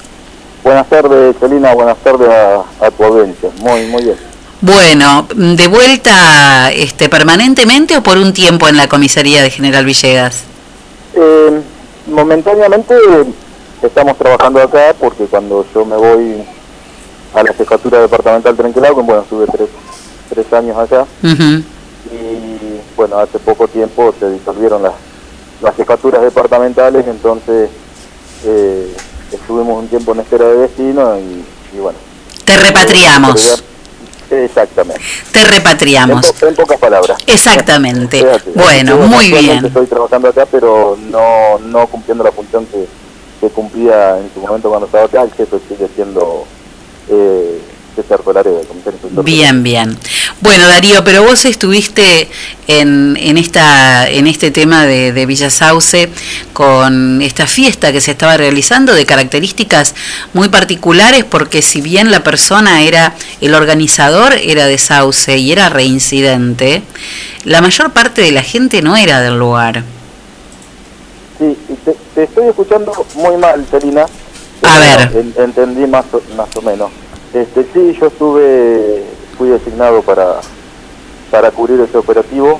Buenas 0.64 0.89
tardes, 0.89 1.36
Celina, 1.39 1.72
buenas 1.72 1.97
tardes 1.98 2.28
a, 2.28 2.90
tu 2.90 3.05
audiencia. 3.05 3.48
Muy, 3.60 3.86
muy 3.86 4.02
bien. 4.02 4.16
Bueno, 4.60 5.28
¿de 5.36 5.68
vuelta 5.68 6.72
este, 6.72 7.09
permanentemente 7.09 7.97
o 7.97 8.02
por 8.02 8.16
un 8.16 8.32
tiempo 8.32 8.66
en 8.66 8.76
la 8.76 8.89
comisaría 8.89 9.40
de 9.40 9.51
General 9.51 9.85
Villegas? 9.85 10.43
Eh, 11.14 11.60
momentáneamente 12.09 12.97
estamos 13.82 14.16
trabajando 14.18 14.62
acá 14.62 14.97
porque 14.98 15.26
cuando 15.26 15.64
yo 15.72 15.85
me 15.85 15.97
voy 15.97 16.43
a 17.35 17.43
la 17.44 17.55
jefatura 17.55 18.01
departamental 18.01 18.56
Trenquelauquen, 18.56 19.06
bueno, 19.06 19.22
estuve 19.22 19.47
tres, 19.47 19.68
tres 20.28 20.52
años 20.52 20.76
acá 20.76 21.06
y 21.22 22.97
bueno, 22.97 23.18
hace 23.18 23.39
poco 23.39 23.68
tiempo 23.68 24.12
se 24.18 24.30
disolvieron 24.30 24.82
las, 24.82 24.94
las 25.62 25.76
jefaturas 25.76 26.22
departamentales, 26.22 27.06
entonces 27.06 27.70
eh, 28.44 28.94
estuvimos 29.32 29.82
un 29.82 29.89
tiempo 29.89 30.12
en 30.12 30.20
espera 30.20 30.47
de 30.47 30.56
destino 30.59 31.19
y, 31.19 31.78
bueno. 31.78 31.98
Te 32.44 32.56
repatriamos. 32.56 33.62
Exactamente. 34.31 35.02
Te 35.32 35.44
repatriamos. 35.44 36.35
En, 36.43 36.55
pocas 36.55 36.78
palabras. 36.78 37.19
Exactamente. 37.27 38.24
bueno, 38.55 38.98
muy 38.98 39.31
bien. 39.31 39.65
Estoy 39.65 39.86
trabajando 39.86 40.28
acá, 40.28 40.47
pero 40.51 40.98
no, 41.10 41.59
no 41.59 41.86
cumpliendo 41.86 42.24
la 42.24 42.32
función 42.32 42.66
que, 42.66 42.86
que 43.40 43.48
cumplía 43.48 44.19
en 44.19 44.31
su 44.32 44.40
momento 44.40 44.69
cuando 44.69 44.86
estaba 44.86 45.05
acá. 45.05 45.23
El 45.23 45.32
jefe 45.32 45.59
sigue 45.69 45.89
siendo 45.94 46.44
eh, 47.09 47.60
Bien, 49.23 49.62
bien. 49.62 49.97
Bueno, 50.41 50.69
Darío, 50.69 51.03
pero 51.03 51.23
vos 51.25 51.45
estuviste 51.45 52.29
en, 52.69 53.16
en, 53.20 53.39
esta, 53.39 54.09
en 54.09 54.27
este 54.27 54.51
tema 54.51 54.87
de, 54.87 55.12
de 55.12 55.27
Villa 55.27 55.51
Sauce 55.51 56.09
con 56.53 57.20
esta 57.23 57.47
fiesta 57.47 57.93
que 57.93 58.01
se 58.01 58.12
estaba 58.12 58.37
realizando 58.37 58.95
de 58.95 59.05
características 59.07 59.95
muy 60.35 60.49
particulares 60.49 61.25
porque 61.25 61.62
si 61.62 61.81
bien 61.81 62.11
la 62.11 62.23
persona 62.23 62.83
era, 62.83 63.15
el 63.41 63.55
organizador 63.55 64.35
era 64.35 64.66
de 64.66 64.79
Sauce 64.79 65.37
y 65.37 65.53
era 65.53 65.69
reincidente, 65.69 66.83
la 67.45 67.61
mayor 67.61 67.93
parte 67.93 68.23
de 68.23 68.33
la 68.33 68.43
gente 68.43 68.83
no 68.83 68.97
era 68.97 69.20
del 69.20 69.39
lugar. 69.39 69.83
Sí, 71.39 71.57
te, 72.15 72.23
estoy 72.23 72.49
escuchando 72.49 72.93
muy 73.15 73.37
mal, 73.37 73.65
Selina. 73.70 74.07
A 74.62 74.79
ver. 74.81 75.33
entendí 75.37 75.87
más 75.87 76.05
más 76.37 76.49
o 76.57 76.62
menos. 76.62 76.91
Este, 77.33 77.67
sí, 77.75 77.93
yo 78.01 78.07
estuve, 78.07 79.05
fui 79.37 79.51
designado 79.51 80.01
para, 80.01 80.41
para 81.31 81.51
cubrir 81.51 81.79
ese 81.81 81.99
operativo 81.99 82.59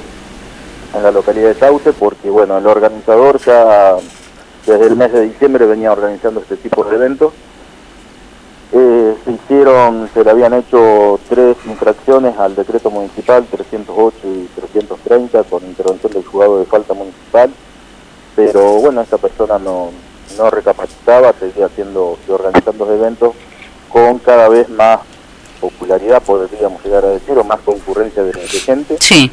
en 0.95 1.03
la 1.03 1.11
localidad 1.11 1.49
de 1.49 1.55
Sauce 1.55 1.93
porque, 1.95 2.29
bueno, 2.29 2.59
el 2.59 2.67
organizador 2.67 3.39
ya 3.41 3.97
desde 4.67 4.87
el 4.87 4.97
mes 4.97 5.13
de 5.13 5.23
diciembre 5.23 5.65
venía 5.65 5.91
organizando 5.91 6.41
este 6.41 6.57
tipo 6.57 6.85
de 6.85 6.97
eventos. 6.97 7.33
Eh, 8.73 9.15
se 9.25 9.33
hicieron, 9.33 10.11
se 10.13 10.23
le 10.23 10.31
habían 10.31 10.53
hecho 10.53 11.19
tres 11.31 11.57
infracciones 11.65 12.37
al 12.37 12.55
decreto 12.55 12.91
municipal 12.91 13.47
308 13.51 14.17
y 14.25 14.49
330 14.61 15.45
con 15.45 15.65
intervención 15.65 16.13
del 16.13 16.27
juzgado 16.27 16.59
de 16.59 16.67
falta 16.67 16.93
municipal, 16.93 17.51
pero 18.37 18.75
bueno, 18.75 19.01
esta 19.01 19.17
persona 19.17 19.59
no, 19.59 19.89
no 20.37 20.51
recapacitaba, 20.51 21.33
seguía 21.41 21.65
haciendo 21.65 22.19
y 22.29 22.31
organizando 22.31 22.93
eventos 22.93 23.33
con 23.89 24.19
cada 24.19 24.49
vez 24.49 24.69
más 24.69 25.01
popularidad, 25.61 26.23
podríamos 26.23 26.85
llegar 26.85 27.05
a 27.05 27.09
decir, 27.09 27.37
o 27.37 27.45
más 27.45 27.61
concurrencia 27.61 28.23
de, 28.23 28.33
gente. 28.33 28.97
Sí. 29.01 29.31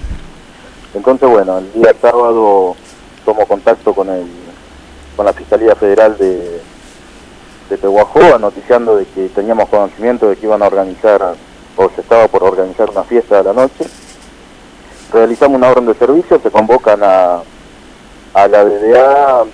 Entonces, 0.94 1.30
bueno, 1.30 1.60
el 1.60 1.72
día 1.74 1.94
sábado 2.02 2.76
tomo 3.24 3.46
contacto 3.46 3.94
con 3.94 4.10
el 4.10 4.26
con 5.16 5.26
la 5.26 5.34
Fiscalía 5.34 5.76
Federal 5.76 6.18
de, 6.18 6.62
de 7.70 7.78
Pehuajó, 7.78 8.38
noticiando 8.38 8.98
de 8.98 9.06
que 9.06 9.30
teníamos 9.30 9.70
conocimiento 9.70 10.30
de 10.30 10.36
que 10.36 10.46
iban 10.46 10.62
a 10.62 10.68
organizar, 10.68 11.36
o 11.78 11.90
se 11.96 12.02
estaba 12.02 12.28
por 12.28 12.44
organizar 12.44 12.90
una 12.90 13.04
fiesta 13.04 13.38
de 13.38 13.44
la 13.46 13.54
noche. 13.54 13.86
Realizamos 15.14 15.58
una 15.58 15.70
orden 15.70 15.86
de 15.86 15.94
servicio, 15.94 16.40
se 16.42 16.52
convocan 16.52 17.02
a, 17.04 17.42
a 18.34 18.48
la 18.48 18.66
DDA, 18.66 19.46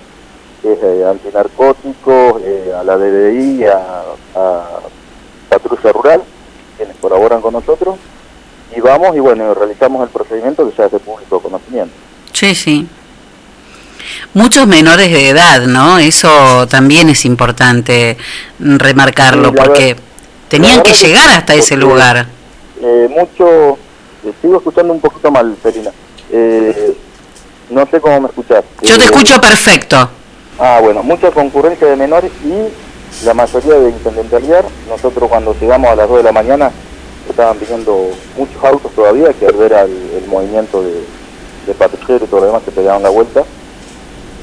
que 0.60 0.72
es 0.72 0.82
eh, 0.82 1.04
antinarcóticos, 1.08 2.42
eh, 2.42 2.72
a 2.76 2.82
la 2.82 2.96
DDI, 2.96 3.64
a, 3.66 4.64
Patrulla 5.58 5.92
Rural, 5.92 6.22
quienes 6.76 6.96
colaboran 6.96 7.40
con 7.40 7.52
nosotros, 7.52 7.96
y 8.74 8.80
vamos 8.80 9.14
y 9.14 9.20
bueno, 9.20 9.52
realizamos 9.54 10.02
el 10.02 10.08
procedimiento 10.08 10.68
que 10.68 10.76
ya 10.76 10.86
es 10.86 10.92
de 10.92 10.98
público 10.98 11.40
conocimiento. 11.40 11.94
Sí, 12.32 12.54
sí. 12.54 12.88
Muchos 14.34 14.66
menores 14.66 15.10
de 15.10 15.28
edad, 15.28 15.62
¿no? 15.62 15.98
Eso 15.98 16.66
también 16.68 17.10
es 17.10 17.24
importante 17.24 18.16
remarcarlo, 18.58 19.54
porque 19.54 19.96
tenían 20.48 20.82
que 20.82 20.94
llegar 20.94 21.30
hasta 21.30 21.54
ese 21.54 21.76
lugar. 21.76 22.26
Eh, 22.80 23.08
mucho, 23.10 23.78
sigo 24.40 24.56
escuchando 24.56 24.94
un 24.94 25.00
poquito 25.00 25.30
mal, 25.30 25.54
Felina. 25.62 25.90
no 27.70 27.86
sé 27.86 28.00
cómo 28.00 28.20
me 28.22 28.28
escuchas. 28.28 28.64
Yo 28.82 28.98
te 28.98 29.04
escucho 29.04 29.40
perfecto. 29.40 30.08
Ah, 30.58 30.80
bueno, 30.82 31.02
mucha 31.02 31.30
concurrencia 31.30 31.86
de 31.86 31.96
menores 31.96 32.30
y 32.44 32.68
la 33.24 33.34
mayoría 33.34 33.74
de 33.74 33.90
intendentalidad. 33.90 34.64
Nosotros 34.88 35.28
cuando 35.28 35.54
llegamos 35.60 35.90
a 35.90 35.96
las 35.96 36.08
2 36.08 36.18
de 36.18 36.22
la 36.24 36.32
mañana 36.32 36.70
estaban 37.28 37.58
viniendo 37.58 38.10
muchos 38.36 38.64
autos 38.64 38.92
todavía 38.92 39.32
que 39.32 39.46
al 39.46 39.54
ver 39.54 39.72
el 39.72 40.26
movimiento 40.26 40.82
de, 40.82 41.04
de 41.66 41.74
patrulleros 41.74 42.22
y 42.22 42.26
todo 42.26 42.40
lo 42.40 42.46
demás 42.46 42.62
se 42.64 42.72
pegaban 42.72 43.02
la 43.02 43.10
vuelta. 43.10 43.44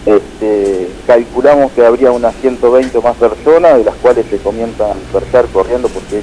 Este, 0.05 0.89
calculamos 1.05 1.71
que 1.73 1.85
habría 1.85 2.11
unas 2.11 2.33
120 2.35 2.99
más 3.01 3.15
personas, 3.17 3.77
de 3.77 3.83
las 3.83 3.95
cuales 3.95 4.25
se 4.29 4.37
comienzan 4.37 4.91
a 4.91 4.93
dispersar 4.93 5.45
corriendo 5.47 5.89
porque 5.89 6.21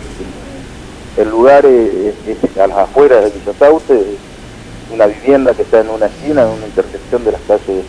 el 1.16 1.31
lugar 1.31 1.66
es, 1.66 2.14
a 2.59 2.66
las 2.66 2.78
afueras 2.78 3.24
de 3.24 3.31
Villa 3.31 3.52
Sauce, 3.59 4.05
una 4.93 5.06
vivienda 5.06 5.52
que 5.55 5.62
está 5.62 5.81
en 5.81 5.90
una 5.90 6.06
esquina, 6.06 6.43
en 6.43 6.48
una 6.48 6.66
intersección 6.66 7.24
de 7.24 7.32
las 7.32 7.40
calles 7.43 7.85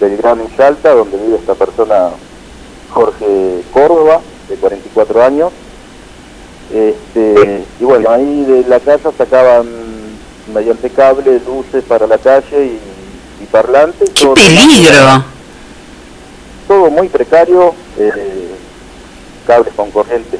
Belgrano 0.00 0.44
y 0.44 0.56
Salta, 0.56 0.92
donde 0.94 1.16
vive 1.16 1.36
esta 1.36 1.54
persona, 1.54 2.10
Jorge 2.92 3.62
Córdoba, 3.72 4.20
de 4.48 4.56
44 4.56 5.22
años. 5.22 5.52
Este, 6.72 7.64
y 7.80 7.84
bueno, 7.84 8.10
ahí 8.10 8.44
de 8.44 8.64
la 8.68 8.80
casa 8.80 9.10
sacaban 9.16 9.66
mediante 10.52 10.90
cable, 10.90 11.40
luces 11.46 11.84
para 11.84 12.06
la 12.06 12.18
calle 12.18 12.64
y, 12.64 13.42
y 13.42 13.46
parlantes. 13.50 14.10
¡Qué 14.10 14.26
peligro! 14.28 15.24
Todo 16.68 16.90
muy 16.90 17.08
precario, 17.08 17.74
eh, 17.98 18.50
cables 19.46 19.74
con 19.74 19.90
corriente, 19.90 20.38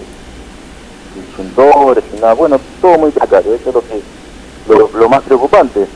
disyuntores 1.14 2.04
y 2.16 2.20
nada, 2.20 2.34
bueno, 2.34 2.58
todo 2.80 2.98
muy 2.98 3.10
precario, 3.10 3.54
eso 3.54 3.68
es 3.68 3.74
lo 3.74 3.82
que 3.82 4.00
lo, 4.68 4.98
lo 4.98 5.08
más 5.08 5.22
preocupante. 5.22 5.86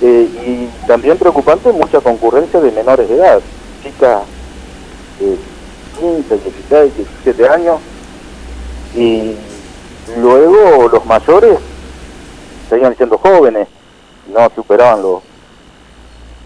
Eh, 0.00 0.28
y 0.46 0.86
también 0.86 1.18
preocupante 1.18 1.70
mucha 1.72 2.00
concurrencia 2.00 2.60
de 2.60 2.70
menores 2.72 3.08
de 3.08 3.16
edad, 3.16 3.40
chicas 3.82 4.22
de 5.20 5.36
15, 5.98 6.38
16, 6.38 6.96
17 6.96 7.48
años, 7.48 7.78
y 8.94 9.34
luego 10.18 10.88
los 10.88 11.04
mayores 11.06 11.58
seguían 12.68 12.96
siendo 12.96 13.18
jóvenes, 13.18 13.68
no 14.32 14.50
superaban 14.54 15.02
los 15.02 15.22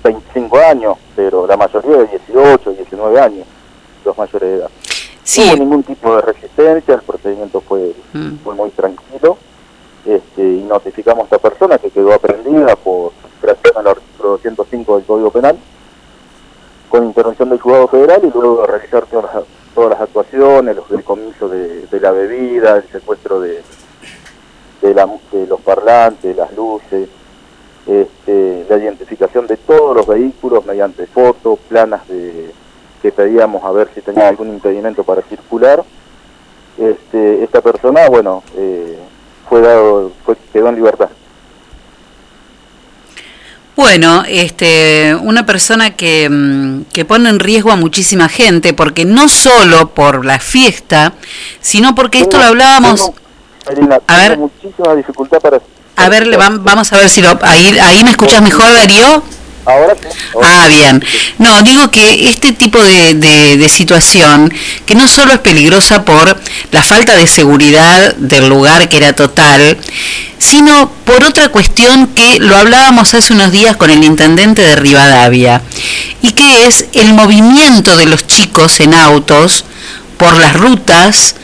25 0.05 0.59
años, 0.59 0.97
pero 1.15 1.47
la 1.47 1.57
mayoría 1.57 1.99
de 1.99 2.07
18, 2.07 2.71
19 2.73 3.21
años, 3.21 3.47
los 4.05 4.17
mayores 4.19 4.49
de 4.51 4.57
edad. 4.57 4.71
No 5.47 5.53
hubo 5.53 5.57
ningún 5.57 5.83
tipo 5.85 6.17
de 6.17 6.23
resistencia, 6.23 6.95
el 6.95 7.03
procedimiento 7.03 7.61
fue, 7.61 7.95
Mm. 8.13 8.37
fue 8.43 8.55
muy 8.55 8.71
tranquilo 8.71 9.37
este, 10.05 10.43
y 10.43 10.65
notificamos 10.69 11.23
a 11.23 11.37
esta 11.37 11.39
persona 11.39 11.79
que 11.79 11.91
quedó 11.91 12.13
aprendida 12.13 12.75
por 12.75 13.13
creación 13.41 13.73
al 13.77 13.87
artículo 13.87 14.31
205 14.31 14.97
del 14.97 15.05
Código 15.07 15.31
Penal 15.31 15.57
con 16.93 17.07
intervención 17.07 17.49
del 17.49 17.59
juzgado 17.59 17.89
federal 17.89 18.21
y 18.23 18.31
luego 18.31 18.67
realizar 18.67 19.07
todas 19.07 19.35
las, 19.89 19.99
actuaciones, 19.99 20.77
los 20.77 20.91
decomisos 20.91 21.51
de, 21.51 21.87
de 21.87 22.01
la 22.01 22.11
bebida, 22.11 22.77
el 22.77 22.89
secuestro 22.91 23.41
de, 23.41 23.63
los 24.83 25.61
parlantes, 25.63 26.37
las 26.37 26.55
luces, 26.55 27.09
este, 27.87 28.67
la 28.69 28.77
identificación 28.77 29.47
de 29.47 29.57
todos 29.57 29.97
los 29.97 30.07
vehículos 30.07 30.67
mediante 30.67 31.07
fotos, 31.07 31.59
planas 31.61 32.07
de, 32.09 32.53
que 33.01 33.11
pedíamos 33.11 33.65
a 33.65 33.73
ver 33.73 33.89
si 33.95 34.03
tenía 34.03 34.29
algún 34.29 34.49
impedimento 34.49 35.03
para 35.03 35.23
circular. 35.23 35.83
Este, 36.77 37.43
esta 37.43 37.63
persona, 37.63 38.07
bueno, 38.11 38.43
eh, 38.55 38.99
fue 39.49 39.63
dado, 39.63 40.13
quedó 40.53 40.69
en 40.69 40.75
libertad. 40.75 41.09
Bueno, 43.75 44.25
este, 44.29 45.15
una 45.23 45.47
persona 45.47 45.97
que, 45.97 46.29
mm, 46.29 46.83
que 46.93 47.05
pone 47.05 47.31
en 47.31 47.39
riesgo 47.39 47.73
a 47.73 47.77
muchísima 47.77 48.29
gente, 48.29 48.75
porque 48.75 49.05
no 49.05 49.29
solo 49.29 49.95
por 49.95 50.25
la 50.27 50.39
fiesta, 50.39 51.15
sino 51.61 51.95
porque 51.95 52.21
esto 52.21 52.39
lo 52.39 52.45
hablábamos... 52.45 53.11
Marina, 53.67 53.99
A 54.07 54.17
ver. 54.19 54.39
muchísima 54.39 54.95
dificultad 54.95 55.39
para... 55.39 55.61
A 55.97 56.09
ver, 56.09 56.37
vamos 56.37 56.93
a 56.93 56.97
ver 56.97 57.09
si 57.09 57.23
lo... 57.23 57.39
Ahí, 57.43 57.79
ahí 57.79 58.03
me 58.05 58.11
escuchas 58.11 58.43
mejor, 58.43 58.73
Darío. 58.75 59.23
Ahora 59.65 59.95
sí. 60.01 60.09
Ah, 60.43 60.67
bien. 60.69 61.05
No, 61.39 61.63
digo 61.63 61.91
que 61.91 62.29
este 62.29 62.53
tipo 62.53 62.83
de, 62.83 63.15
de- 63.15 63.57
de 63.57 63.69
situación, 63.69 64.53
que 64.87 64.95
no 64.97 65.07
solo 65.09 65.33
es 65.35 65.39
peligrosa 65.39 66.05
por 66.05 66.41
la 66.73 66.83
falta 66.83 67.15
de 67.17 67.27
seguridad 67.27 68.15
del 68.17 68.49
lugar 68.49 68.89
que 68.89 68.97
era 68.97 69.13
total, 69.15 69.79
sino 70.39 70.91
por 71.05 71.23
otra 71.23 71.49
cuestión 71.51 72.09
que 72.09 72.41
lo 72.41 72.57
hablábamos 72.57 73.15
hace 73.15 73.33
unos 73.33 73.53
días 73.53 73.77
con 73.77 73.91
el 73.91 74.03
intendente 74.03 74.63
de 74.63 74.75
Rivadavia, 74.75 75.63
y 76.23 76.33
que 76.33 76.67
es 76.67 76.87
el 76.95 77.13
movimiento 77.15 77.97
de 77.97 78.07
los 78.07 78.27
chicos 78.27 78.81
en 78.81 78.95
autos 78.95 79.65
por 80.17 80.37
las 80.39 80.55
rutas, 80.55 81.37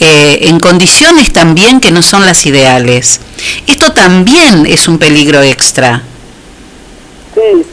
eh, 0.00 0.40
en 0.48 0.60
condiciones 0.60 1.32
también 1.32 1.80
que 1.80 1.90
no 1.92 2.02
son 2.02 2.26
las 2.26 2.44
ideales. 2.44 3.20
Esto 3.66 3.92
también 3.92 4.66
es 4.66 4.88
un 4.88 4.98
peligro 4.98 5.42
extra. 5.42 6.02
Sí, 7.42 7.66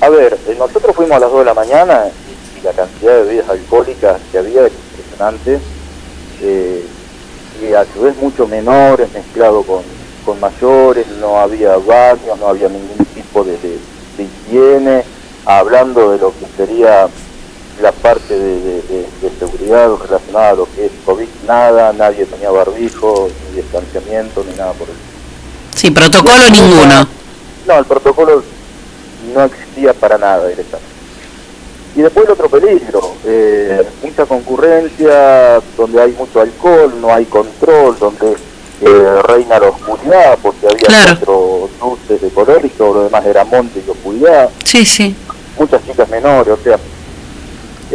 a 0.00 0.08
ver, 0.10 0.38
eh, 0.46 0.56
nosotros 0.58 0.94
fuimos 0.94 1.16
a 1.16 1.20
las 1.20 1.30
2 1.30 1.38
de 1.40 1.44
la 1.46 1.54
mañana 1.54 2.04
y, 2.06 2.58
y 2.58 2.62
la 2.62 2.72
cantidad 2.72 3.14
de 3.16 3.22
bebidas 3.22 3.48
alcohólicas 3.48 4.20
que 4.30 4.38
había 4.38 4.66
es 4.66 4.72
impresionante. 4.72 5.58
eh, 6.42 6.84
y 7.60 7.72
a 7.74 7.84
su 7.92 8.02
vez 8.02 8.14
muchos 8.20 8.48
menores 8.48 9.12
mezclados 9.12 9.66
con, 9.66 9.82
con 10.24 10.38
mayores, 10.38 11.06
no 11.20 11.38
había 11.40 11.76
baños, 11.76 12.38
no 12.38 12.46
había 12.48 12.68
ningún 12.68 13.04
tipo 13.14 13.42
de, 13.42 13.52
de- 13.58 13.78
de 14.16 14.24
higiene, 14.24 15.02
hablando 15.44 16.12
de 16.12 16.18
lo 16.18 16.32
que 16.38 16.46
sería 16.56 17.08
la 17.82 17.90
parte 17.92 18.38
de, 18.38 18.60
de- 18.60 18.82
de- 18.82 19.06
de 19.22 19.30
seguridad 19.40 19.90
relacionada 19.96 20.50
a 20.50 20.54
lo 20.54 20.68
que 20.72 20.86
es 20.86 20.92
COVID, 21.04 21.26
nada, 21.48 21.92
nadie 21.94 22.26
tenía 22.26 22.50
barbijo, 22.50 23.28
ni 23.50 23.56
distanciamiento, 23.62 24.44
ni 24.48 24.54
nada 24.56 24.72
por 24.74 24.88
el 24.88 24.94
Sí, 25.76 25.90
protocolo 25.90 26.48
ninguno. 26.52 27.08
no, 27.66 27.78
el 27.78 27.84
protocolo 27.86 28.44
no 29.34 29.44
existía 29.44 29.92
para 29.92 30.18
nada 30.18 30.48
directamente. 30.48 30.98
Y 31.96 32.02
después 32.02 32.26
el 32.26 32.32
otro 32.32 32.48
peligro, 32.48 33.14
eh, 33.24 33.82
mucha 34.02 34.24
concurrencia, 34.26 35.60
donde 35.76 36.00
hay 36.00 36.12
mucho 36.12 36.40
alcohol, 36.40 36.94
no 37.00 37.12
hay 37.12 37.24
control, 37.24 37.98
donde 37.98 38.36
eh, 38.80 39.22
reina 39.22 39.58
la 39.58 39.70
oscuridad, 39.70 40.38
porque 40.40 40.66
había 40.66 41.16
cuatro 41.16 41.68
luces 41.80 42.20
de 42.20 42.28
color 42.30 42.64
y 42.64 42.68
todo 42.68 42.94
lo 42.94 43.04
demás 43.04 43.26
era 43.26 43.44
monte 43.44 43.82
y 43.84 43.90
oscuridad. 43.90 44.50
Sí, 44.64 44.84
sí. 44.84 45.16
Muchas 45.58 45.84
chicas 45.84 46.08
menores, 46.08 46.54
o 46.54 46.62
sea... 46.62 46.78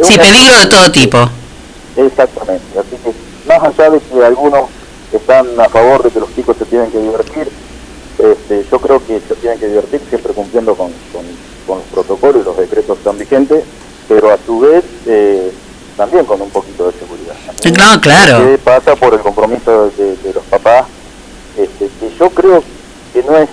Sí, 0.02 0.18
peligro 0.18 0.58
de 0.58 0.66
todo 0.66 0.90
tipo. 0.90 1.30
Exactamente, 1.96 2.78
así 2.78 2.96
que 3.02 3.12
más 3.48 3.62
allá 3.62 3.90
de 3.90 4.00
que 4.00 4.24
algunos 4.24 4.64
están 5.12 5.46
a 5.60 5.68
favor 5.68 6.02
de 6.02 6.10
que 6.10 6.20
los 6.20 6.34
chicos 6.34 6.56
se 6.58 6.64
tienen 6.64 6.90
que 6.90 6.98
divertir, 6.98 7.48
este, 8.32 8.64
yo 8.70 8.78
creo 8.80 9.04
que 9.06 9.20
se 9.26 9.34
tienen 9.36 9.58
que 9.58 9.68
divertir 9.68 10.00
siempre 10.08 10.32
cumpliendo 10.32 10.74
con, 10.74 10.90
con- 11.12 11.44
con 11.66 11.78
los 11.78 11.86
protocolos 11.88 12.42
y 12.42 12.44
los 12.44 12.56
decretos 12.58 12.96
que 12.96 13.00
están 13.00 13.18
vigentes, 13.18 13.64
pero 14.08 14.30
a 14.30 14.38
su 14.44 14.60
vez 14.60 14.84
eh, 15.06 15.50
también 15.96 16.24
con 16.26 16.40
un 16.42 16.50
poquito 16.50 16.86
de 16.90 16.92
seguridad. 16.98 17.34
No, 17.78 18.00
claro. 18.00 18.44
Que 18.50 18.58
pasa 18.58 18.94
por 18.96 19.14
el 19.14 19.20
compromiso 19.20 19.90
de, 19.96 20.16
de 20.16 20.32
los 20.34 20.44
papás, 20.44 20.84
este, 21.56 21.86
que 22.00 22.14
yo 22.18 22.28
creo 22.30 22.62
que 23.12 23.22
no 23.22 23.36
es, 23.38 23.48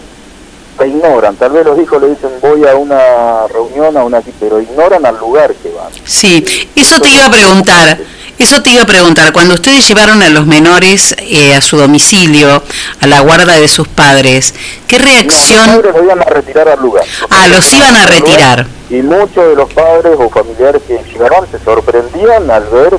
ignoran, 0.85 1.35
tal 1.35 1.51
vez 1.51 1.65
los 1.65 1.79
hijos 1.79 2.01
le 2.01 2.09
dicen 2.09 2.29
voy 2.41 2.65
a 2.67 2.75
una 2.75 3.47
reunión, 3.47 3.95
a 3.97 4.03
una 4.03 4.21
pero 4.39 4.59
ignoran 4.61 5.05
al 5.05 5.17
lugar 5.17 5.53
que 5.55 5.69
van. 5.71 5.91
Sí, 6.05 6.43
eso 6.75 6.99
te 6.99 7.09
iba 7.09 7.25
a 7.25 7.31
preguntar. 7.31 7.97
Eso 8.39 8.63
te 8.63 8.71
iba 8.71 8.81
a 8.81 8.85
preguntar. 8.87 9.31
Cuando 9.33 9.53
ustedes 9.53 9.87
llevaron 9.87 10.23
a 10.23 10.29
los 10.29 10.47
menores 10.47 11.15
eh, 11.19 11.53
a 11.53 11.61
su 11.61 11.77
domicilio, 11.77 12.63
a 12.99 13.05
la 13.05 13.19
guarda 13.19 13.59
de 13.59 13.67
sus 13.67 13.87
padres, 13.87 14.55
¿qué 14.87 14.97
Los 14.97 15.07
reacción? 15.07 15.65
padres 15.67 15.93
los 15.93 16.03
iban 16.03 16.21
a 16.21 16.23
retirar 16.25 16.69
al 16.69 16.79
lugar. 16.81 17.03
Ah, 17.29 17.47
los 17.49 17.71
iban 17.71 17.95
a 17.95 18.07
retirar. 18.07 18.65
Y 18.89 18.95
muchos 19.03 19.47
de 19.47 19.55
los 19.55 19.71
padres 19.71 20.13
o 20.17 20.27
familiares 20.29 20.81
que 20.87 20.99
llegaron 21.13 21.45
se 21.51 21.59
sorprendían 21.59 22.49
al 22.49 22.63
ver 22.69 22.97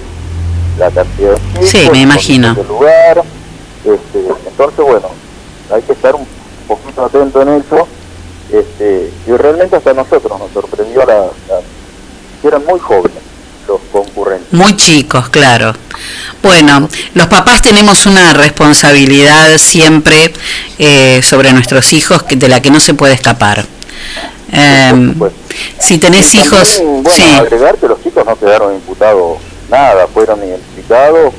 la 0.79 0.91
cantidad 0.93 1.35
de 1.59 1.67
Sí, 1.67 1.89
me 1.91 2.03
imagino. 2.03 2.55
lugar. 2.69 3.25
Este, 3.85 4.19
entonces, 4.47 4.85
bueno, 4.85 5.09
hay 5.75 5.83
que 5.83 5.93
estar 5.93 6.15
un 6.15 6.27
atento 6.99 7.43
en 7.43 7.49
eso. 7.51 7.87
Este, 8.53 9.11
y 9.27 9.31
realmente 9.33 9.77
hasta 9.77 9.95
nosotros 9.95 10.39
nos 10.39 10.51
sorprendió 10.53 11.01
la, 11.07 11.15
la- 11.49 11.61
que 12.43 12.49
eran 12.49 12.65
muy 12.67 12.79
jóvenes 12.81 13.19
los 13.69 13.81
concurrentes. 13.93 14.53
Muy 14.53 14.77
chicos, 14.77 15.29
claro. 15.31 15.73
Bueno, 16.43 16.89
los 17.15 17.27
papás 17.29 17.63
tenemos 17.63 18.05
una 18.07 18.35
responsabilidad 18.35 19.57
siempre 19.59 20.33
eh, 20.79 21.21
sobre 21.23 21.53
nuestros 21.53 21.93
hijos 21.93 22.25
que- 22.25 22.37
de 22.37 22.49
la 22.49 22.61
que 22.61 22.71
no 22.71 22.81
se 22.81 22.95
puede 22.95 23.15
escapar. 23.15 23.65
Em, 24.51 25.15
si 25.79 25.97
tenés 25.99 26.35
Y 26.35 26.39
hijos, 26.41 26.77
también, 26.77 27.03
bueno, 27.05 27.17
sí, 27.25 27.35
agregar 27.35 27.77
que 27.79 27.89
los 27.89 28.03
chicos 28.03 28.27
no 28.27 28.37
quedaron 28.37 28.75
imputados 28.75 29.39
nada, 29.71 30.07
fueron 30.09 30.41
identificados 30.45 31.33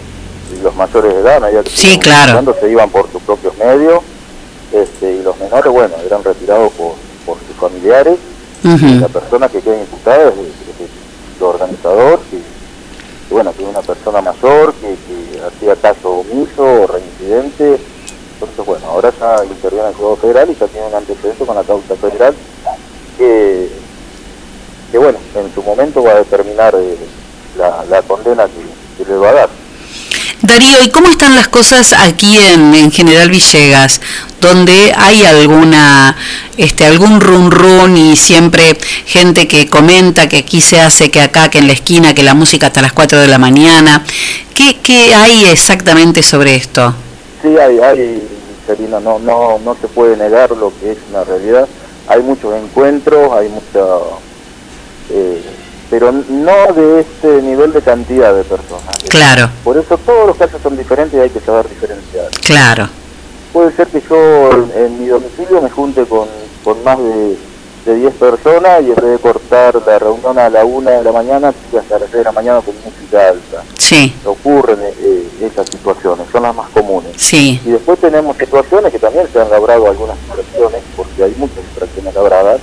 y 0.58 0.64
los 0.64 0.74
mayores 0.76 1.14
de 1.14 1.20
edad, 1.20 1.40
no 1.40 1.46
había 1.48 1.62
que 1.62 1.70
Sí, 1.70 2.00
claro. 2.00 2.56
se 2.60 2.72
iban 2.72 2.90
por 2.90 3.12
sus 3.12 3.22
propios 3.22 3.56
medios 3.58 4.00
este, 4.74 5.14
y 5.14 5.22
los 5.24 5.38
menores, 5.40 5.72
bueno, 5.72 5.96
eran 6.06 6.24
retirados 6.24 6.74
por, 6.74 6.94
por 7.26 7.38
sus 7.48 7.56
familiares. 7.56 8.18
Y 8.64 9.00
la 9.00 9.08
persona 9.10 9.50
que 9.50 9.60
queda 9.62 9.78
imputada 9.78 10.30
es, 10.30 10.34
es 10.34 10.90
el 11.38 11.44
organizador, 11.44 12.20
que, 12.32 12.38
que, 13.28 13.34
bueno, 13.34 13.52
que 13.54 13.64
es 13.64 13.70
una 13.70 13.82
persona 13.82 14.22
mayor, 14.22 14.74
que, 14.76 14.88
que 14.88 15.42
hacía 15.42 15.76
caso 15.76 16.10
omiso 16.10 16.64
o 16.64 16.88
reincidente. 16.88 17.78
Entonces, 18.36 18.66
bueno, 18.66 18.86
ahora 18.88 19.12
ya 19.20 19.44
interviene 19.46 19.90
el 19.90 19.96
Juego 19.96 20.16
Federal 20.16 20.50
y 20.50 20.56
ya 20.56 20.68
tiene 20.68 20.88
un 20.88 20.96
antecedente 20.96 21.46
con 21.46 21.56
la 21.56 21.64
causa 21.64 21.96
federal 21.96 22.34
que, 23.18 23.70
que 24.92 24.98
bueno, 24.98 25.20
en 25.36 25.54
su 25.54 25.62
momento 25.62 26.04
va 26.04 26.12
a 26.12 26.16
determinar 26.16 26.74
eh, 26.76 26.98
la, 27.58 27.86
la 27.90 28.02
condena 28.02 28.46
que, 28.46 29.04
que 29.04 29.10
le 29.10 29.18
va 29.18 29.30
a 29.30 29.34
dar. 29.34 29.50
Darío, 30.44 30.84
¿y 30.84 30.90
cómo 30.90 31.08
están 31.08 31.36
las 31.36 31.48
cosas 31.48 31.94
aquí 31.94 32.38
en, 32.38 32.76
en 32.76 32.92
General 32.92 33.30
Villegas, 33.30 34.02
donde 34.42 34.94
hay 34.94 35.24
alguna, 35.24 36.18
este, 36.58 36.86
algún 36.86 37.22
run 37.22 37.50
run 37.50 37.96
y 37.96 38.18
siempre 38.18 38.78
gente 39.06 39.48
que 39.48 39.70
comenta 39.70 40.28
que 40.28 40.40
aquí 40.40 40.60
se 40.60 40.82
hace, 40.82 41.10
que 41.10 41.22
acá, 41.22 41.50
que 41.50 41.60
en 41.60 41.68
la 41.68 41.74
esquina, 41.74 42.14
que 42.14 42.24
la 42.24 42.34
música 42.34 42.68
hasta 42.68 42.82
las 42.82 42.92
4 42.92 43.22
de 43.22 43.30
la 43.30 43.38
mañana? 43.38 44.04
¿Qué, 44.54 44.80
qué 44.84 45.16
hay 45.16 45.46
exactamente 45.46 46.22
sobre 46.22 46.56
esto? 46.56 46.94
Sí, 47.42 47.58
hay, 47.58 47.80
hay, 47.80 48.22
se 48.66 48.74
Angelina, 48.74 49.00
no, 49.00 49.20
no, 49.20 49.60
no 49.60 49.78
se 49.80 49.88
puede 49.88 50.18
negar 50.18 50.52
lo 50.52 50.74
que 50.78 50.92
es 50.92 50.98
una 51.10 51.24
realidad. 51.24 51.70
Hay 52.10 52.22
muchos 52.22 52.54
encuentros, 52.62 53.32
hay 53.32 53.48
mucha... 53.48 53.80
eh, 55.10 55.42
pero 55.94 56.12
no 56.12 56.74
de 56.74 57.02
este 57.02 57.40
nivel 57.44 57.72
de 57.72 57.80
cantidad 57.84 58.34
de 58.34 58.44
personas. 58.44 58.98
Claro, 59.10 59.48
Por 59.64 59.78
eso 59.78 59.96
todos 60.00 60.26
los 60.26 60.36
casos 60.38 60.60
son 60.64 60.76
diferentes 60.76 61.14
y 61.14 61.22
hay 61.22 61.30
que 61.30 61.40
saber 61.40 61.70
diferenciar. 61.70 62.30
claro. 62.44 62.90
Puede 63.52 63.72
ser 63.74 63.86
que 63.90 64.02
yo 64.10 64.50
en, 64.54 64.72
en 64.76 65.00
mi 65.00 65.06
domicilio 65.06 65.62
me 65.62 65.70
junte 65.70 66.04
con, 66.06 66.28
con 66.64 66.84
más 66.84 66.98
de, 66.98 67.38
de 67.86 67.96
10 67.96 68.14
personas 68.16 68.82
y 68.82 68.90
en 68.90 68.96
vez 68.96 69.04
de 69.12 69.18
cortar 69.20 69.76
la 69.86 70.00
reunión 70.00 70.40
a 70.40 70.50
la 70.50 70.66
1 70.66 70.90
de 70.90 71.04
la 71.04 71.12
mañana, 71.12 71.50
hasta 71.50 72.00
las 72.00 72.10
6 72.10 72.12
de 72.12 72.24
la 72.24 72.32
mañana 72.32 72.62
con 72.62 72.74
música 72.84 73.30
alta. 73.30 73.64
Sí, 73.78 74.16
Ocurren 74.26 74.80
eh, 74.82 75.28
esas 75.44 75.70
situaciones, 75.70 76.26
son 76.32 76.42
las 76.42 76.56
más 76.56 76.70
comunes. 76.72 77.12
sí, 77.18 77.62
Y 77.64 77.70
después 77.70 78.00
tenemos 78.00 78.36
situaciones 78.38 78.92
que 78.92 78.98
también 78.98 79.28
se 79.32 79.40
han 79.40 79.52
labrado 79.52 79.88
algunas 79.88 80.18
infracciones, 80.28 80.82
porque 80.98 81.24
hay 81.24 81.36
muchas 81.38 81.60
infracciones 81.60 82.16
labradas, 82.16 82.60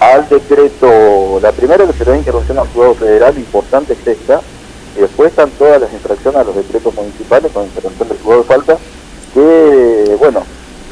al 0.00 0.28
decreto, 0.28 1.38
la 1.42 1.52
primera 1.52 1.86
que 1.86 1.92
se 1.92 2.04
da 2.04 2.16
intervención 2.16 2.58
al 2.58 2.66
juzgado 2.68 2.94
federal, 2.94 3.36
importante 3.36 3.92
es 3.92 4.06
esta, 4.06 4.40
y 4.96 5.00
después 5.00 5.30
están 5.30 5.50
todas 5.50 5.80
las 5.80 5.92
infracciones 5.92 6.40
a 6.40 6.44
los 6.44 6.56
decretos 6.56 6.94
municipales 6.94 7.52
con 7.52 7.64
intervención 7.64 8.08
del 8.08 8.18
juzgado 8.18 8.42
de 8.42 8.48
falta, 8.48 8.76
que, 9.34 10.16
bueno, 10.18 10.42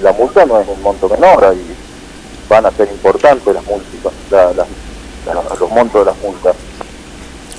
la 0.03 0.13
multa 0.13 0.45
no 0.47 0.61
es 0.61 0.69
un 0.69 0.81
monto 0.83 1.09
menor, 1.09 1.45
ahí 1.45 1.61
van 2.49 2.67
a 2.67 2.71
ser 2.71 2.89
importantes 2.89 3.53
las 3.55 3.65
multas, 3.65 4.13
la- 4.31 4.53
los 5.61 5.71
montos 5.71 6.01
de 6.01 6.05
las 6.13 6.19
multas. 6.23 6.55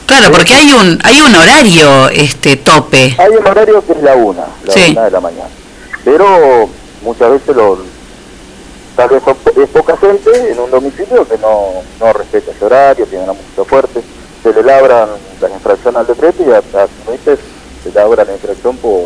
claro, 0.07 0.31
porque 0.31 0.53
hay 0.55 0.71
un 0.71 0.99
hay 1.03 1.21
un 1.21 1.35
horario 1.35 2.09
este 2.09 2.55
tope. 2.57 3.15
Hay 3.19 3.29
un 3.29 3.45
horario 3.45 3.85
que 3.85 3.91
es 3.91 4.01
la 4.01 4.15
una, 4.15 4.45
la 4.65 4.73
Sí. 4.73 4.91
una 4.91 5.03
de 5.05 5.11
la 5.11 5.19
mañana. 5.19 5.49
Pero 6.03 6.67
muchas 7.03 7.29
veces 7.31 7.55
lo, 7.55 7.77
tal 8.99 9.07
vez 9.11 9.23
son 9.23 9.37
es 9.63 9.69
poca 9.69 9.95
gente 9.95 10.51
en 10.51 10.59
un 10.59 10.69
domicilio 10.69 11.25
que 11.25 11.37
no, 11.37 11.71
no 12.01 12.11
respeta 12.11 12.51
ese 12.51 12.65
horario, 12.65 13.05
tiene 13.05 13.23
una 13.23 13.31
música 13.31 13.63
fuerte, 13.63 14.01
se 14.43 14.53
le 14.53 14.61
labran 14.61 15.07
las 15.39 15.51
infracciones 15.51 16.01
al 16.01 16.07
decreto 16.07 16.43
y 16.43 16.51
a 16.51 16.61
veces 17.09 17.39
se 17.81 17.93
labra 17.93 18.25
la 18.25 18.33
infracción 18.33 18.75
por, 18.75 19.05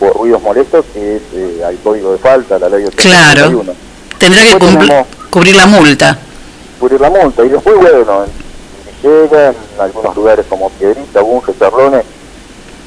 por 0.00 0.16
ruidos 0.16 0.42
molestos, 0.42 0.84
que 0.92 1.16
es 1.16 1.22
eh, 1.34 1.62
al 1.64 1.76
código 1.84 2.10
de 2.10 2.18
falta, 2.18 2.58
la 2.58 2.68
ley 2.68 2.84
81. 2.84 3.62
Claro. 3.62 3.74
Tendrá 4.18 4.40
que 4.42 4.48
Después 4.48 4.72
tenemos- 4.78 5.06
cubrir 5.30 5.54
la 5.54 5.66
multa. 5.66 6.18
cubrir 6.80 7.00
la 7.00 7.10
multa. 7.10 7.44
Y 7.44 7.48
después, 7.50 7.76
bueno, 7.76 8.24
en 8.24 8.30
Villegas, 9.02 9.54
en 9.76 9.80
algunos 9.80 10.16
lugares 10.16 10.46
como 10.48 10.68
Piedrita, 10.70 11.20
Bunge, 11.20 11.52
Cerrones, 11.56 12.02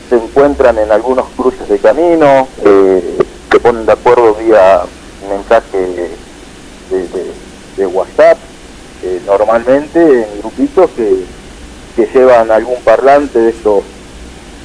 se 0.10 0.16
encuentran 0.16 0.78
en 0.80 0.92
algunos 0.92 1.28
cruces 1.38 1.70
de 1.70 1.80
camino, 1.80 2.46
eh, 2.62 3.18
se 3.50 3.60
ponen 3.62 3.86
de 3.86 3.94
acuerdo 3.94 4.36
vía 4.36 4.82
mensaje 5.30 6.12
de, 6.96 7.08
de- 7.08 7.32
de 7.78 7.86
WhatsApp, 7.88 8.38
eh, 9.04 9.20
normalmente 9.26 10.00
en 10.02 10.40
grupitos 10.40 10.90
que, 10.92 11.26
que 11.96 12.06
llevan 12.14 12.50
algún 12.52 12.80
parlante 12.84 13.38
de 13.40 13.50
estos 13.50 13.84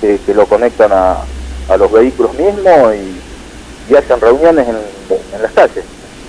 que, 0.01 0.19
que 0.25 0.33
lo 0.33 0.47
conectan 0.47 0.93
a, 0.93 1.25
a 1.69 1.77
los 1.77 1.91
vehículos 1.91 2.33
mismos 2.35 2.95
y, 2.95 3.93
y 3.93 3.97
hacen 3.97 4.21
reuniones 4.21 4.69
en, 4.69 4.77
en 5.35 5.43
las 5.43 5.51
calles, 5.53 5.85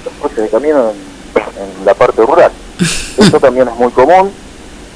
los 0.06 0.14
cruces 0.16 0.44
de 0.46 0.50
camino 0.50 0.92
en, 0.92 1.80
en 1.80 1.86
la 1.86 1.94
parte 1.94 2.26
rural. 2.26 2.52
Eso 3.18 3.40
también 3.40 3.68
es 3.68 3.76
muy 3.76 3.92
común. 3.92 4.32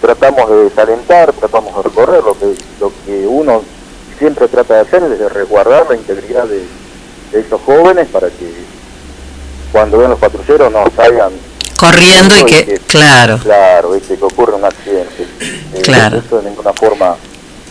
Tratamos 0.02 0.50
de 0.50 0.56
desalentar, 0.66 1.32
tratamos 1.34 1.76
de 1.76 1.84
recorrer. 1.84 2.24
Lo 2.24 2.34
que, 2.38 2.56
lo 2.80 2.92
que 3.06 3.28
uno 3.28 3.62
siempre 4.18 4.48
trata 4.48 4.76
de 4.76 4.82
hacer 4.82 5.04
es 5.04 5.20
de 5.20 5.30
resguardar 5.30 5.86
la 5.90 5.96
integridad 5.96 6.46
de, 6.46 6.64
de 7.32 7.40
esos 7.40 7.62
jóvenes 7.62 8.08
para 8.08 8.28
que 8.30 8.52
cuando 9.76 9.98
ven 9.98 10.10
los 10.10 10.20
patrulleros 10.20 10.72
no 10.72 10.86
salgan 10.96 11.34
Corriendo 11.76 12.34
y 12.40 12.46
que, 12.46 12.80
claro, 12.88 13.38
Claro, 13.40 13.92
¿viste? 13.92 14.16
que 14.16 14.24
ocurre 14.24 14.54
un 14.54 14.64
accidente. 14.64 15.28
Eh, 15.74 15.82
Claro. 15.84 16.20
Eso 16.26 16.38
de 16.42 16.50
ninguna 16.50 16.72
forma 16.72 17.18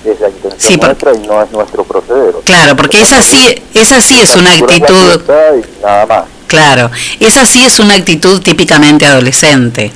es 0.05 0.21
la 0.21 0.29
intención 0.29 0.61
Sí, 0.61 0.77
por- 0.77 0.89
nuestra 0.89 1.15
y 1.15 1.27
no 1.27 1.43
es 1.43 1.51
nuestro 1.51 1.83
proceder. 1.85 2.35
claro, 2.45 2.77
porque 2.77 3.01
esa 3.01 3.23
sí, 3.23 3.55
esa 3.73 4.03
sí 4.03 4.21
es 4.21 4.37
una 4.37 4.53
actitud, 4.53 5.23
Y 5.57 5.83
nada 5.83 6.05
más. 6.05 6.25
claro, 6.47 6.91
esa 7.21 7.47
sí 7.47 7.65
es 7.65 7.79
una 7.79 7.95
actitud 7.95 8.43
típicamente 8.43 9.07
adolescente. 9.07 9.91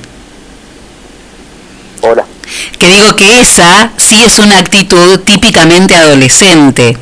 Hola. 2.01 2.25
Que 2.79 2.87
digo 2.87 3.15
que 3.15 3.39
esa 3.41 3.91
sí 3.97 4.23
es 4.23 4.39
una 4.39 4.57
actitud 4.57 5.19
típicamente 5.19 5.95
adolescente, 5.95 6.97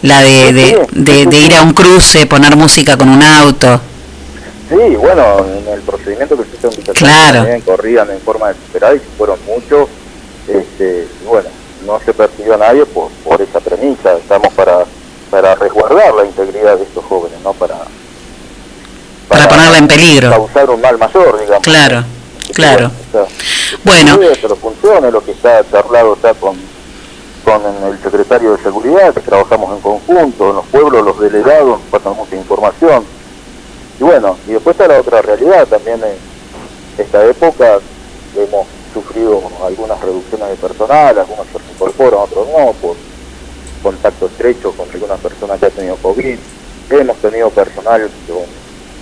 la 0.00 0.22
de, 0.22 0.54
de, 0.54 0.86
de- 0.92 1.26
de 1.26 1.38
ir 1.38 1.54
a 1.54 1.60
un 1.60 1.74
cruce, 1.74 2.24
poner 2.24 2.56
música 2.56 2.96
con 2.96 3.10
un 3.10 3.22
auto. 3.22 3.78
Sí, 4.68 4.96
bueno, 4.96 5.44
en 5.46 5.68
el 5.68 5.80
procedimiento 5.82 6.36
que 6.36 6.44
se 6.44 6.56
hizo 6.56 6.68
en 6.70 6.76
Villa 6.76 6.92
Claro. 6.94 7.38
también 7.38 7.60
corrían 7.60 8.10
en 8.10 8.20
forma 8.20 8.48
desesperada 8.48 8.94
y 8.96 9.00
fueron 9.16 9.38
muchos. 9.46 9.88
Este, 10.48 11.06
bueno, 11.26 11.48
no 11.86 12.00
se 12.04 12.12
persiguió 12.12 12.54
a 12.54 12.58
nadie 12.58 12.84
por, 12.86 13.08
por 13.24 13.40
esa 13.40 13.60
premisa. 13.60 14.14
Estamos 14.16 14.52
para, 14.54 14.84
para 15.30 15.54
resguardar 15.54 16.14
la 16.14 16.24
integridad 16.24 16.76
de 16.78 16.82
estos 16.84 17.04
jóvenes, 17.04 17.38
no 17.44 17.52
para, 17.52 17.76
Para 19.28 19.48
ponerla 19.48 19.78
en 19.78 19.86
peligro. 19.88 20.30
causar 20.30 20.68
un 20.70 20.80
mal 20.80 20.98
mayor, 20.98 21.38
digamos. 21.40 21.62
Claro, 21.62 22.04
claro. 22.52 22.90
Bueno, 23.84 24.18
que 24.18 24.48
lo 24.48 24.56
funcione, 24.56 25.10
lo 25.12 25.24
que 25.24 25.30
está 25.32 25.62
charlado 25.70 26.14
está 26.14 26.34
con, 26.34 26.56
con 27.44 27.62
el 27.88 27.98
secretario 28.02 28.56
de 28.56 28.62
Seguridad, 28.64 29.14
que 29.14 29.20
trabajamos 29.20 29.74
en 29.76 29.80
conjunto, 29.80 30.50
en 30.50 30.56
los 30.56 30.66
pueblos, 30.66 31.04
los 31.04 31.20
delegados, 31.20 31.80
pasan 31.90 32.16
mucha 32.16 32.34
información. 32.34 33.04
Y 33.98 34.04
bueno, 34.04 34.36
y 34.46 34.52
después 34.52 34.74
está 34.74 34.88
la 34.88 35.00
otra 35.00 35.22
realidad 35.22 35.66
también 35.66 36.00
en 36.02 37.02
esta 37.02 37.24
época, 37.24 37.78
hemos 38.36 38.66
sufrido 38.92 39.42
algunas 39.64 40.00
reducciones 40.00 40.48
de 40.50 40.56
personal, 40.56 41.18
algunos 41.18 41.46
se 41.46 41.72
incorporan, 41.72 42.20
otros 42.20 42.46
no, 42.48 42.72
por 42.72 42.96
contacto 43.82 44.26
estrecho 44.26 44.72
con 44.72 44.88
algunas 44.90 45.20
personas 45.20 45.58
que 45.58 45.66
han 45.66 45.72
tenido 45.72 45.96
COVID, 45.96 46.38
hemos 46.90 47.16
tenido 47.18 47.50
personal 47.50 48.10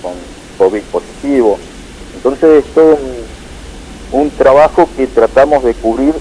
con, 0.03 0.13
COVID 0.59 0.83
positivo, 0.83 1.59
entonces 2.15 2.65
es 2.65 2.75
todo 2.75 2.97
un 4.13 4.31
trabajo 4.31 4.89
que 4.97 5.09
tratamos 5.09 5.65
de 5.65 5.75
cubrir 5.75 6.15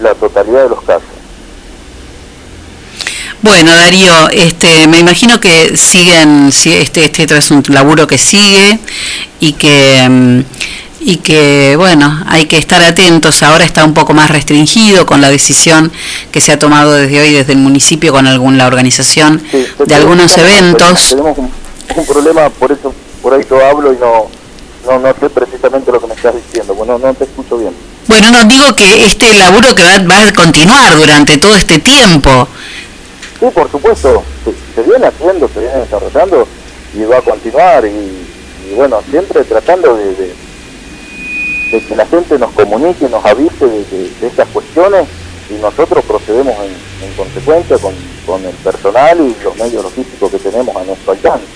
la 0.00 0.14
totalidad 0.14 0.64
de 0.64 0.68
los 0.68 0.82
casos. 0.82 1.17
Bueno, 3.40 3.74
Darío, 3.74 4.28
este, 4.30 4.88
me 4.88 4.98
imagino 4.98 5.38
que 5.40 5.76
siguen, 5.76 6.50
si- 6.52 6.72
este, 6.74 7.04
este 7.04 7.24
es 7.38 7.50
un 7.52 7.62
laburo 7.68 8.06
que 8.06 8.18
sigue 8.18 8.78
y 9.38 9.52
que, 9.52 10.06
mm, 10.08 10.40
y 11.00 11.16
que, 11.18 11.74
bueno, 11.76 12.24
hay 12.26 12.46
que 12.46 12.58
estar 12.58 12.82
atentos. 12.82 13.42
Ahora 13.44 13.64
está 13.64 13.84
un 13.84 13.94
poco 13.94 14.12
más 14.12 14.28
restringido 14.30 15.06
con 15.06 15.20
la 15.20 15.30
decisión 15.30 15.92
que 16.32 16.40
se 16.40 16.50
ha 16.50 16.58
tomado 16.58 16.92
desde 16.94 17.20
hoy 17.20 17.32
desde 17.32 17.52
el 17.52 17.58
municipio 17.60 18.12
con 18.12 18.26
alguna 18.26 18.66
organización 18.66 19.40
de 19.86 19.94
algunos 19.94 20.36
eventos. 20.36 21.10
Tenemos 21.10 21.38
un, 21.38 21.50
un 21.96 22.06
problema, 22.06 22.50
por 22.50 22.72
eso 22.72 22.92
por 23.22 23.34
ahí 23.34 23.42
yo 23.48 23.64
hablo 23.64 23.92
y 23.92 23.96
no, 23.98 24.28
no, 24.84 24.98
no 24.98 25.14
sé 25.20 25.30
precisamente 25.30 25.92
lo 25.92 26.00
que 26.00 26.08
me 26.08 26.14
estás 26.14 26.34
diciendo, 26.34 26.74
bueno, 26.74 26.98
no 26.98 27.14
te 27.14 27.22
escucho 27.24 27.56
bien. 27.56 27.72
Bueno, 28.08 28.30
no 28.30 28.44
digo 28.44 28.74
que 28.74 29.04
este 29.06 29.32
laburo 29.34 29.74
que 29.74 29.84
va, 29.84 29.98
va 29.98 30.26
a 30.28 30.32
continuar 30.32 30.96
durante 30.96 31.36
todo 31.38 31.54
este 31.56 31.78
tiempo. 31.78 32.48
Sí, 33.40 33.46
por 33.54 33.70
supuesto, 33.70 34.22
se, 34.74 34.82
viene 34.82 35.06
haciendo, 35.06 35.48
se 35.48 35.60
viene 35.60 35.76
desarrollando 35.78 36.46
y 36.94 37.04
va 37.04 37.18
a 37.18 37.22
continuar. 37.22 37.84
Y, 37.86 38.74
bueno, 38.74 39.00
siempre 39.10 39.44
tratando 39.44 39.96
de, 39.96 40.32
que 41.86 41.96
la 41.96 42.06
gente 42.06 42.38
nos 42.38 42.50
comunique, 42.52 43.08
nos 43.08 43.24
avise 43.24 43.66
de, 43.66 43.84
de- 43.84 44.26
estas 44.26 44.48
cuestiones. 44.48 45.06
Y 45.50 45.54
nosotros 45.62 46.04
procedemos 46.04 46.54
en, 46.58 47.08
en 47.08 47.14
consecuencia 47.16 47.78
con, 47.78 47.94
el 48.44 48.54
personal 48.56 49.18
y 49.20 49.34
los 49.42 49.56
medios 49.56 49.82
logísticos 49.82 50.30
que 50.30 50.38
tenemos 50.38 50.76
a 50.76 50.84
nuestro 50.84 51.12
alcance. 51.12 51.46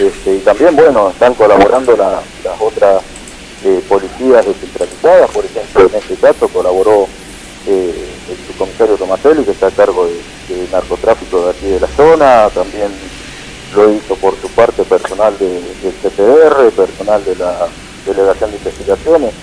Este, 0.00 0.34
y 0.36 0.38
también, 0.38 0.74
bueno, 0.74 1.10
están 1.10 1.34
colaborando 1.34 1.96
la- 1.96 2.20
las 2.42 2.60
otras 2.60 3.02
eh, 3.64 3.80
policías 3.88 4.44
descentralizadas, 4.44 5.30
por 5.30 5.44
ejemplo, 5.44 5.86
en 5.86 5.94
este 5.94 6.14
caso 6.16 6.48
colaboró 6.48 7.06
eh, 7.66 8.08
el 8.30 8.46
subcomisario 8.46 8.96
Tomatelli, 8.96 9.44
que 9.44 9.52
está 9.52 9.68
a 9.68 9.70
cargo 9.70 10.06
de, 10.06 10.54
de 10.54 10.68
narcotráfico 10.68 11.44
de 11.44 11.50
aquí 11.52 11.66
de 11.66 11.80
la 11.80 11.88
zona, 11.88 12.50
también 12.50 12.90
lo 13.74 13.90
hizo 13.92 14.14
por 14.16 14.34
su 14.40 14.48
parte 14.50 14.84
personal 14.84 15.36
de- 15.38 15.74
del 15.82 15.94
CPR, 16.02 16.70
personal 16.72 17.24
de 17.24 17.34
la 17.36 17.68
Delegación 18.06 18.50
de 18.50 18.56
Investigaciones. 18.58 19.34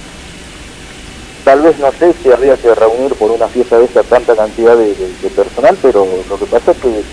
Tal 1.43 1.61
vez 1.61 1.77
no 1.80 1.91
sé 1.93 2.14
si 2.22 2.31
habría 2.31 2.56
que 2.57 2.73
reunir 2.76 3.15
por 3.15 3.31
una 3.31 3.48
fiesta 3.48 3.80
de 3.80 3.85
esta 3.85 4.03
tanta 4.03 4.35
cantidad 4.35 4.77
de, 4.77 4.93
de- 4.93 5.14
de 5.22 5.30
personal, 5.31 5.77
pero 5.81 6.06
lo 6.30 6.38
que 6.39 6.45
pasa 6.45 6.72
es 6.72 6.77
que 6.77 7.03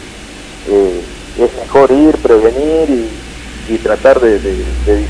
eh, 0.70 1.02
es 1.39 1.56
mejor 1.56 1.90
ir, 1.90 2.16
prevenir 2.18 2.90
y, 2.90 3.78
tratar 3.78 4.20
de, 4.20 4.39
de, 4.39 4.64
de 4.85 5.06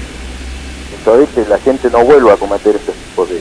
saber 1.05 1.27
que 1.29 1.45
la 1.47 1.59
gente 1.59 1.91
no 1.91 2.05
vuelva 2.05 2.35
a 2.35 2.37
cometer 2.37 2.77
este 2.77 2.93
tipo 2.93 3.27
de, 3.27 3.41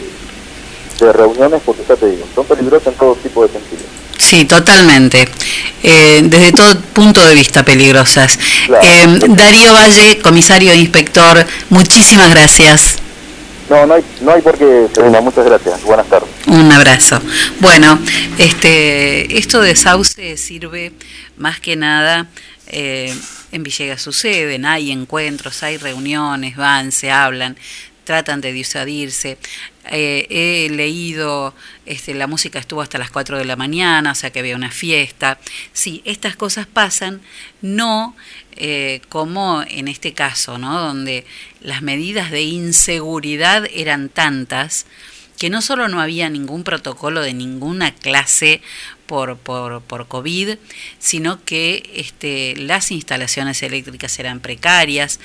de 1.00 1.14
reuniones, 1.14 1.62
porque 1.66 1.84
ya 1.88 1.96
te 1.96 2.08
digo, 2.08 2.26
son 2.34 2.46
peligrosas 2.46 2.88
en 2.88 2.94
todo 2.96 3.16
tipo 3.16 3.46
de 3.46 3.54
sentidos. 3.54 3.86
Sí, 4.18 4.46
totalmente. 4.46 5.28
Eh, 5.84 6.22
desde 6.24 6.52
todo 6.52 6.80
punto 6.94 7.24
de 7.26 7.36
vista 7.36 7.64
peligrosas. 7.64 8.38
Eh, 8.82 9.20
Darío 9.30 9.74
Valle, 9.74 10.20
comisario 10.20 10.72
e 10.72 10.76
inspector, 10.78 11.46
muchísimas 11.70 12.30
gracias. 12.32 12.98
No, 13.70 13.86
no 13.86 13.96
hay, 13.96 14.04
no 14.22 14.32
hay 14.32 14.42
por 14.42 14.58
qué, 14.58 14.88
Serena, 14.94 15.22
muchas 15.22 15.46
gracias. 15.46 15.84
Buenas 15.84 16.08
tardes. 16.08 16.30
Un 16.48 16.72
abrazo. 16.72 17.22
Bueno, 17.60 18.00
este, 18.38 19.38
esto 19.38 19.62
de 19.62 19.76
sauce 19.76 20.38
sirve 20.38 20.94
más 21.38 21.60
que 21.60 21.76
nada, 21.76 22.28
eh, 22.68 23.14
en 23.52 23.64
Villegas 23.64 24.02
suceden, 24.02 24.66
hay 24.66 24.92
encuentros, 24.92 25.64
hay 25.64 25.78
reuniones, 25.78 26.56
van, 26.56 26.92
se 26.92 27.12
hablan, 27.12 27.58
tratan 28.08 28.40
de 28.40 28.54
disuadirse. 28.54 29.38
Eh, 29.92 30.28
he 30.30 30.70
leído, 30.74 31.54
este, 31.86 32.14
la 32.14 32.26
música 32.26 32.58
estuvo 32.58 32.82
hasta 32.82 32.98
las 32.98 33.12
4 33.12 33.38
de 33.38 33.46
la 33.46 33.58
mañana, 33.58 34.14
o 34.14 34.16
sea 34.16 34.32
que 34.32 34.40
había 34.40 34.56
una 34.56 34.72
fiesta. 34.72 35.38
Sí, 35.74 36.02
estas 36.06 36.38
cosas 36.38 36.68
pasan, 36.68 37.22
no 37.62 38.16
eh, 38.56 39.02
como 39.10 39.62
en 39.68 39.90
este 39.90 40.14
caso, 40.14 40.58
¿no? 40.58 40.80
Donde 40.80 41.26
las 41.62 41.82
medidas 41.82 42.32
de 42.32 42.44
inseguridad 42.44 43.68
eran 43.74 44.08
tantas 44.08 44.86
que 45.38 45.50
no 45.50 45.62
solo 45.62 45.88
no 45.88 46.02
había 46.02 46.30
ningún 46.30 46.64
protocolo 46.64 47.22
de 47.22 47.34
ninguna 47.34 47.94
clase 47.94 48.62
por, 49.06 49.38
por, 49.38 49.82
por 49.82 50.08
COVID, 50.08 50.58
sino 51.00 51.44
que 51.44 51.90
este, 51.96 52.56
las 52.58 52.92
instalaciones 52.92 53.62
eléctricas 53.64 54.20
eran 54.20 54.40
precarias, 54.40 55.20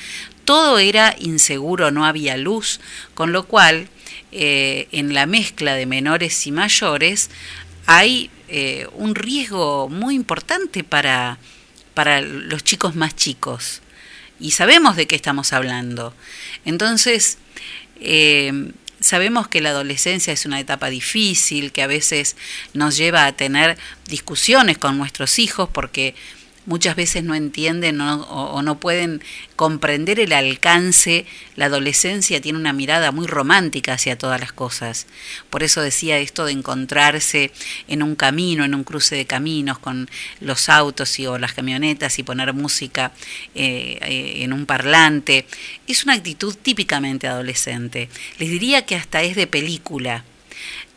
todo 0.45 0.79
era 0.79 1.15
inseguro, 1.19 1.91
no 1.91 2.05
había 2.05 2.37
luz, 2.37 2.81
con 3.15 3.33
lo 3.33 3.47
cual 3.47 3.89
eh, 4.33 4.89
en 4.93 5.15
la 5.15 5.27
mezcla 5.27 5.75
de 5.75 5.87
menores 5.87 6.47
y 6.47 6.53
mayores 6.53 7.31
hay 7.87 8.31
eh, 8.49 8.87
un 8.95 9.15
riesgo 9.15 9.89
muy 9.89 10.15
importante 10.15 10.85
para, 10.85 11.39
para 11.95 12.21
los 12.21 12.65
chicos 12.65 12.95
más 12.95 13.15
chicos. 13.15 13.83
Y 14.41 14.53
sabemos 14.53 14.97
de 14.97 15.07
qué 15.07 15.15
estamos 15.15 15.53
hablando. 15.53 16.15
Entonces, 16.65 17.39
eh, 18.01 18.73
sabemos 19.03 19.49
que 19.49 19.61
la 19.61 19.71
adolescencia 19.71 20.33
es 20.33 20.47
una 20.47 20.61
etapa 20.61 20.91
difícil, 20.91 21.73
que 21.73 21.83
a 21.83 21.87
veces 21.87 22.37
nos 22.73 22.97
lleva 22.97 23.27
a 23.27 23.33
tener 23.33 23.77
discusiones 24.07 24.79
con 24.79 24.99
nuestros 24.99 25.39
hijos 25.39 25.69
porque 25.73 26.15
muchas 26.67 26.97
veces 26.97 27.25
no 27.25 27.35
entienden 27.35 28.01
o, 28.01 28.63
no 28.63 28.79
pueden 28.79 29.23
comprender 29.57 30.21
el 30.21 30.33
alcance. 30.33 31.27
La 31.57 31.67
adolescencia 31.67 32.41
tiene 32.41 32.59
una 32.59 32.73
mirada 32.73 33.13
muy 33.13 33.27
romántica 33.27 33.95
hacia 33.95 34.17
todas 34.17 34.41
las 34.41 34.53
cosas. 34.53 35.07
Por 35.51 35.63
eso 35.63 35.81
decía 35.81 36.19
esto 36.19 36.45
de 36.45 36.53
encontrarse 36.53 37.53
en 37.89 38.03
un 38.03 38.15
camino, 38.17 38.65
en 38.65 38.75
un 38.75 38.85
cruce 38.85 39.17
de 39.17 39.27
caminos 39.27 39.79
con 39.79 40.09
los 40.41 40.69
autos 40.69 41.19
y, 41.19 41.27
o 41.27 41.39
las 41.39 41.53
camionetas 41.53 42.19
y 42.19 42.23
poner 42.23 42.53
música 42.53 43.13
eh, 43.55 43.99
eh, 44.03 44.43
en 44.43 44.53
un 44.53 44.67
parlante. 44.67 45.47
Es 45.87 46.05
una 46.05 46.15
actitud 46.15 46.55
típicamente 46.61 47.27
adolescente. 47.27 48.09
Les 48.39 48.51
diría 48.51 48.87
que 48.87 48.97
hasta 48.97 49.23
es 49.23 49.37
de 49.37 49.47
película. 49.47 50.25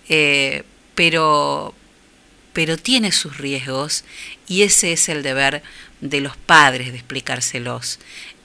Eh, 0.10 0.64
pero, 0.96 1.76
pero 2.56 2.78
tiene 2.78 3.12
sus 3.12 3.38
riesgos 3.38 4.06
y 4.48 4.62
ese 4.64 4.94
es 4.94 5.10
el 5.10 5.24
deber 5.24 5.62
de 6.00 6.22
los 6.22 6.38
padres 6.38 6.94
de 6.94 6.98
explicárselos 6.98 8.00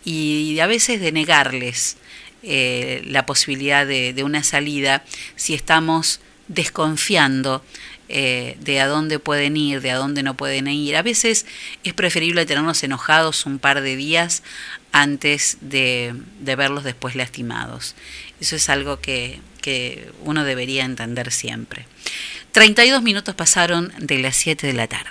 y 0.05 0.59
a 0.59 0.67
veces 0.67 1.01
de 1.01 1.13
negarles 1.13 1.97
eh, 2.43 3.03
la 3.05 3.25
posibilidad 3.25 3.87
de, 3.87 4.21
una 4.25 4.43
salida 4.43 5.05
si 5.37 5.55
estamos 5.55 6.21
desconfiando 6.49 7.63
eh, 8.09 8.57
de 8.61 8.81
a 8.81 8.89
dónde 8.89 9.21
pueden 9.21 9.57
ir, 9.57 9.81
de 9.81 9.93
a 9.93 9.97
dónde 9.97 10.25
no 10.25 10.37
pueden 10.37 10.67
ir. 10.67 10.97
A 10.97 11.03
veces 11.03 11.47
es 11.85 11.95
preferible 11.95 12.47
tenernos 12.47 12.83
enojados 12.83 13.47
un 13.47 13.61
par 13.61 13.83
de 13.83 13.95
días 13.95 14.43
antes 14.91 15.59
de, 15.61 16.15
de 16.41 16.57
verlos 16.57 16.83
después 16.83 17.15
lastimados. 17.15 17.95
Eso 18.41 18.57
es 18.57 18.69
algo 18.69 19.01
que, 19.01 19.41
que 19.61 20.11
uno 20.25 20.43
debería 20.43 20.85
entender 20.85 21.31
siempre. 21.31 21.87
32 22.53 23.03
minutos 23.03 23.35
pasaron 23.35 23.93
de 23.99 24.19
las 24.19 24.37
7 24.37 24.67
de 24.67 24.73
la 24.73 24.87
tarde. 24.89 25.11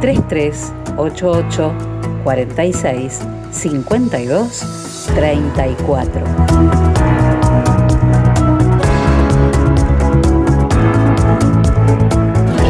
3388 0.00 1.72
46 2.24 3.20
52 3.50 5.06
34. 5.14 6.22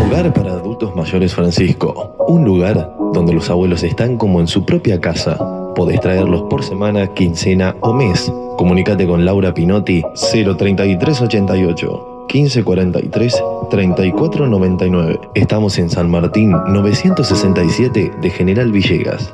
Hogar 0.06 0.32
para 0.32 0.52
Adultos 0.52 0.94
Mayores 0.94 1.34
Francisco, 1.34 2.14
un 2.28 2.44
lugar 2.44 2.94
donde 3.12 3.32
los 3.32 3.50
abuelos 3.50 3.82
están 3.82 4.16
como 4.16 4.40
en 4.40 4.46
su 4.46 4.64
propia 4.64 5.00
casa. 5.00 5.36
Podés 5.74 6.00
traerlos 6.00 6.42
por 6.50 6.62
semana, 6.62 7.12
quincena 7.14 7.74
o 7.80 7.92
mes. 7.92 8.32
Comunícate 8.56 9.06
con 9.06 9.24
Laura 9.24 9.52
Pinotti 9.52 10.02
03388 10.14 12.15
1543 12.32 13.42
3499. 13.70 15.20
Estamos 15.34 15.78
en 15.78 15.90
San 15.90 16.10
Martín 16.10 16.50
967 16.50 18.12
de 18.20 18.30
General 18.30 18.70
Villegas. 18.70 19.32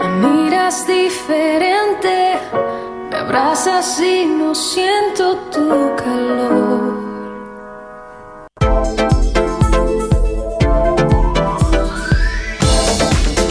Me 0.00 0.28
miras 0.28 0.86
diferente, 0.86 2.36
me 3.10 3.16
abrazas 3.16 4.00
y 4.00 4.26
no 4.26 4.54
siento 4.54 5.36
tu 5.52 5.96
calor. 5.96 7.08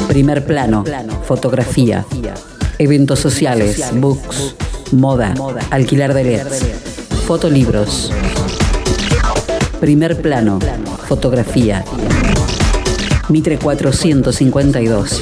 Primer 0.07 0.45
plano, 0.45 0.83
fotografía, 1.23 2.05
eventos 2.79 3.19
sociales, 3.19 3.83
books, 3.93 4.55
moda, 4.91 5.33
alquiler 5.69 6.13
de 6.13 6.23
LEDs, 6.23 6.86
fotolibros. 7.27 8.09
Primer 9.81 10.21
plano, 10.21 10.59
fotografía. 11.09 11.83
Mitre 13.27 13.57
452. 13.57 15.21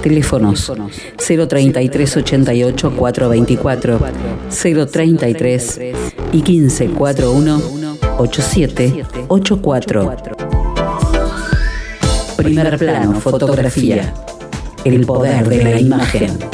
Teléfonos 0.00 0.72
033 1.16 2.16
88 2.18 2.92
424 2.96 3.98
033 4.92 5.80
y 6.30 6.42
1541 6.42 7.62
8784. 8.18 10.16
Primer 12.36 12.78
plano, 12.78 13.20
fotografía. 13.20 14.14
El 14.84 15.04
poder 15.04 15.48
de 15.48 15.64
la 15.64 15.80
imagen. 15.80 16.53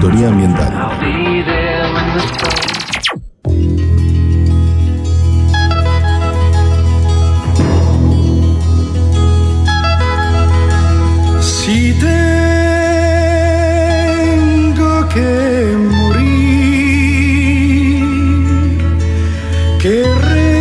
Consultoría 0.00 0.28
Ambiental. 0.28 0.72
Si 11.40 11.92
tengo 11.94 13.08
que 15.08 15.76
morir, 15.90 16.44
querré 19.82 20.54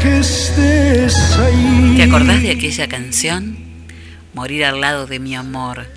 que 0.00 0.18
estés 0.20 1.16
ahí. 1.38 1.94
¿Te 1.96 2.04
acordás 2.04 2.42
de 2.42 2.52
aquella 2.52 2.86
canción? 2.86 3.58
Morir 4.34 4.64
al 4.64 4.80
lado 4.80 5.08
de 5.08 5.18
mi 5.18 5.34
amor, 5.34 5.88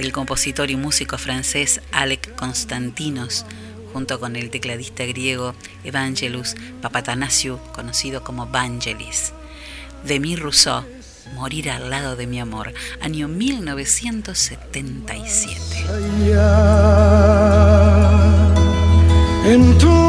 del 0.00 0.12
compositor 0.12 0.70
y 0.70 0.76
músico 0.76 1.18
francés 1.18 1.82
Alec 1.92 2.34
Constantinos, 2.34 3.44
junto 3.92 4.18
con 4.18 4.34
el 4.34 4.48
tecladista 4.48 5.04
griego 5.04 5.54
Evangelus 5.84 6.56
Papatanasiou, 6.80 7.58
conocido 7.74 8.24
como 8.24 8.46
Vangelis. 8.46 9.34
Demi 10.04 10.36
Rousseau, 10.36 10.86
Morir 11.34 11.68
al 11.70 11.90
lado 11.90 12.16
de 12.16 12.26
mi 12.26 12.40
amor, 12.40 12.72
año 13.02 13.28
1977. 13.28 15.60
Entonces 19.44 20.00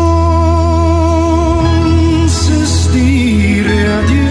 diré 2.93 3.87
adiós 3.87 4.30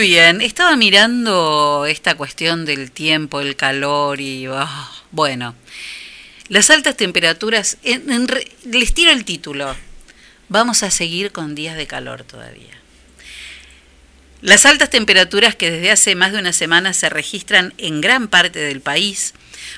Bien, 0.00 0.40
estaba 0.40 0.76
mirando 0.76 1.86
esta 1.88 2.14
cuestión 2.16 2.64
del 2.64 2.90
tiempo, 2.90 3.40
el 3.40 3.56
calor 3.56 4.20
y 4.20 4.46
ah, 4.46 4.90
bueno, 5.10 5.54
las 6.48 6.70
altas 6.70 6.96
temperaturas, 6.96 7.78
en- 7.82 8.10
en 8.10 8.26
les 8.64 8.94
tiro 8.94 9.10
el 9.12 9.24
título, 9.24 9.74
vamos 10.48 10.82
a 10.82 10.90
seguir 10.90 11.32
con 11.32 11.54
días 11.54 11.76
de 11.76 11.86
calor 11.86 12.24
todavía. 12.24 12.76
Las 14.42 14.64
altas 14.64 14.88
temperaturas 14.88 15.54
que 15.54 15.70
desde 15.70 15.90
hace 15.90 16.14
más 16.14 16.32
de 16.32 16.38
una 16.38 16.54
semana 16.54 16.94
se 16.94 17.10
registran 17.10 17.74
en 17.76 18.00
gran 18.00 18.28
parte 18.28 18.58
del 18.58 18.80
país, 18.80 19.34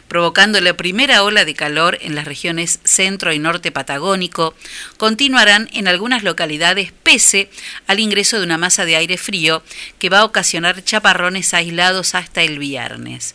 provocando 0.06 0.60
la 0.60 0.76
primera 0.76 1.24
ola 1.24 1.44
de 1.44 1.54
calor 1.54 1.98
en 2.00 2.14
las 2.14 2.26
regiones 2.26 2.78
centro 2.84 3.32
y 3.32 3.40
norte 3.40 3.72
patagónico, 3.72 4.54
continuarán 5.02 5.68
en 5.72 5.88
algunas 5.88 6.22
localidades 6.22 6.92
pese 7.02 7.50
al 7.88 7.98
ingreso 7.98 8.38
de 8.38 8.44
una 8.44 8.56
masa 8.56 8.84
de 8.84 8.94
aire 8.94 9.18
frío 9.18 9.64
que 9.98 10.08
va 10.08 10.20
a 10.20 10.24
ocasionar 10.24 10.84
chaparrones 10.84 11.54
aislados 11.54 12.14
hasta 12.14 12.42
el 12.42 12.60
viernes. 12.60 13.34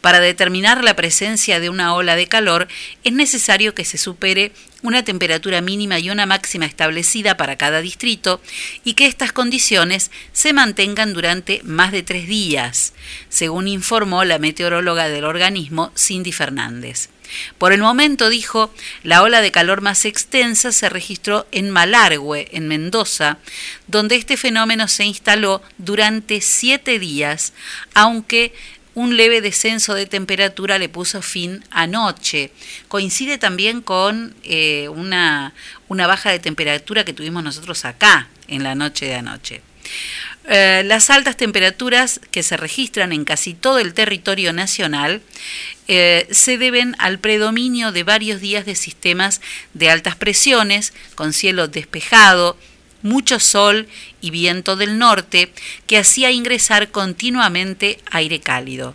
Para 0.00 0.20
determinar 0.20 0.84
la 0.84 0.96
presencia 0.96 1.60
de 1.60 1.70
una 1.70 1.94
ola 1.94 2.16
de 2.16 2.26
calor 2.26 2.68
es 3.04 3.12
necesario 3.12 3.74
que 3.74 3.84
se 3.84 3.98
supere 3.98 4.52
una 4.82 5.04
temperatura 5.04 5.60
mínima 5.60 5.98
y 5.98 6.10
una 6.10 6.26
máxima 6.26 6.66
establecida 6.66 7.36
para 7.36 7.56
cada 7.56 7.80
distrito 7.80 8.40
y 8.84 8.94
que 8.94 9.06
estas 9.06 9.32
condiciones 9.32 10.10
se 10.32 10.52
mantengan 10.52 11.12
durante 11.12 11.60
más 11.64 11.92
de 11.92 12.02
tres 12.02 12.26
días, 12.26 12.92
según 13.28 13.68
informó 13.68 14.24
la 14.24 14.38
meteoróloga 14.38 15.08
del 15.08 15.24
organismo 15.24 15.92
Cindy 15.96 16.32
Fernández. 16.32 17.08
Por 17.58 17.72
el 17.72 17.80
momento, 17.80 18.28
dijo, 18.28 18.72
la 19.02 19.22
ola 19.22 19.40
de 19.40 19.50
calor 19.50 19.80
más 19.80 20.04
extensa 20.04 20.72
se 20.72 20.88
registró 20.88 21.46
en 21.50 21.70
Malargüe, 21.70 22.48
en 22.52 22.68
Mendoza, 22.68 23.38
donde 23.86 24.16
este 24.16 24.36
fenómeno 24.36 24.88
se 24.88 25.04
instaló 25.04 25.62
durante 25.78 26.40
siete 26.40 26.98
días, 26.98 27.52
aunque 27.94 28.52
un 28.96 29.18
leve 29.18 29.42
descenso 29.42 29.92
de 29.94 30.06
temperatura 30.06 30.78
le 30.78 30.88
puso 30.88 31.20
fin 31.20 31.62
anoche. 31.70 32.50
Coincide 32.88 33.36
también 33.36 33.82
con 33.82 34.34
eh, 34.42 34.88
una, 34.88 35.52
baja 35.88 36.30
de 36.30 36.38
temperatura 36.38 37.04
que 37.04 37.12
tuvimos 37.12 37.44
nosotros 37.44 37.84
acá 37.84 38.28
en 38.48 38.62
la 38.62 38.74
noche 38.74 39.04
de 39.04 39.16
anoche. 39.16 39.60
Eh, 40.48 40.82
las 40.86 41.10
altas 41.10 41.36
temperaturas 41.36 42.20
que 42.30 42.42
se 42.42 42.56
registran 42.56 43.12
en 43.12 43.26
casi 43.26 43.52
todo 43.52 43.80
el 43.80 43.92
territorio 43.92 44.54
nacional 44.54 45.20
eh, 45.88 46.26
se 46.30 46.56
deben 46.56 46.96
al 46.98 47.18
predominio 47.18 47.92
de 47.92 48.02
varios 48.02 48.40
días 48.40 48.64
de 48.64 48.76
sistemas 48.76 49.42
de 49.74 49.90
altas 49.90 50.16
presiones, 50.16 50.94
con 51.14 51.34
cielo 51.34 51.68
despejado, 51.68 52.56
mucho 53.02 53.40
sol 53.40 53.88
y 54.20 54.30
viento 54.30 54.76
del 54.76 54.98
norte, 54.98 55.52
que 55.86 55.98
hacía 55.98 56.30
ingresar 56.30 56.90
continuamente 56.90 57.98
aire 58.10 58.40
cálido. 58.40 58.94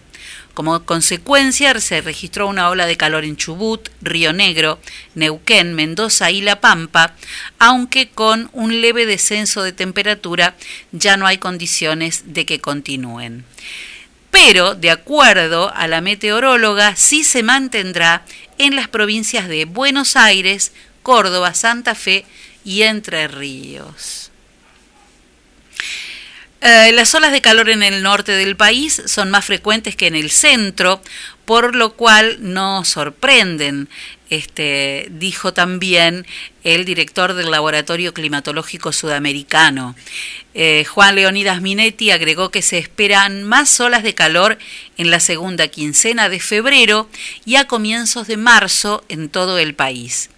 Como 0.53 0.83
consecuencia, 0.83 1.79
se 1.79 2.01
registró 2.01 2.47
una 2.47 2.69
ola 2.69 2.85
de 2.85 2.97
calor 2.97 3.23
en 3.23 3.37
Chubut, 3.37 3.89
Río 4.01 4.33
Negro, 4.33 4.79
Neuquén, 5.15 5.73
Mendoza 5.73 6.29
y 6.29 6.41
La 6.41 6.59
Pampa, 6.59 7.15
aunque 7.57 8.09
con 8.09 8.49
un 8.51 8.81
leve 8.81 9.05
descenso 9.05 9.63
de 9.63 9.71
temperatura 9.71 10.55
ya 10.91 11.15
no 11.15 11.25
hay 11.25 11.37
condiciones 11.37 12.33
de 12.33 12.45
que 12.45 12.59
continúen. 12.59 13.45
Pero, 14.29 14.75
de 14.75 14.91
acuerdo 14.91 15.73
a 15.73 15.87
la 15.87 16.01
meteoróloga, 16.01 16.95
sí 16.95 17.23
se 17.23 17.43
mantendrá 17.43 18.25
en 18.57 18.75
las 18.75 18.87
provincias 18.87 19.47
de 19.47 19.65
Buenos 19.65 20.15
Aires, 20.15 20.73
Córdoba, 21.01 21.53
Santa 21.53 21.95
Fe 21.95 22.25
y 22.63 22.83
Entre 22.83 23.27
Ríos. 23.27 24.31
Eh, 26.63 26.91
las 26.93 27.15
olas 27.15 27.31
de 27.31 27.41
calor 27.41 27.69
en 27.71 27.81
el 27.81 28.03
norte 28.03 28.33
del 28.33 28.55
país 28.55 29.01
son 29.07 29.31
más 29.31 29.45
frecuentes 29.45 29.95
que 29.95 30.05
en 30.05 30.15
el 30.15 30.29
centro, 30.29 31.01
por 31.45 31.75
lo 31.75 31.93
cual 31.93 32.37
no 32.39 32.85
sorprenden, 32.85 33.89
este, 34.29 35.07
dijo 35.09 35.53
también 35.53 36.27
el 36.63 36.85
director 36.85 37.33
del 37.33 37.49
Laboratorio 37.49 38.13
Climatológico 38.13 38.91
Sudamericano. 38.91 39.95
Eh, 40.53 40.85
Juan 40.85 41.15
Leonidas 41.15 41.61
Minetti 41.61 42.11
agregó 42.11 42.51
que 42.51 42.61
se 42.61 42.77
esperan 42.77 43.43
más 43.43 43.79
olas 43.79 44.03
de 44.03 44.13
calor 44.13 44.59
en 44.97 45.09
la 45.09 45.19
segunda 45.19 45.67
quincena 45.67 46.29
de 46.29 46.39
febrero 46.39 47.09
y 47.43 47.55
a 47.55 47.65
comienzos 47.65 48.27
de 48.27 48.37
marzo 48.37 49.03
en 49.09 49.29
todo 49.29 49.57
el 49.57 49.73
país. 49.73 50.29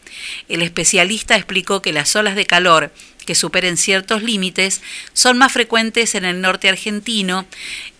El 0.49 0.61
especialista 0.61 1.35
explicó 1.35 1.81
que 1.81 1.93
las 1.93 2.15
olas 2.15 2.35
de 2.35 2.45
calor 2.45 2.91
que 3.25 3.35
superen 3.35 3.77
ciertos 3.77 4.21
límites 4.21 4.81
son 5.13 5.37
más 5.37 5.51
frecuentes 5.51 6.15
en 6.15 6.25
el 6.25 6.41
norte 6.41 6.69
argentino 6.69 7.45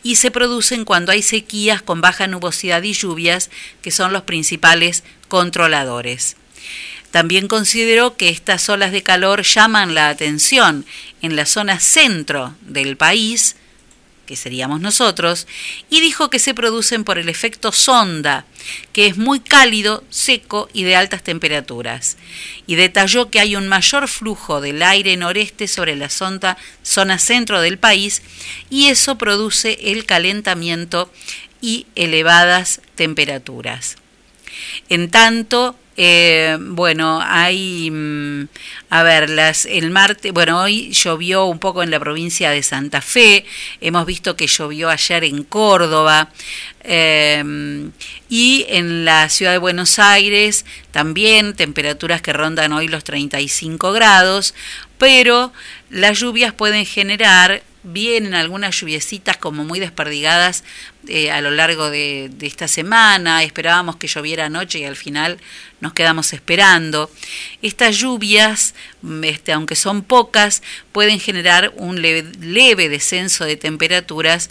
y 0.04 0.16
se 0.16 0.32
producen 0.32 0.86
cuando 0.86 1.12
hay 1.12 1.22
sequías 1.22 1.82
con 1.82 2.02
baja 2.02 2.28
nubosidad 2.28 2.84
y 2.84 2.94
lluvias, 2.94 3.50
que 3.82 3.92
son 3.92 4.14
los 4.14 4.24
principales 4.24 5.04
controladores. 5.28 6.36
También 7.12 7.48
consideró 7.48 8.18
que 8.18 8.30
estas 8.30 8.68
olas 8.70 8.92
de 8.92 9.04
calor 9.04 9.44
llaman 9.44 9.94
la 9.94 10.10
atención 10.10 10.86
en 11.22 11.36
la 11.36 11.46
zona 11.46 11.80
centro 11.80 12.56
del 12.62 12.98
país, 12.98 13.56
que 14.26 14.36
seríamos 14.36 14.80
nosotros, 14.82 15.48
y 15.90 16.02
dijo 16.02 16.30
que 16.30 16.40
se 16.40 16.54
producen 16.54 17.04
por 17.04 17.18
el 17.18 17.30
efecto 17.30 17.72
sonda, 17.72 18.46
que 18.94 19.08
es 19.08 19.18
muy 19.18 19.40
cálido, 19.40 20.04
seco 20.10 20.70
y 20.74 20.84
de 20.84 20.96
altas 20.96 21.24
temperaturas. 21.24 22.18
Y 22.66 22.76
detalló 22.76 23.30
que 23.30 23.40
hay 23.40 23.56
un 23.56 23.68
mayor 23.68 24.08
flujo 24.08 24.62
del 24.62 24.82
aire 24.82 25.18
noreste 25.18 25.68
sobre 25.68 25.96
la 25.96 26.10
sonda, 26.10 26.58
zona 26.84 27.20
centro 27.20 27.62
del 27.62 27.78
país 27.78 28.22
y 28.70 28.88
eso 28.88 29.18
produce 29.18 29.92
el 29.92 30.06
calentamiento 30.06 31.12
y 31.62 31.88
elevadas 31.96 32.82
temperaturas. 32.96 33.98
En 34.90 35.10
tanto, 35.10 35.76
eh, 35.96 36.58
bueno, 36.60 37.22
hay, 37.22 37.90
mm, 37.92 38.48
a 38.90 39.04
ver, 39.04 39.30
las, 39.30 39.66
el 39.66 39.92
martes, 39.92 40.32
bueno, 40.34 40.62
hoy 40.62 40.92
llovió 40.92 41.46
un 41.46 41.60
poco 41.60 41.84
en 41.84 41.92
la 41.92 42.00
provincia 42.00 42.50
de 42.50 42.64
Santa 42.64 43.02
Fe, 43.02 43.46
hemos 43.82 44.06
visto 44.06 44.36
que 44.36 44.48
llovió 44.48 44.90
ayer 44.90 45.24
en 45.24 45.44
Córdoba, 45.44 46.30
eh, 46.84 47.90
y 48.30 48.66
en 48.68 49.06
la 49.06 49.30
ciudad 49.30 49.52
de 49.52 49.58
Buenos 49.58 50.00
Aires 50.00 50.66
también 50.92 51.54
temperaturas 51.54 52.22
que 52.22 52.34
rondan 52.34 52.74
hoy 52.74 52.88
los 52.88 53.04
35 53.04 53.94
grados, 53.94 54.54
pero 54.98 55.54
las 55.90 56.20
lluvias 56.20 56.54
pueden 56.54 56.86
generar 56.86 57.62
vienen 57.84 58.34
algunas 58.34 58.80
lluviecitas 58.80 59.38
como 59.38 59.66
muy 59.66 59.80
desperdigadas 59.80 60.64
eh, 61.08 61.32
a 61.32 61.42
lo 61.42 61.52
largo 61.52 61.90
de, 61.90 62.32
esta 62.42 62.68
semana. 62.68 63.44
Esperábamos 63.44 63.98
que 63.98 64.08
lloviera 64.08 64.46
anoche 64.46 64.80
y 64.80 64.86
al 64.86 64.96
final 64.96 65.38
nos 65.82 65.94
quedamos 65.94 66.34
esperando. 66.34 67.10
Estas 67.62 67.98
lluvias, 67.98 68.74
este, 69.24 69.52
aunque 69.52 69.76
son 69.76 70.02
pocas, 70.02 70.64
pueden 70.92 71.20
generar 71.20 71.74
un 71.76 72.02
leve, 72.02 72.32
leve 72.40 72.90
descenso 72.90 73.46
de 73.46 73.56
temperaturas 73.56 74.50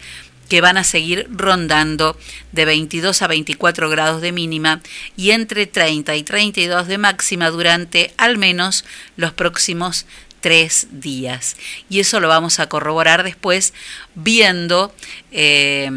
que 0.48 0.60
van 0.60 0.76
a 0.76 0.84
seguir 0.84 1.26
rondando 1.30 2.14
de 2.52 2.66
22 2.66 3.22
a 3.22 3.26
24 3.26 3.88
grados 3.88 4.20
de 4.20 4.32
mínima 4.32 4.82
y 5.16 5.30
entre 5.30 5.66
30 5.66 6.14
y 6.14 6.22
32 6.22 6.88
de 6.88 6.98
máxima 6.98 7.48
durante 7.48 8.12
al 8.18 8.36
menos 8.36 8.84
los 9.16 9.32
próximos 9.32 10.04
tres 10.42 10.88
días. 10.90 11.56
Y 11.88 12.00
eso 12.00 12.20
lo 12.20 12.28
vamos 12.28 12.60
a 12.60 12.68
corroborar 12.68 13.22
después 13.22 13.72
viendo 14.14 14.94
eh, 15.30 15.90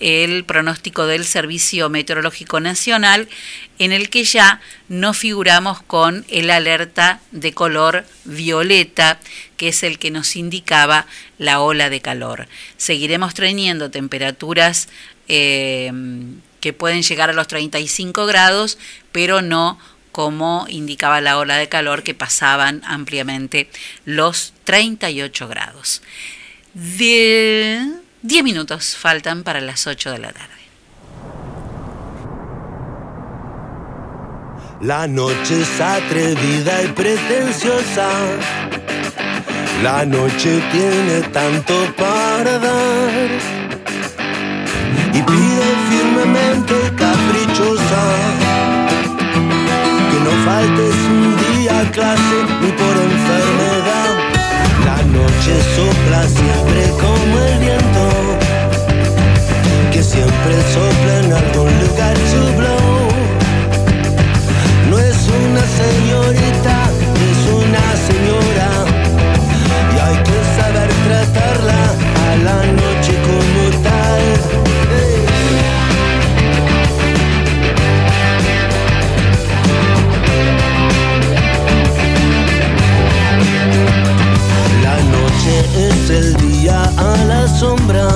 el 0.00 0.44
pronóstico 0.44 1.06
del 1.06 1.24
Servicio 1.24 1.88
Meteorológico 1.88 2.60
Nacional, 2.60 3.28
en 3.78 3.92
el 3.92 4.10
que 4.10 4.24
ya 4.24 4.60
no 4.88 5.14
figuramos 5.14 5.82
con 5.82 6.24
el 6.28 6.50
alerta 6.50 7.20
de 7.30 7.52
color 7.52 8.04
violeta, 8.24 9.18
que 9.56 9.68
es 9.68 9.82
el 9.82 9.98
que 9.98 10.10
nos 10.10 10.36
indicaba 10.36 11.06
la 11.38 11.60
ola 11.60 11.90
de 11.90 12.00
calor. 12.00 12.48
Seguiremos 12.76 13.34
teniendo 13.34 13.90
temperaturas 13.90 14.88
eh, 15.28 15.92
que 16.60 16.72
pueden 16.72 17.02
llegar 17.02 17.30
a 17.30 17.34
los 17.34 17.48
35 17.48 18.26
grados, 18.26 18.78
pero 19.12 19.42
no 19.42 19.78
como 20.16 20.64
indicaba 20.70 21.20
la 21.20 21.36
ola 21.36 21.58
de 21.58 21.68
calor 21.68 22.02
que 22.02 22.14
pasaban 22.14 22.80
ampliamente 22.86 23.68
los 24.06 24.54
38 24.64 25.46
grados. 25.46 26.00
10 28.26 28.42
minutos 28.42 28.96
faltan 28.96 29.44
para 29.44 29.60
las 29.60 29.86
8 29.86 30.10
de 30.10 30.18
la 30.18 30.32
tarde. 30.32 30.54
La 34.80 35.06
noche 35.06 35.62
es 35.62 35.80
atrevida 35.80 36.82
y 36.82 36.88
pretenciosa. 36.88 38.08
La 39.84 40.04
noche 40.04 40.60
tiene 40.72 41.20
tanto 41.32 41.74
para 41.96 42.58
dar. 42.58 43.30
Y 45.14 45.22
pide 45.22 45.66
firmemente 45.88 46.74
caprichosa. 46.96 48.02
Que 50.10 50.18
no 50.26 50.32
faltes 50.44 50.94
un 51.10 51.36
día 51.54 51.90
clase 51.92 52.38
ni 52.60 52.72
por 52.72 52.96
enfermedad. 52.96 53.55
Noche 55.16 55.54
sopla 55.76 56.22
siempre 56.38 56.80
como 57.02 57.34
el 57.48 57.58
viento. 57.58 58.04
Que 59.92 60.02
siempre 60.02 60.54
sopla 60.74 61.12
en 61.24 61.32
algún 61.32 61.70
lugar 61.80 62.16
su 62.32 62.56
blow 62.58 63.06
una 65.28 65.64
señorita, 65.82 66.76
es 67.28 67.40
una 67.52 67.84
señora. 68.08 68.70
Y 69.94 69.98
hay 69.98 70.16
que 70.28 70.38
saber 70.56 70.90
tratarla 71.06 71.80
a 72.26 72.36
la 72.44 72.58
noche 72.72 72.95
es 85.48 86.10
el 86.10 86.36
día 86.36 86.90
a 86.96 87.24
la 87.24 87.48
sombra. 87.48 88.08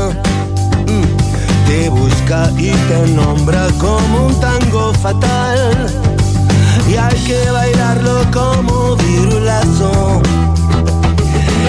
Mm, 0.86 1.66
te 1.66 1.88
busca 1.88 2.50
y 2.56 2.70
te 2.70 3.12
nombra 3.14 3.68
como 3.78 4.26
un 4.26 4.40
tango 4.40 4.92
fatal 4.94 5.86
y 6.90 6.96
hay 6.96 7.14
que 7.24 7.50
bailarlo 7.50 8.24
como 8.32 8.96
virulazo. 8.96 10.20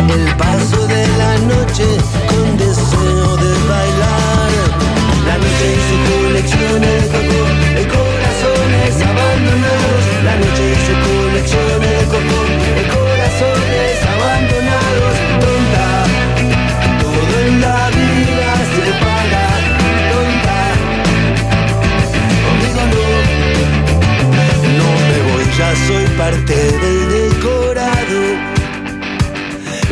El 0.10 0.36
paso 0.36 0.88
de 0.88 1.08
la 1.20 1.38
noche 1.54 1.86
con 2.28 2.58
deseo 2.58 3.38
de 3.38 3.54
bailar. 3.70 4.52
La 5.28 5.38
noche 5.38 5.66
y 5.76 5.82
su 5.88 5.98
colección 6.10 6.82
de 6.82 6.96
coco, 7.14 7.42
de 7.78 7.84
corazones 7.88 8.94
abandonados. 9.12 10.04
La 10.26 10.36
noche 10.38 10.64
y 10.72 10.78
su 10.86 10.94
colección 11.08 11.80
de 11.82 11.96
coco, 12.10 12.40
de 12.76 12.84
corazones 12.96 14.01
soy 25.92 26.06
parte 26.18 26.56
del 26.56 27.00
decorado. 27.10 28.22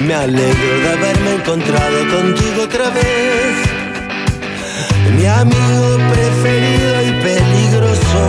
Me 0.05 0.13
alegro 0.13 0.79
de 0.83 0.89
haberme 0.89 1.33
encontrado 1.35 1.97
contigo 2.15 2.63
otra 2.63 2.89
vez. 2.89 3.55
Mi 5.17 5.25
amigo 5.25 5.97
preferido 6.13 6.89
y 7.07 7.11
peligroso. 7.27 8.21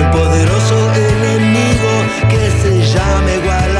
El 0.00 0.10
poderoso 0.10 0.76
enemigo 1.12 1.92
que 2.30 2.42
se 2.62 2.72
llama 2.92 3.30
igual 3.40 3.73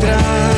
viene 0.00 0.57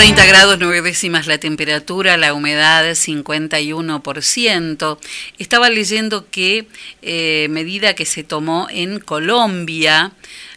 30 0.00 0.24
grados 0.24 0.56
9 0.58 0.80
décimas 0.80 1.26
la 1.26 1.36
temperatura, 1.36 2.16
la 2.16 2.32
humedad 2.32 2.86
51%. 2.86 4.98
Estaba 5.36 5.68
leyendo 5.68 6.26
que 6.30 6.66
eh, 7.02 7.48
medida 7.50 7.92
que 7.92 8.06
se 8.06 8.24
tomó 8.24 8.66
en 8.70 9.00
Colombia 9.00 10.12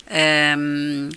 eh, 0.10 1.10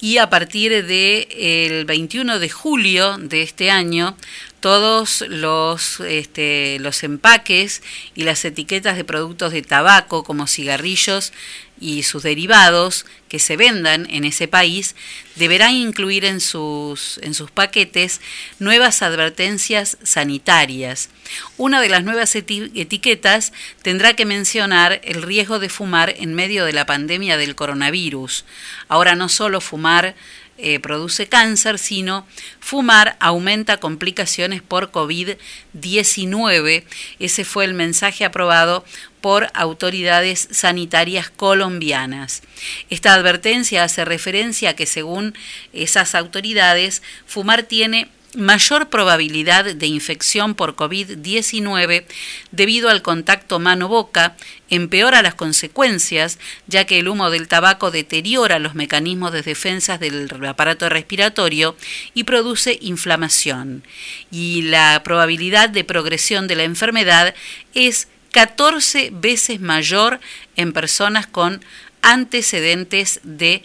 y 0.00 0.18
a 0.18 0.28
partir 0.28 0.72
del 0.72 1.28
de 1.28 1.84
21 1.86 2.40
de 2.40 2.48
julio 2.48 3.16
de 3.16 3.42
este 3.42 3.70
año 3.70 4.16
todos 4.60 5.24
los, 5.28 6.00
este, 6.00 6.78
los 6.80 7.02
empaques 7.02 7.82
y 8.14 8.24
las 8.24 8.44
etiquetas 8.44 8.96
de 8.96 9.04
productos 9.04 9.52
de 9.52 9.62
tabaco 9.62 10.24
como 10.24 10.46
cigarrillos 10.46 11.32
y 11.80 12.02
sus 12.02 12.24
derivados 12.24 13.06
que 13.28 13.38
se 13.38 13.56
vendan 13.56 14.06
en 14.10 14.24
ese 14.24 14.48
país 14.48 14.96
deberán 15.36 15.74
incluir 15.74 16.24
en 16.24 16.40
sus, 16.40 17.18
en 17.22 17.34
sus 17.34 17.50
paquetes 17.50 18.20
nuevas 18.58 19.02
advertencias 19.02 19.96
sanitarias. 20.02 21.10
Una 21.56 21.80
de 21.80 21.88
las 21.88 22.02
nuevas 22.02 22.34
etiquetas 22.34 23.52
tendrá 23.82 24.14
que 24.14 24.24
mencionar 24.24 25.00
el 25.04 25.22
riesgo 25.22 25.58
de 25.58 25.68
fumar 25.68 26.14
en 26.18 26.34
medio 26.34 26.64
de 26.64 26.72
la 26.72 26.86
pandemia 26.86 27.36
del 27.36 27.54
coronavirus. 27.54 28.44
Ahora 28.88 29.14
no 29.14 29.28
solo 29.28 29.60
fumar 29.60 30.16
eh, 30.58 30.80
produce 30.80 31.28
cáncer, 31.28 31.78
sino 31.78 32.26
fumar 32.58 33.16
aumenta 33.20 33.78
complicaciones 33.78 34.60
por 34.60 34.90
COVID-19. 34.90 36.84
Ese 37.20 37.44
fue 37.44 37.64
el 37.64 37.74
mensaje 37.74 38.24
aprobado 38.24 38.84
por 39.20 39.48
autoridades 39.54 40.48
sanitarias 40.50 41.30
colombianas. 41.30 42.42
Esta 42.90 43.14
advertencia 43.14 43.84
hace 43.84 44.04
referencia 44.04 44.70
a 44.70 44.74
que 44.74 44.86
según 44.86 45.34
esas 45.72 46.14
autoridades, 46.14 47.02
fumar 47.26 47.62
tiene 47.62 48.08
mayor 48.34 48.88
probabilidad 48.88 49.64
de 49.64 49.86
infección 49.86 50.54
por 50.54 50.76
COVID-19 50.76 52.04
debido 52.50 52.90
al 52.90 53.02
contacto 53.02 53.58
mano-boca, 53.58 54.36
empeora 54.68 55.22
las 55.22 55.34
consecuencias, 55.34 56.38
ya 56.66 56.84
que 56.84 56.98
el 56.98 57.08
humo 57.08 57.30
del 57.30 57.48
tabaco 57.48 57.90
deteriora 57.90 58.58
los 58.58 58.74
mecanismos 58.74 59.32
de 59.32 59.42
defensa 59.42 59.98
del 59.98 60.28
aparato 60.46 60.88
respiratorio 60.88 61.76
y 62.14 62.24
produce 62.24 62.78
inflamación. 62.82 63.82
Y 64.30 64.62
la 64.62 65.02
probabilidad 65.02 65.70
de 65.70 65.84
progresión 65.84 66.48
de 66.48 66.56
la 66.56 66.64
enfermedad 66.64 67.34
es 67.74 68.08
14 68.32 69.10
veces 69.12 69.60
mayor 69.60 70.20
en 70.56 70.72
personas 70.72 71.26
con 71.26 71.64
antecedentes 72.02 73.20
de 73.22 73.62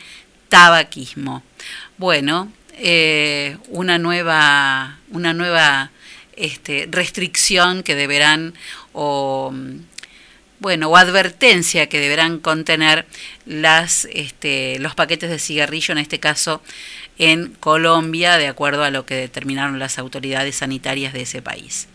tabaquismo. 0.50 1.44
Bueno, 1.98 2.52
eh, 2.78 3.58
una 3.68 3.98
nueva, 3.98 5.00
una 5.12 5.34
nueva 5.34 5.92
este, 6.36 6.88
restricción 6.90 7.84
que 7.84 7.96
deberán 7.96 8.54
o 8.94 9.54
bueno 10.60 10.88
o 10.88 10.96
advertencia 10.96 11.88
que 11.88 12.00
deberán 12.00 12.40
contener 12.40 13.06
las 13.46 14.08
este, 14.14 14.80
los 14.80 14.96
paquetes 14.96 15.30
de 15.30 15.38
cigarrillo 15.38 15.92
en 15.92 15.98
este 15.98 16.20
caso 16.20 16.64
en 17.20 17.50
Colombia 17.60 18.38
de 18.38 18.48
acuerdo 18.48 18.84
a 18.84 18.90
lo 18.90 19.06
que 19.06 19.16
determinaron 19.16 19.78
las 19.78 20.00
autoridades 20.00 20.56
sanitarias 20.56 21.14
de 21.14 21.24
ese 21.24 21.42
país. 21.42 21.88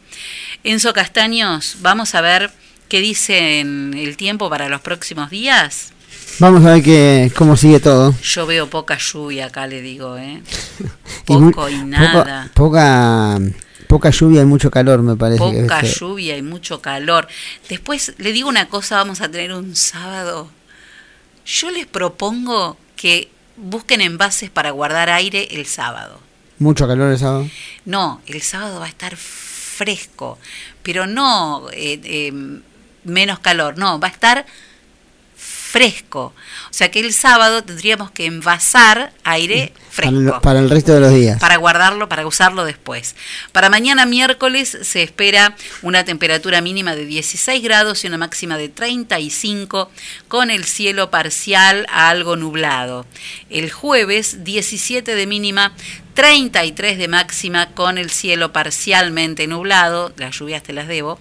Enzo 0.65 0.93
Castaños, 0.93 1.79
vamos 1.81 2.15
a 2.15 2.21
ver 2.21 2.51
qué 2.89 3.01
dice 3.01 3.61
el 3.61 4.17
tiempo 4.17 4.51
para 4.51 4.69
los 4.69 4.81
próximos 4.81 5.31
días. 5.31 5.93
Vamos 6.41 6.65
a 6.65 6.75
ver 6.75 6.83
que, 6.85 7.33
cómo 7.37 7.57
sigue 7.57 7.81
todo. 7.81 8.15
Yo 8.23 8.47
veo 8.47 8.71
poca 8.71 8.97
lluvia 8.97 9.47
acá, 9.47 9.67
le 9.67 9.81
digo, 9.81 10.17
¿eh? 10.17 10.41
Poco 11.27 11.69
y, 11.69 11.83
nada. 11.83 12.49
Poca, 12.55 13.41
poca, 13.89 14.11
lluvia 14.11 14.43
y 14.43 14.45
mucho 14.45 14.71
calor, 14.71 15.03
me 15.03 15.17
parece. 15.17 15.41
Poca 15.41 15.83
lluvia 15.83 16.37
y 16.37 16.43
mucho 16.43 16.81
calor. 16.81 17.27
Después, 17.69 18.15
le 18.19 18.33
digo 18.33 18.49
una 18.49 18.69
cosa, 18.69 18.97
vamos 18.97 19.21
a 19.21 19.29
tener 19.29 19.53
un 19.53 19.75
sábado. 19.75 20.49
Yo 21.45 21.73
les 21.73 21.87
propongo 21.87 22.77
que 22.95 23.31
busquen 23.57 24.01
envases 24.01 24.49
para 24.49 24.71
guardar 24.71 25.11
aire 25.11 25.49
el 25.51 25.67
sábado. 25.67 26.21
¿Mucho 26.61 26.87
calor 26.87 27.11
el 27.11 27.19
sábado? 27.19 27.49
No, 27.85 28.21
el 28.27 28.43
sábado 28.43 28.79
va 28.79 28.87
a 28.87 28.91
estar 28.91 29.17
fresco, 29.17 30.39
pero 30.85 31.09
no 31.09 31.69
eh, 31.73 32.01
eh, 32.05 32.33
menos 33.03 33.41
calor, 33.41 33.77
no, 33.77 33.99
va 33.99 34.07
a 34.07 34.11
estar 34.11 34.47
fresco. 35.69 36.33
O 36.71 36.73
sea 36.73 36.91
que 36.91 37.01
el 37.01 37.13
sábado 37.13 37.63
tendríamos 37.63 38.11
que 38.11 38.25
envasar 38.25 39.13
aire 39.23 39.75
fresco. 39.91 40.41
Para 40.41 40.61
el, 40.61 40.71
resto 40.71 40.95
de 40.95 41.01
los 41.01 41.13
días. 41.13 41.39
Para 41.39 41.57
guardarlo, 41.57 42.09
para 42.09 42.27
usarlo 42.27 42.65
después. 42.65 43.15
Para 43.53 43.69
mañana 43.69 44.07
miércoles 44.07 44.79
se 44.81 45.03
espera 45.03 45.57
una 45.83 46.05
temperatura 46.05 46.63
mínima 46.63 46.97
de 46.97 47.05
16 47.05 47.63
grados 47.63 48.03
y 48.03 48.07
una 48.07 48.17
máxima 48.17 48.57
de 48.57 48.71
35 48.71 49.91
con 50.27 50.51
el 50.51 50.65
cielo 50.65 51.11
parcial 51.11 51.87
a 51.91 52.09
algo 52.09 52.37
nublado. 52.37 53.05
El 53.51 53.71
jueves 53.71 54.45
17 54.45 55.15
de 55.15 55.27
mínima, 55.27 55.75
33 56.15 56.97
de 56.97 57.09
máxima 57.09 57.75
con 57.75 57.99
el 57.99 58.11
cielo 58.11 58.55
parcialmente 58.55 59.47
nublado, 59.47 60.15
las 60.17 60.39
lluvias 60.39 60.63
te 60.63 60.73
las 60.73 60.89
debo. 60.89 61.21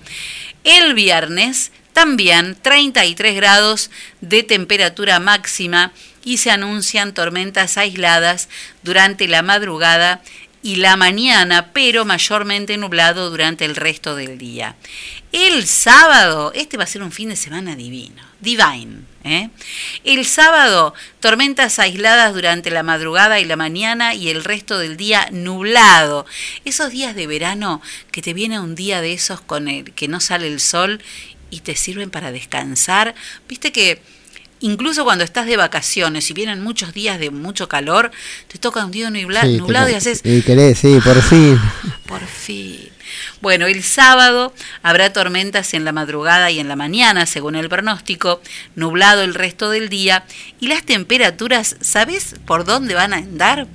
El 0.63 0.93
viernes 0.93 1.71
también 1.97 2.55
33 2.61 3.35
grados 3.35 3.89
de 4.21 4.43
temperatura 4.43 5.19
máxima 5.19 5.91
y 6.23 6.37
se 6.37 6.51
anuncian 6.51 7.15
tormentas 7.15 7.75
aisladas 7.75 8.49
durante 8.83 9.27
la 9.27 9.41
madrugada 9.41 10.21
y 10.61 10.75
la 10.75 10.95
mañana, 10.95 11.71
pero 11.73 12.05
mayormente 12.05 12.77
nublado 12.77 13.31
durante 13.31 13.65
el 13.65 13.75
resto 13.75 14.15
del 14.15 14.37
día. 14.37 14.75
El 15.31 15.65
sábado, 15.65 16.51
este 16.53 16.77
va 16.77 16.83
a 16.83 16.87
ser 16.87 17.01
un 17.01 17.11
fin 17.11 17.29
de 17.29 17.35
semana 17.35 17.75
divino, 17.75 18.21
divine. 18.41 19.01
¿eh? 19.23 19.49
El 20.03 20.23
sábado, 20.25 20.93
tormentas 21.19 21.79
aisladas 21.79 22.33
durante 22.33 22.69
la 22.69 22.83
madrugada 22.83 23.39
y 23.39 23.45
la 23.45 23.55
mañana 23.55 24.13
y 24.13 24.29
el 24.29 24.43
resto 24.43 24.77
del 24.77 24.97
día 24.97 25.29
nublado. 25.31 26.27
Esos 26.63 26.91
días 26.91 27.15
de 27.15 27.25
verano 27.25 27.81
que 28.11 28.21
te 28.21 28.35
viene 28.35 28.59
un 28.59 28.75
día 28.75 29.01
de 29.01 29.13
esos 29.13 29.41
con 29.41 29.67
el 29.67 29.93
que 29.93 30.07
no 30.07 30.19
sale 30.19 30.47
el 30.47 30.59
sol 30.59 31.01
y 31.49 31.61
te 31.61 31.75
sirven 31.75 32.09
para 32.09 32.31
descansar. 32.31 33.15
Viste 33.47 33.71
que 33.71 34.01
incluso 34.59 35.03
cuando 35.03 35.23
estás 35.23 35.45
de 35.45 35.57
vacaciones 35.57 36.29
y 36.29 36.33
vienen 36.33 36.61
muchos 36.61 36.93
días 36.93 37.19
de 37.19 37.29
mucho 37.29 37.67
calor, 37.67 38.11
te 38.47 38.57
toca 38.57 38.85
un 38.85 38.91
día 38.91 39.09
nublado, 39.09 39.89
y 39.89 39.93
haces... 39.93 40.21
Y 40.23 40.41
querés, 40.41 40.79
sí, 40.79 40.99
por 41.03 41.21
fin. 41.21 41.59
Por 42.05 42.25
fin. 42.25 42.89
Bueno, 43.41 43.67
el 43.67 43.83
sábado 43.83 44.53
habrá 44.83 45.13
tormentas 45.13 45.73
en 45.73 45.85
la 45.85 45.91
madrugada 45.91 46.51
y 46.51 46.59
en 46.59 46.67
la 46.67 46.75
mañana, 46.75 47.25
según 47.25 47.55
el 47.55 47.69
pronóstico, 47.69 48.41
nublado 48.75 49.21
el 49.21 49.33
resto 49.33 49.69
del 49.69 49.89
día 49.89 50.25
y 50.59 50.67
las 50.67 50.83
temperaturas, 50.83 51.77
¿sabes 51.81 52.35
por 52.45 52.65
dónde 52.65 52.95
van 52.95 53.13
a 53.13 53.17
andar? 53.17 53.67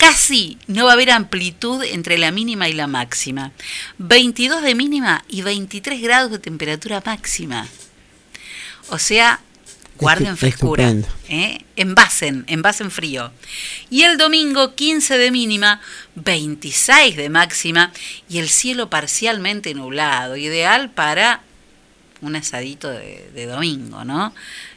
Casi 0.00 0.56
no 0.66 0.86
va 0.86 0.92
a 0.92 0.94
haber 0.94 1.10
amplitud 1.10 1.84
entre 1.84 2.16
la 2.16 2.32
mínima 2.32 2.70
y 2.70 2.72
la 2.72 2.86
máxima. 2.86 3.52
22 3.98 4.62
de 4.62 4.74
mínima 4.74 5.22
y 5.28 5.42
23 5.42 6.00
grados 6.00 6.30
de 6.30 6.38
temperatura 6.38 7.02
máxima. 7.04 7.68
O 8.88 8.98
sea, 8.98 9.40
guarden 9.98 10.38
frescura. 10.38 10.90
¿eh? 11.28 11.58
Envasen, 11.76 12.44
envasen 12.46 12.90
frío. 12.90 13.30
Y 13.90 14.04
el 14.04 14.16
domingo 14.16 14.74
15 14.74 15.18
de 15.18 15.30
mínima, 15.30 15.82
26 16.14 17.16
de 17.16 17.28
máxima 17.28 17.92
y 18.26 18.38
el 18.38 18.48
cielo 18.48 18.88
parcialmente 18.88 19.74
nublado, 19.74 20.38
ideal 20.38 20.88
para 20.88 21.42
un 22.22 22.36
asadito 22.36 22.90
de, 22.90 23.30
de 23.34 23.46
domingo, 23.46 24.04
¿no? 24.04 24.32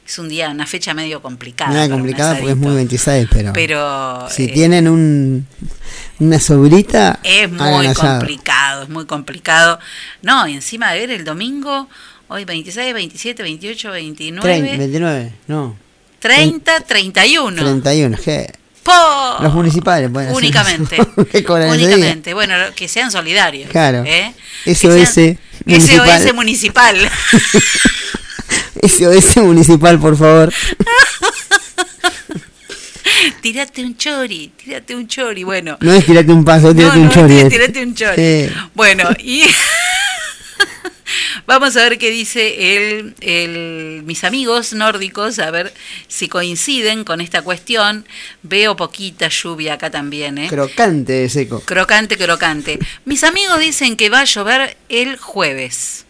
es 0.06 0.20
un 0.20 0.28
día, 0.28 0.49
una 0.49 0.65
fecha 0.65 0.94
medio 0.94 1.22
complicada. 1.22 1.72
Medio 1.72 1.91
complicada 1.91 2.36
porque 2.36 2.52
es 2.52 2.57
muy 2.57 2.76
26, 2.76 3.28
pero. 3.32 3.53
Pero. 3.53 4.28
Si 4.30 4.45
eh, 4.45 4.48
tienen 4.49 4.88
un, 4.88 5.45
una 6.20 6.40
sobrita. 6.40 7.20
Es 7.24 7.49
muy 7.49 7.94
complicado, 7.94 8.84
es 8.84 8.90
muy 8.90 9.06
complicado. 9.06 9.80
No, 10.22 10.48
y 10.48 10.53
encima 10.53 10.91
de 10.91 10.99
ver 10.99 11.11
el 11.11 11.24
domingo, 11.24 11.88
hoy 12.28 12.45
26, 12.45 12.94
27, 12.94 13.44
28, 13.44 13.91
29. 13.91 14.60
30, 14.60 14.78
29, 14.78 15.34
no. 15.48 15.78
30, 16.20 16.80
31. 16.82 17.61
31, 17.61 18.18
¿qué? 18.24 18.53
Los 19.40 19.53
municipales, 19.53 20.11
bueno. 20.11 20.34
Únicamente. 20.36 20.98
únicamente. 21.70 22.34
Bueno, 22.34 22.56
que 22.76 22.88
sean 22.88 23.11
solidarios. 23.11 23.70
Claro. 23.70 24.03
¿eh? 24.06 24.34
SOS 24.65 25.38
municipal. 25.65 26.22
SOS 26.22 26.34
municipal. 26.34 26.95
SOS 28.84 29.38
municipal, 29.38 29.99
por 29.99 30.18
favor. 30.18 30.53
tírate 33.41 33.84
un 33.84 33.95
chori, 33.98 34.52
tírate 34.57 34.95
un 34.95 35.07
chori, 35.07 35.44
bueno. 35.44 35.77
No 35.81 35.94
es 35.94 36.06
tírate 36.06 36.31
un 36.31 36.44
paso, 36.44 36.73
tírate 36.73 36.99
un 36.99 37.10
chori. 37.10 37.49
tírate 37.49 37.84
un 37.84 37.94
chori. 37.94 38.49
Bueno, 38.73 39.10
y 39.19 39.44
vamos 41.45 41.78
a 41.78 41.84
ver 41.84 41.98
qué 41.98 42.11
dice 42.11 42.78
el, 42.78 43.15
el, 43.22 44.03
mis 44.03 44.24
amigos 44.24 44.74
nórdicos, 44.74 45.40
a 45.40 45.52
ver 45.52 45.74
si 46.07 46.28
coinciden 46.28 47.03
con 47.03 47.22
esta 47.22 47.41
cuestión. 47.41 48.06
Veo 48.41 48.76
poquita 48.76 49.30
lluvia 49.30 49.74
acá 49.74 49.90
también, 49.90 50.38
¿eh? 50.38 50.48
Crocante 50.49 51.30
seco. 51.30 51.61
Crocante, 51.65 52.18
crocante. 52.18 52.80
Mis 53.06 53.24
amigos 53.24 53.60
dicen 53.60 53.95
que 53.95 54.10
va 54.10 54.22
a 54.22 54.26
llover 54.26 54.78
el 54.90 55.18
jueves. 55.18 56.03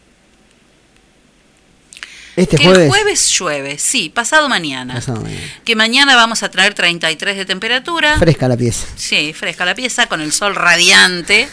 ¿Este 2.36 2.58
que 2.58 2.64
jueves? 2.64 2.84
el 2.84 2.90
jueves 2.90 3.30
llueve, 3.38 3.78
sí, 3.78 4.10
pasado 4.10 4.50
mañana. 4.50 4.96
pasado 4.96 5.22
mañana. 5.22 5.42
Que 5.64 5.76
mañana 5.76 6.16
vamos 6.16 6.42
a 6.42 6.50
traer 6.50 6.74
33 6.74 7.38
de 7.38 7.46
temperatura. 7.46 8.18
Fresca 8.18 8.48
la 8.48 8.58
pieza. 8.58 8.88
Sí, 8.96 9.34
fresca 9.34 9.66
la 9.66 9.76
pieza, 9.76 10.08
con 10.08 10.20
el 10.20 10.32
sol 10.32 10.56
radiante. 10.56 11.48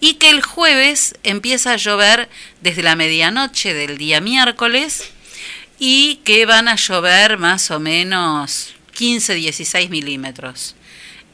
y 0.00 0.14
que 0.14 0.30
el 0.30 0.42
jueves 0.42 1.14
empieza 1.22 1.72
a 1.72 1.76
llover 1.76 2.28
desde 2.60 2.82
la 2.82 2.96
medianoche 2.96 3.74
del 3.74 3.98
día 3.98 4.20
miércoles 4.20 5.04
y 5.78 6.16
que 6.24 6.46
van 6.46 6.68
a 6.68 6.76
llover 6.76 7.38
más 7.38 7.70
o 7.70 7.80
menos 7.80 8.74
15, 8.92 9.34
16 9.34 9.90
milímetros 9.90 10.74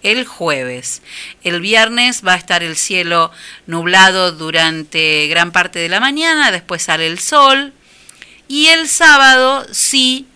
el 0.02 0.26
jueves. 0.26 1.00
El 1.44 1.60
viernes 1.60 2.22
va 2.26 2.34
a 2.34 2.36
estar 2.36 2.64
el 2.64 2.76
cielo 2.76 3.30
nublado 3.66 4.32
durante 4.32 5.28
gran 5.28 5.52
parte 5.52 5.78
de 5.78 5.88
la 5.88 6.00
mañana, 6.00 6.50
después 6.50 6.82
sale 6.82 7.06
el 7.06 7.20
sol 7.20 7.72
y 8.48 8.66
el 8.66 8.88
sábado 8.88 9.64
sí, 9.72 10.26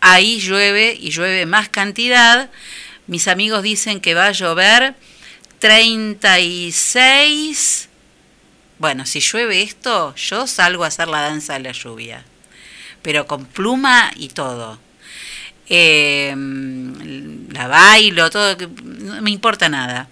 ahí 0.00 0.40
llueve 0.40 0.98
y 1.00 1.10
llueve 1.10 1.46
más 1.46 1.68
cantidad. 1.68 2.50
Mis 3.06 3.28
amigos 3.28 3.62
dicen 3.62 4.00
que 4.00 4.14
va 4.14 4.26
a 4.26 4.32
llover 4.32 4.96
36. 5.58 7.88
Bueno, 8.78 9.06
si 9.06 9.20
llueve 9.20 9.62
esto, 9.62 10.14
yo 10.16 10.46
salgo 10.46 10.84
a 10.84 10.88
hacer 10.88 11.08
la 11.08 11.22
danza 11.22 11.54
de 11.54 11.60
la 11.60 11.72
lluvia. 11.72 12.24
Pero 13.02 13.26
con 13.26 13.46
pluma 13.46 14.10
y 14.16 14.28
todo. 14.28 14.78
Em, 15.68 17.48
la 17.52 17.68
bailo, 17.68 18.28
todo, 18.28 18.56
no 18.84 19.22
me 19.22 19.30
importa 19.30 19.68
nada. 19.68 20.08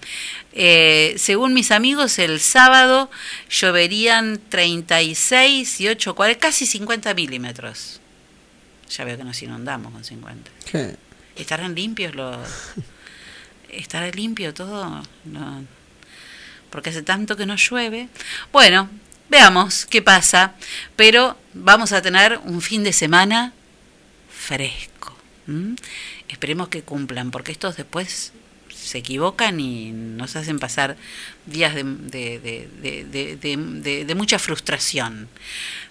Eh, 0.53 1.15
según 1.17 1.55
mis 1.55 1.71
amigos, 1.71 2.19
el 2.19 2.41
sábado 2.41 3.11
lloverían 3.49 4.41
36 4.49 5.81
y 5.81 5.89
8, 5.89 6.17
casi 6.39 6.67
50 6.67 7.15
milímetros. 7.15 8.01
Ya 8.91 9.05
veo 9.05 9.17
que 9.17 9.25
nos 9.25 9.41
inundamos 9.43 9.93
con 9.93 10.05
50. 10.05 10.51
¿Qué? 10.71 10.97
¿Estarán 11.37 11.75
limpios 11.75 12.15
los... 12.15 12.39
¿Estará 13.71 14.11
limpio 14.11 14.53
todo? 14.53 15.03
No. 15.25 15.65
Porque 16.71 16.91
hace 16.91 17.03
tanto 17.03 17.37
que 17.37 17.47
no 17.47 17.55
llueve. 17.57 18.09
Bueno, 18.53 18.89
veamos 19.29 19.87
qué 19.87 20.03
pasa. 20.03 20.55
Pero 20.97 21.37
vamos 21.55 21.93
a 21.93 22.03
tener 22.03 22.39
un 22.45 22.61
fin 22.61 22.83
de 22.83 22.93
semana 22.93 23.53
fresco. 24.29 25.17
Esperemos 26.29 26.69
que 26.69 26.83
cumplan, 26.83 27.31
porque 27.31 27.53
estos 27.53 27.77
después 27.77 28.33
se 28.91 28.99
equivocan 28.99 29.61
y 29.61 29.93
nos 29.93 30.35
hacen 30.35 30.59
pasar 30.59 30.97
días 31.47 31.75
de, 31.77 31.85
de, 31.85 32.41
de, 32.83 34.05
de- 34.05 34.15
mucha 34.17 34.39
frustración. 34.41 35.29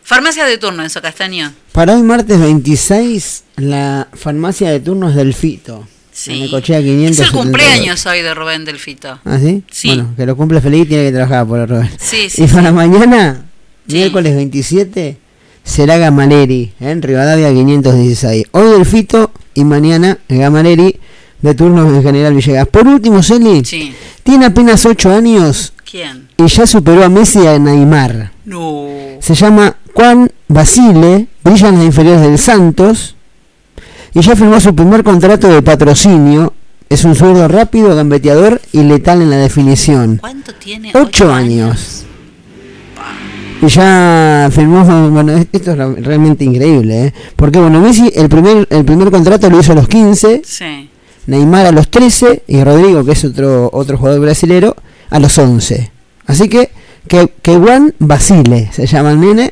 Farmacia 0.03 0.45
de 0.45 0.57
turno 0.57 0.83
en 0.83 0.89
Socastaño. 0.89 1.53
Para 1.71 1.95
hoy 1.95 2.03
martes 2.03 2.37
26, 2.39 3.43
la 3.55 4.07
farmacia 4.13 4.69
de 4.69 4.81
turnos 4.81 5.15
del 5.15 5.33
Fito. 5.33 5.87
Sí. 6.11 6.33
En 6.33 6.39
Necochea 6.41 6.81
500. 6.81 7.19
Es 7.19 7.25
el 7.27 7.31
cumpleaños 7.31 8.05
hoy 8.05 8.21
de 8.21 8.33
Rubén 8.33 8.65
Delfito. 8.65 9.19
¿Ah, 9.23 9.39
sí? 9.39 9.63
Sí. 9.71 9.87
Bueno, 9.87 10.13
que 10.17 10.25
lo 10.25 10.35
cumple 10.35 10.59
feliz 10.59 10.85
tiene 10.89 11.05
que 11.05 11.11
trabajar 11.13 11.47
por 11.47 11.59
el 11.61 11.69
Rubén. 11.69 11.89
Sí, 11.97 12.29
sí, 12.29 12.43
y 12.43 12.47
para 12.47 12.73
mañana, 12.73 13.45
miércoles 13.87 14.35
27, 14.35 15.17
será 15.63 15.97
Gamaleri, 15.97 16.73
¿eh? 16.81 16.91
en 16.91 17.01
Rivadavia 17.01 17.47
516. 17.53 18.47
Hoy 18.51 18.71
del 18.71 18.85
Fito 18.85 19.31
y 19.53 19.63
mañana 19.63 20.17
Gamaleri 20.27 20.99
de 21.41 21.53
turnos 21.55 21.87
en 21.93 22.03
General 22.03 22.33
Villegas. 22.33 22.67
Por 22.67 22.87
último, 22.87 23.23
Celi, 23.23 23.63
Sí. 23.65 23.93
tiene 24.23 24.45
apenas 24.45 24.85
8 24.85 25.11
años 25.13 25.73
¿Quién? 25.89 26.27
y 26.37 26.47
ya 26.47 26.65
superó 26.67 27.03
a 27.03 27.09
Messi 27.09 27.39
y 27.39 27.47
a 27.47 27.57
Neymar. 27.59 28.31
No. 28.45 28.87
Se 29.19 29.35
llama 29.35 29.75
Juan 29.93 30.31
Basile, 30.47 31.27
brilla 31.43 31.69
en 31.69 31.75
las 31.75 31.85
inferiores 31.85 32.21
del 32.21 32.37
Santos 32.37 33.15
y 34.13 34.21
ya 34.21 34.35
firmó 34.35 34.59
su 34.59 34.73
primer 34.75 35.03
contrato 35.03 35.47
de 35.47 35.61
patrocinio. 35.61 36.53
Es 36.89 37.03
un 37.03 37.13
zurdo 37.15 37.47
rápido, 37.47 37.95
gambeteador 37.95 38.59
y 38.71 38.81
letal 38.81 39.21
en 39.21 39.29
la 39.29 39.37
definición. 39.37 40.17
¿Cuánto 40.17 40.53
tiene? 40.55 40.91
Ocho 40.95 41.31
años. 41.31 42.05
Y 43.61 43.67
ya 43.67 44.49
firmó, 44.51 44.83
bueno, 45.11 45.33
esto 45.51 45.71
es 45.71 45.77
realmente 45.77 46.45
increíble, 46.45 47.07
¿eh? 47.07 47.13
Porque 47.35 47.59
bueno, 47.59 47.81
Messi 47.81 48.09
el 48.15 48.29
primer, 48.29 48.65
el 48.69 48.85
primer 48.85 49.11
contrato 49.11 49.49
lo 49.49 49.59
hizo 49.59 49.73
a 49.73 49.75
los 49.75 49.87
15, 49.87 50.41
Sí. 50.45 50.89
Neymar 51.27 51.65
a 51.67 51.71
los 51.71 51.89
13 51.89 52.43
y 52.47 52.63
Rodrigo, 52.63 53.03
que 53.05 53.11
es 53.11 53.23
otro 53.25 53.69
otro 53.73 53.97
jugador 53.97 54.21
brasilero, 54.21 54.75
a 55.09 55.19
los 55.19 55.37
11. 55.37 55.91
Así 56.27 56.49
que, 56.49 56.71
que, 57.07 57.33
que 57.41 57.57
Juan 57.57 57.93
Basile 57.99 58.69
se 58.71 58.85
llama 58.87 59.11
el 59.11 59.19
nene, 59.19 59.51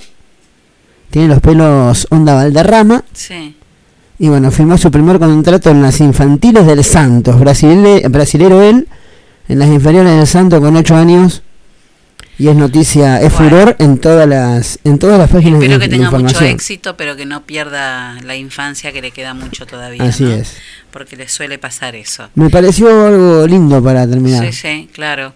tiene 1.09 1.27
los 1.29 1.39
pelos 1.41 2.07
onda 2.09 2.33
Valderrama 2.35 3.03
Sí. 3.13 3.55
y 4.19 4.27
bueno, 4.29 4.51
firmó 4.51 4.77
su 4.77 4.91
primer 4.91 5.19
contrato 5.19 5.69
en 5.69 5.81
las 5.81 5.99
infantiles 5.99 6.65
del 6.65 6.83
Santos, 6.83 7.39
brasile, 7.39 8.07
brasilero 8.09 8.61
él, 8.61 8.87
en 9.47 9.59
las 9.59 9.69
inferiores 9.69 10.15
del 10.17 10.27
Santos 10.27 10.59
con 10.59 10.75
8 10.75 10.95
años. 10.95 11.41
Y 12.39 12.49
es 12.49 12.55
noticia, 12.55 13.19
es 13.19 13.33
furor 13.33 13.75
en 13.79 13.97
todas 13.97 14.27
las 14.27 14.79
en 14.83 14.99
todas 14.99 15.17
las 15.17 15.29
páginas 15.29 15.61
Espero 15.61 15.79
de, 15.79 15.85
que 15.85 15.91
de 15.91 15.97
tenga 15.97 16.11
mucho 16.11 16.43
éxito, 16.43 16.95
pero 16.95 17.15
que 17.15 17.25
no 17.25 17.43
pierda 17.43 18.21
la 18.21 18.35
infancia, 18.35 18.91
que 18.91 19.01
le 19.01 19.11
queda 19.11 19.33
mucho 19.33 19.65
todavía. 19.65 20.03
Así 20.03 20.23
¿no? 20.23 20.33
es. 20.33 20.55
Porque 20.91 21.15
le 21.15 21.27
suele 21.27 21.57
pasar 21.57 21.95
eso. 21.95 22.29
Me 22.35 22.49
pareció 22.49 23.07
algo 23.07 23.47
lindo 23.47 23.83
para 23.83 24.07
terminar. 24.07 24.45
Sí, 24.45 24.53
sí, 24.53 24.89
claro. 24.93 25.33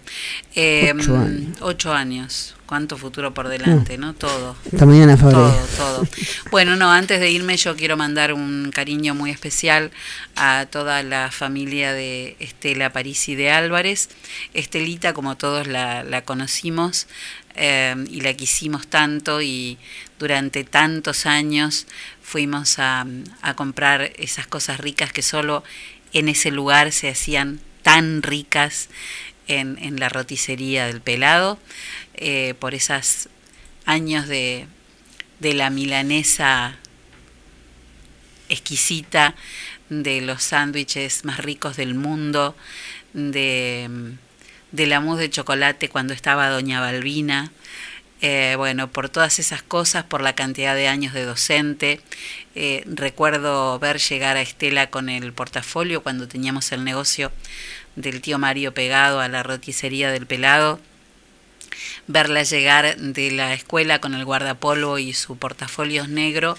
Eh, 0.54 0.92
Ocho 0.96 1.16
años. 1.16 1.56
ocho 1.60 1.92
años. 1.92 2.54
Cuánto 2.72 2.96
futuro 2.96 3.34
por 3.34 3.48
delante, 3.48 3.98
¿no? 3.98 4.14
Todo. 4.14 4.56
Esta 4.64 4.86
mañana. 4.86 5.14
Todo, 5.18 5.54
todo. 5.76 6.06
Bueno, 6.50 6.74
no, 6.74 6.90
antes 6.90 7.20
de 7.20 7.30
irme 7.30 7.58
yo 7.58 7.76
quiero 7.76 7.98
mandar 7.98 8.32
un 8.32 8.70
cariño 8.72 9.14
muy 9.14 9.30
especial 9.30 9.90
a 10.36 10.64
toda 10.70 11.02
la 11.02 11.30
familia 11.30 11.92
de 11.92 12.34
Estela 12.40 12.90
Parisi 12.90 13.34
de 13.34 13.50
Álvarez. 13.50 14.08
Estelita, 14.54 15.12
como 15.12 15.36
todos 15.36 15.66
la, 15.66 16.02
la 16.02 16.22
conocimos 16.22 17.08
eh, 17.56 17.94
y 18.08 18.22
la 18.22 18.32
quisimos 18.32 18.86
tanto 18.86 19.42
y 19.42 19.76
durante 20.18 20.64
tantos 20.64 21.26
años 21.26 21.86
fuimos 22.22 22.78
a, 22.78 23.04
a 23.42 23.52
comprar 23.54 24.12
esas 24.16 24.46
cosas 24.46 24.80
ricas 24.80 25.12
que 25.12 25.20
solo 25.20 25.62
en 26.14 26.30
ese 26.30 26.50
lugar 26.50 26.90
se 26.92 27.10
hacían 27.10 27.60
tan 27.82 28.22
ricas 28.22 28.88
en, 29.60 29.98
la 29.98 30.08
roticería 30.08 30.86
del 30.86 31.00
pelado, 31.00 31.58
eh, 32.14 32.54
por 32.58 32.74
esos 32.74 33.28
años 33.84 34.28
de, 34.28 34.66
de 35.40 35.54
la 35.54 35.70
milanesa 35.70 36.76
exquisita, 38.48 39.34
de 39.88 40.20
los 40.20 40.42
sándwiches 40.42 41.24
más 41.24 41.38
ricos 41.38 41.76
del 41.76 41.94
mundo, 41.94 42.56
de, 43.12 44.16
de 44.72 44.86
la 44.86 45.00
mousse 45.00 45.20
de 45.20 45.30
chocolate 45.30 45.88
cuando 45.88 46.14
estaba 46.14 46.48
Doña 46.48 46.80
Balbina. 46.80 47.52
Eh, 48.24 48.54
bueno, 48.56 48.88
por 48.88 49.08
todas 49.08 49.40
esas 49.40 49.64
cosas, 49.64 50.04
por 50.04 50.22
la 50.22 50.36
cantidad 50.36 50.76
de 50.76 50.86
años 50.86 51.12
de 51.12 51.24
docente. 51.24 52.00
Eh, 52.54 52.84
recuerdo 52.86 53.78
ver 53.80 53.98
llegar 53.98 54.36
a 54.36 54.42
Estela 54.42 54.90
con 54.90 55.08
el 55.08 55.32
portafolio 55.32 56.04
cuando 56.04 56.28
teníamos 56.28 56.70
el 56.70 56.84
negocio 56.84 57.32
del 57.96 58.20
tío 58.20 58.38
Mario 58.38 58.74
pegado 58.74 59.20
a 59.20 59.28
la 59.28 59.42
roticería 59.42 60.10
del 60.10 60.26
pelado. 60.26 60.80
Verla 62.06 62.42
llegar 62.42 62.96
de 62.96 63.30
la 63.30 63.54
escuela 63.54 64.00
con 64.00 64.14
el 64.14 64.24
guardapolvo 64.24 64.98
y 64.98 65.12
su 65.12 65.36
portafolio 65.36 66.06
negro 66.06 66.56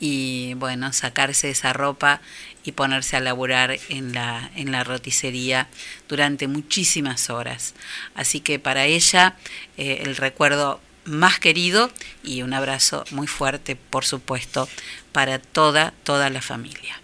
y 0.00 0.54
bueno, 0.54 0.92
sacarse 0.92 1.50
esa 1.50 1.72
ropa 1.72 2.20
y 2.64 2.72
ponerse 2.72 3.16
a 3.16 3.20
laburar 3.20 3.78
en 3.88 4.12
la, 4.12 4.50
en 4.56 4.72
la 4.72 4.84
roticería 4.84 5.68
durante 6.08 6.48
muchísimas 6.48 7.30
horas. 7.30 7.74
Así 8.14 8.40
que 8.40 8.58
para 8.58 8.84
ella 8.84 9.36
eh, 9.76 10.02
el 10.04 10.16
recuerdo 10.16 10.80
más 11.04 11.38
querido 11.38 11.90
y 12.22 12.42
un 12.42 12.54
abrazo 12.54 13.04
muy 13.10 13.26
fuerte, 13.26 13.76
por 13.76 14.04
supuesto, 14.04 14.68
para 15.12 15.38
toda, 15.38 15.92
toda 16.02 16.30
la 16.30 16.42
familia. 16.42 17.00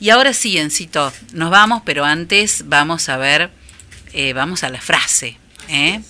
Y 0.00 0.10
ahora 0.10 0.32
sí, 0.32 0.58
Encito, 0.58 1.12
nos 1.32 1.50
vamos, 1.50 1.82
pero 1.84 2.04
antes 2.04 2.64
vamos 2.66 3.08
a 3.08 3.16
ver, 3.16 3.50
eh, 4.12 4.32
vamos 4.32 4.64
a 4.64 4.68
la 4.68 4.80
frase. 4.80 5.36
¿eh? 5.68 6.00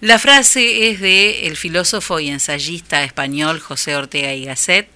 La 0.00 0.18
frase 0.18 0.88
es 0.90 1.00
de 1.00 1.46
el 1.46 1.56
filósofo 1.56 2.20
y 2.20 2.28
ensayista 2.28 3.02
español 3.02 3.60
José 3.60 3.96
Ortega 3.96 4.32
y 4.32 4.44
Gasset. 4.44 4.88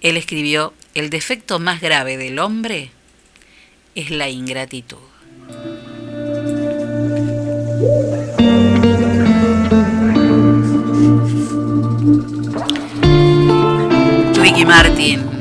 Él 0.00 0.16
escribió, 0.16 0.72
el 0.94 1.10
defecto 1.10 1.58
más 1.58 1.80
grave 1.80 2.16
del 2.16 2.38
hombre 2.38 2.90
es 3.94 4.10
la 4.10 4.28
ingratitud. 4.28 4.96
Ricky 14.40 14.64
Martin 14.64 15.35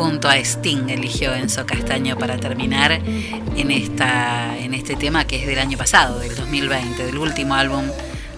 junto 0.00 0.30
a 0.30 0.38
Sting 0.38 0.88
eligió 0.88 1.34
Enzo 1.34 1.66
Castaño 1.66 2.16
para 2.16 2.38
terminar 2.38 2.90
en, 2.90 3.70
esta, 3.70 4.56
en 4.56 4.72
este 4.72 4.96
tema 4.96 5.26
que 5.26 5.36
es 5.36 5.46
del 5.46 5.58
año 5.58 5.76
pasado, 5.76 6.20
del 6.20 6.34
2020, 6.34 7.04
del 7.04 7.18
último 7.18 7.54
álbum 7.54 7.84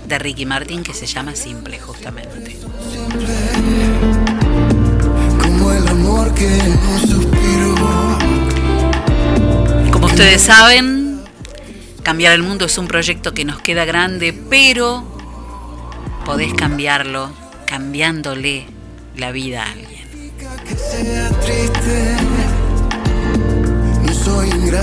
de 0.09 0.19
Ricky 0.19 0.45
Martin 0.45 0.83
que 0.83 0.93
se 0.93 1.07
llama 1.07 1.37
Simple 1.37 1.79
justamente. 1.79 2.57
Como 5.41 5.73
el 5.73 5.87
amor 5.87 6.35
que 6.35 6.49
no. 6.49 6.83
Como 9.93 10.07
ustedes 10.07 10.43
saben, 10.43 11.23
cambiar 12.03 12.33
el 12.33 12.43
mundo 12.43 12.65
es 12.65 12.77
un 12.77 12.89
proyecto 12.89 13.35
que 13.35 13.45
nos 13.45 13.61
queda 13.61 13.85
grande, 13.85 14.33
pero 14.51 15.05
podés 16.25 16.55
cambiarlo 16.55 17.31
cambiándole 17.67 18.67
la 19.15 19.31
vida 19.31 19.63
a 19.63 19.71
alguien. 19.71 19.92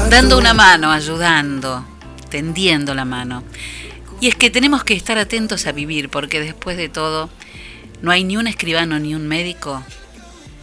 Dando 0.09 0.37
una 0.37 0.53
mano, 0.53 0.91
ayudando, 0.91 1.85
tendiendo 2.29 2.93
la 2.93 3.05
mano. 3.05 3.43
Y 4.21 4.27
es 4.27 4.35
que 4.35 4.49
tenemos 4.49 4.83
que 4.83 4.93
estar 4.93 5.17
atentos 5.17 5.65
a 5.65 5.71
vivir, 5.71 6.09
porque 6.09 6.39
después 6.39 6.77
de 6.77 6.89
todo, 6.89 7.29
no 8.01 8.11
hay 8.11 8.23
ni 8.23 8.37
un 8.37 8.47
escribano 8.47 8.99
ni 8.99 9.15
un 9.15 9.27
médico 9.27 9.83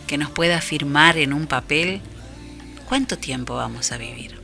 que 0.07 0.19
nos 0.19 0.31
pueda 0.31 0.59
afirmar 0.59 1.17
en 1.17 1.33
un 1.33 1.47
papel 1.47 2.01
cuánto 2.89 3.19
tiempo 3.19 3.57
vamos 3.57 3.93
a 3.93 3.99
vivir. 3.99 4.41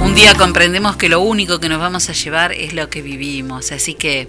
Un 0.00 0.14
día 0.14 0.34
comprendemos 0.34 0.96
que 0.96 1.08
lo 1.08 1.20
único 1.20 1.60
que 1.60 1.68
nos 1.68 1.78
vamos 1.78 2.08
a 2.08 2.12
llevar 2.12 2.52
es 2.52 2.74
lo 2.74 2.90
que 2.90 3.02
vivimos, 3.02 3.72
así 3.72 3.94
que 3.94 4.28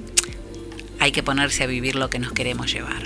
hay 1.04 1.12
que 1.12 1.22
ponerse 1.22 1.64
a 1.64 1.68
vivir 1.68 1.96
lo 1.96 2.10
que 2.10 2.18
nos 2.18 2.32
queremos 2.32 2.72
llevar. 2.72 3.04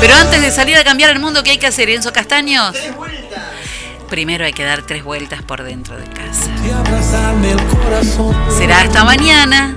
Pero 0.00 0.14
antes 0.14 0.42
de 0.42 0.50
salir 0.50 0.76
a 0.76 0.84
cambiar 0.84 1.10
el 1.10 1.18
mundo, 1.18 1.42
¿qué 1.42 1.52
hay 1.52 1.58
que 1.58 1.66
hacer, 1.66 1.88
Enzo 1.88 2.12
Castaños? 2.12 2.76
Primero 4.10 4.44
hay 4.44 4.52
que 4.52 4.64
dar 4.64 4.82
tres 4.82 5.02
vueltas 5.02 5.42
por 5.42 5.62
dentro 5.62 5.96
de 5.96 6.04
casa. 6.08 6.50
Será 8.58 8.82
hasta 8.82 9.04
mañana. 9.04 9.74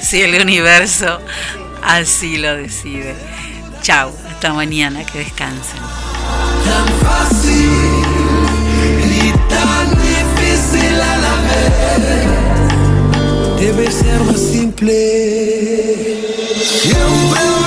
Si 0.00 0.22
el 0.22 0.40
universo 0.40 1.20
así 1.82 2.38
lo 2.38 2.56
decide. 2.56 3.14
Chau, 3.82 4.14
hasta 4.30 4.54
mañana, 4.54 5.04
que 5.04 5.18
descansen. 5.18 5.78
Tan 6.64 6.88
fácil 7.00 7.70
y 9.04 9.30
tan 9.50 9.90
difícil 9.90 11.00
a 11.00 11.16
la 11.18 11.34
vez. 11.42 12.41
Debe 13.62 13.88
ser 13.92 14.18
más 14.24 14.40
simple. 14.40 16.18
Siempre 16.82 17.61